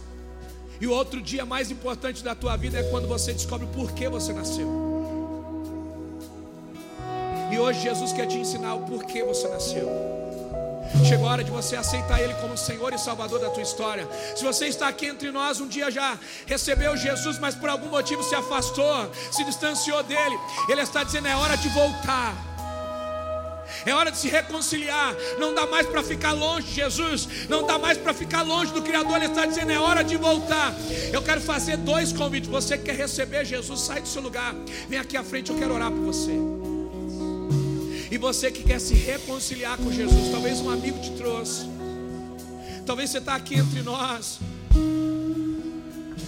E 0.79 0.87
o 0.87 0.91
outro 0.91 1.21
dia 1.21 1.45
mais 1.45 1.71
importante 1.71 2.23
da 2.23 2.35
tua 2.35 2.55
vida 2.55 2.77
é 2.77 2.83
quando 2.83 3.07
você 3.07 3.33
descobre 3.33 3.67
por 3.75 3.91
que 3.91 4.07
você 4.07 4.31
nasceu. 4.31 4.67
E 7.51 7.59
hoje 7.59 7.81
Jesus 7.81 8.13
quer 8.13 8.27
te 8.27 8.37
ensinar 8.37 8.75
o 8.75 8.81
porquê 8.85 9.23
você 9.23 9.47
nasceu. 9.47 10.16
Chegou 11.07 11.27
a 11.27 11.31
hora 11.31 11.43
de 11.43 11.51
você 11.51 11.75
aceitar 11.75 12.21
Ele 12.21 12.33
como 12.35 12.57
Senhor 12.57 12.93
e 12.93 12.97
Salvador 12.97 13.39
da 13.39 13.49
tua 13.49 13.63
história. 13.63 14.07
Se 14.35 14.43
você 14.43 14.67
está 14.67 14.87
aqui 14.87 15.05
entre 15.05 15.31
nós, 15.31 15.59
um 15.59 15.67
dia 15.67 15.89
já 15.91 16.17
recebeu 16.45 16.95
Jesus, 16.97 17.39
mas 17.39 17.55
por 17.55 17.69
algum 17.69 17.89
motivo 17.89 18.23
se 18.23 18.35
afastou, 18.35 19.11
se 19.31 19.43
distanciou 19.43 20.03
dele, 20.03 20.37
Ele 20.69 20.81
está 20.81 21.03
dizendo: 21.03 21.27
é 21.27 21.35
hora 21.35 21.55
de 21.55 21.69
voltar. 21.69 22.35
É 23.85 23.93
hora 23.93 24.11
de 24.11 24.17
se 24.17 24.27
reconciliar. 24.27 25.15
Não 25.37 25.53
dá 25.53 25.65
mais 25.65 25.85
para 25.87 26.03
ficar 26.03 26.31
longe 26.33 26.67
de 26.67 26.73
Jesus. 26.75 27.27
Não 27.49 27.65
dá 27.65 27.77
mais 27.77 27.97
para 27.97 28.13
ficar 28.13 28.41
longe 28.41 28.71
do 28.73 28.81
Criador. 28.81 29.17
Ele 29.17 29.25
está 29.27 29.45
dizendo: 29.45 29.71
é 29.71 29.79
hora 29.79 30.03
de 30.03 30.17
voltar. 30.17 30.73
Eu 31.11 31.21
quero 31.21 31.41
fazer 31.41 31.77
dois 31.77 32.11
convites. 32.11 32.49
Você 32.49 32.77
que 32.77 32.85
quer 32.85 32.95
receber 32.95 33.45
Jesus, 33.45 33.81
sai 33.81 34.01
do 34.01 34.07
seu 34.07 34.21
lugar. 34.21 34.53
Vem 34.87 34.99
aqui 34.99 35.15
à 35.17 35.23
frente, 35.23 35.51
eu 35.51 35.57
quero 35.57 35.73
orar 35.73 35.91
por 35.91 36.01
você. 36.01 36.33
E 38.17 38.19
você 38.19 38.49
que 38.49 38.63
quer 38.63 38.81
se 38.81 38.95
reconciliar 38.95 39.77
com 39.77 39.91
Jesus, 39.91 40.31
talvez 40.31 40.59
um 40.59 40.71
amigo 40.71 40.99
te 40.99 41.11
trouxe. 41.11 41.67
Talvez 42.83 43.11
você 43.11 43.19
está 43.19 43.35
aqui 43.35 43.53
entre 43.53 43.83
nós. 43.83 44.39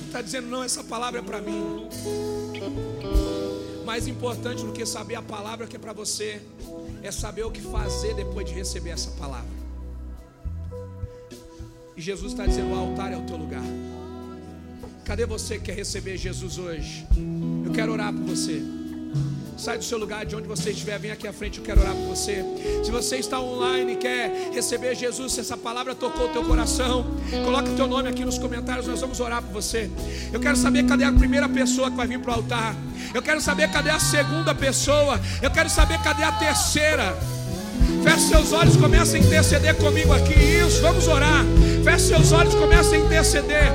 Está 0.06 0.22
dizendo, 0.22 0.46
não, 0.50 0.64
essa 0.64 0.84
palavra 0.84 1.20
é 1.20 1.24
para 1.24 1.42
mim. 1.42 1.90
Mais 3.88 4.08
importante 4.08 4.64
do 4.64 4.72
que 4.72 4.86
saber 4.86 5.16
a 5.16 5.22
palavra 5.24 5.66
que 5.66 5.78
é 5.78 5.80
para 5.80 5.92
você, 5.92 6.40
é 7.02 7.12
saber 7.12 7.44
o 7.44 7.50
que 7.50 7.60
fazer 7.60 8.14
depois 8.14 8.48
de 8.48 8.54
receber 8.54 8.92
essa 8.92 9.10
palavra. 9.10 9.50
E 11.98 12.02
Jesus 12.02 12.34
está 12.34 12.46
dizendo: 12.46 12.70
o 12.72 12.76
altar 12.76 13.12
é 13.12 13.18
o 13.18 13.26
teu 13.26 13.36
lugar. 13.36 13.66
Cadê 15.06 15.26
você 15.26 15.58
que 15.58 15.66
quer 15.66 15.76
receber 15.76 16.18
Jesus 16.18 16.60
hoje? 16.60 17.08
Eu 17.66 17.72
quero 17.72 17.92
orar 17.92 18.14
por 18.14 18.26
você. 18.26 18.62
Sai 19.60 19.78
do 19.78 19.84
seu 19.84 19.97
lugar, 19.97 20.26
de 20.26 20.38
onde 20.38 20.47
você 20.47 20.70
estiver, 20.70 20.97
vem 20.97 21.12
aqui 21.12 21.28
à 21.28 21.34
frente, 21.34 21.60
eu 21.60 21.66
quero 21.66 21.82
orar 21.82 21.93
por 21.93 22.16
você. 22.16 22.45
Se 22.82 22.89
você 22.89 23.18
está 23.18 23.41
online 23.41 23.91
e 23.91 23.95
quer 23.97 24.51
receber 24.53 24.95
Jesus, 24.95 25.34
se 25.34 25.41
essa 25.41 25.57
palavra 25.57 25.93
tocou 25.93 26.28
o 26.28 26.30
teu 26.30 26.45
coração, 26.45 27.05
coloca 27.43 27.70
o 27.70 27.76
teu 27.76 27.86
nome 27.86 28.07
aqui 28.07 28.24
nos 28.24 28.38
comentários, 28.38 28.88
nós 28.88 29.01
vamos 29.01 29.20
orar 29.20 29.43
por 29.43 29.51
você. 29.51 29.89
Eu 30.32 30.39
quero 30.39 30.55
saber 30.55 30.86
cadê 30.86 31.03
a 31.03 31.12
primeira 31.12 31.49
pessoa 31.49 31.91
que 31.91 31.97
vai 31.97 32.07
vir 32.07 32.20
para 32.20 32.32
o 32.32 32.36
altar. 32.36 32.74
Eu 33.14 33.22
quero 33.22 33.41
saber 33.41 33.70
cadê 33.70 33.89
a 33.89 33.99
segunda 33.99 34.55
pessoa. 34.55 35.20
Eu 35.41 35.51
quero 35.51 35.70
saber 35.70 36.01
cadê 36.01 36.24
a 36.24 36.32
terceira. 36.32 37.18
Feche 38.01 38.30
seus 38.30 38.53
olhos, 38.53 38.78
comece 38.78 39.18
a 39.18 39.20
interceder 39.20 39.76
comigo 39.76 40.14
aqui. 40.14 40.36
Isso, 40.36 40.82
vamos 40.82 41.05
orar. 41.05 41.43
Feche 41.84 42.05
seus 42.07 42.32
olhos, 42.32 42.55
comece 42.55 42.95
a 42.95 42.97
interceder. 42.97 43.74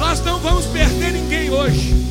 Nós 0.00 0.18
não 0.24 0.40
vamos 0.40 0.64
perder 0.64 1.12
ninguém 1.12 1.50
hoje. 1.50 2.05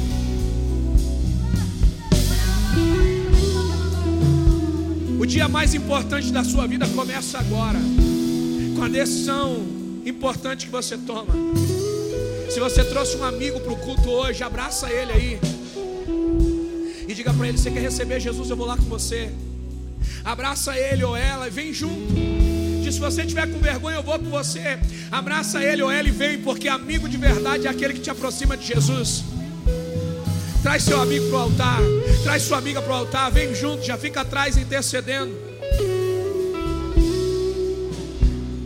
O 5.26 5.28
dia 5.28 5.48
mais 5.48 5.74
importante 5.74 6.32
da 6.32 6.44
sua 6.44 6.68
vida 6.68 6.88
começa 6.90 7.40
agora, 7.40 7.80
com 8.76 8.84
a 8.84 8.88
decisão 8.88 9.66
importante 10.06 10.68
que 10.68 10.72
você 10.72 11.00
toma. 11.00 11.34
Se 12.48 12.60
você 12.60 12.84
trouxe 12.84 13.18
um 13.18 13.24
amigo 13.24 13.60
para 13.60 13.74
o 13.74 13.76
culto 13.76 14.08
hoje, 14.08 14.44
abraça 14.44 14.88
ele 14.88 15.12
aí. 15.12 15.40
E 17.08 17.14
diga 17.16 17.34
para 17.34 17.48
ele: 17.48 17.58
você 17.58 17.72
quer 17.72 17.82
receber 17.82 18.20
Jesus? 18.20 18.52
Eu 18.52 18.56
vou 18.56 18.68
lá 18.68 18.78
com 18.78 18.84
você. 18.84 19.32
Abraça 20.24 20.78
ele 20.78 21.04
ou 21.04 21.18
ela 21.18 21.48
e 21.48 21.50
vem 21.50 21.74
junto. 21.74 22.14
Se 22.84 23.00
você 23.00 23.26
tiver 23.26 23.52
com 23.52 23.58
vergonha, 23.58 23.96
eu 23.96 24.04
vou 24.04 24.20
com 24.20 24.30
você. 24.30 24.78
Abraça 25.12 25.64
ele 25.64 25.82
ou 25.82 25.90
ela 25.90 26.08
e 26.08 26.12
vem, 26.12 26.38
porque 26.38 26.68
amigo 26.68 27.10
de 27.10 27.18
verdade 27.18 27.66
é 27.66 27.70
aquele 27.72 27.96
que 27.96 28.00
te 28.00 28.12
aproxima 28.12 28.56
de 28.56 28.68
Jesus. 28.68 29.24
Traz 30.66 30.82
seu 30.82 31.00
amigo 31.00 31.30
para 31.30 31.38
o 31.38 31.42
altar. 31.42 31.80
Traz 32.24 32.42
sua 32.42 32.58
amiga 32.58 32.82
para 32.82 32.92
o 32.92 32.96
altar. 32.96 33.32
Vem 33.32 33.54
junto, 33.54 33.86
já 33.86 33.96
fica 34.00 34.22
atrás 34.22 34.58
intercedendo. 34.58 35.32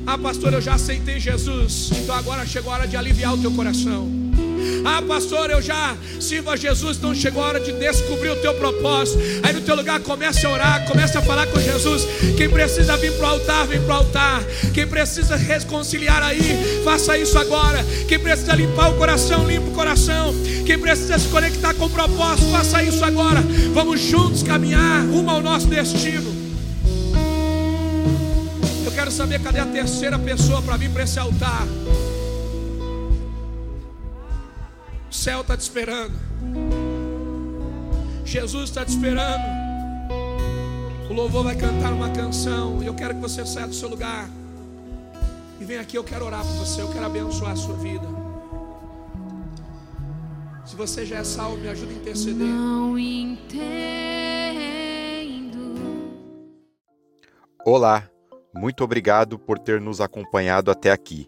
Ah, 0.07 0.17
pastor, 0.17 0.53
eu 0.53 0.61
já 0.61 0.75
aceitei 0.75 1.19
Jesus. 1.19 1.89
Então 1.91 2.15
agora 2.15 2.45
chegou 2.45 2.71
a 2.71 2.77
hora 2.77 2.87
de 2.87 2.95
aliviar 2.95 3.33
o 3.33 3.37
teu 3.37 3.51
coração. 3.51 4.18
Ah, 4.85 5.01
pastor, 5.01 5.49
eu 5.49 5.61
já 5.61 5.95
sirvo 6.19 6.49
a 6.49 6.55
Jesus, 6.55 6.97
então 6.97 7.13
chegou 7.13 7.43
a 7.43 7.47
hora 7.47 7.59
de 7.59 7.71
descobrir 7.73 8.29
o 8.29 8.35
teu 8.37 8.53
propósito. 8.53 9.19
Aí 9.43 9.53
no 9.53 9.61
teu 9.61 9.75
lugar 9.75 9.99
comece 10.01 10.45
a 10.45 10.49
orar, 10.49 10.85
comece 10.85 11.17
a 11.17 11.21
falar 11.21 11.47
com 11.47 11.59
Jesus. 11.59 12.07
Quem 12.37 12.49
precisa 12.49 12.95
vir 12.97 13.13
para 13.13 13.27
o 13.27 13.29
altar, 13.31 13.67
vem 13.67 13.81
para 13.81 13.93
o 13.93 13.97
altar. 13.97 14.43
Quem 14.73 14.87
precisa 14.87 15.35
reconciliar 15.35 16.21
aí, 16.23 16.81
faça 16.83 17.17
isso 17.17 17.37
agora. 17.37 17.83
Quem 18.07 18.19
precisa 18.19 18.55
limpar 18.55 18.91
o 18.91 18.97
coração, 18.97 19.45
limpa 19.47 19.69
o 19.69 19.73
coração. 19.73 20.33
Quem 20.65 20.77
precisa 20.77 21.17
se 21.17 21.27
conectar 21.27 21.73
com 21.73 21.85
o 21.85 21.89
propósito, 21.89 22.51
faça 22.51 22.83
isso 22.83 23.03
agora. 23.03 23.41
Vamos 23.73 23.99
juntos 23.99 24.43
caminhar 24.43 25.05
rumo 25.05 25.29
ao 25.29 25.41
nosso 25.41 25.67
destino. 25.67 26.31
Eu 28.85 28.91
quero 28.91 29.11
saber 29.11 29.39
cadê 29.39 29.59
a 29.59 29.65
terceira 29.65 30.17
pessoa 30.19 30.61
para 30.61 30.77
vir 30.77 30.89
para 30.89 31.03
esse 31.03 31.19
altar. 31.19 31.67
Céu 35.19 35.41
está 35.41 35.57
te 35.57 35.61
esperando. 35.61 36.13
Jesus 38.23 38.69
está 38.69 38.85
te 38.85 38.91
esperando. 38.91 39.43
O 41.09 41.13
louvor 41.13 41.43
vai 41.43 41.57
cantar 41.57 41.91
uma 41.91 42.09
canção. 42.09 42.81
E 42.81 42.85
eu 42.85 42.95
quero 42.95 43.15
que 43.15 43.19
você 43.19 43.45
saia 43.45 43.67
do 43.67 43.73
seu 43.73 43.89
lugar. 43.89 44.29
E 45.59 45.65
venha 45.65 45.81
aqui, 45.81 45.97
eu 45.97 46.05
quero 46.05 46.25
orar 46.25 46.41
por 46.41 46.53
você. 46.53 46.81
Eu 46.81 46.89
quero 46.89 47.05
abençoar 47.05 47.51
a 47.51 47.55
sua 47.57 47.75
vida. 47.75 48.07
Se 50.65 50.73
você 50.77 51.05
já 51.05 51.17
é 51.17 51.23
salvo, 51.25 51.57
me 51.57 51.67
ajuda 51.67 51.91
a 51.91 51.95
interceder. 51.95 52.47
Não 52.47 52.97
entendo. 52.97 53.59
Olá, 57.65 58.09
muito 58.55 58.85
obrigado 58.85 59.37
por 59.37 59.59
ter 59.59 59.81
nos 59.81 59.99
acompanhado 59.99 60.71
até 60.71 60.91
aqui. 60.91 61.27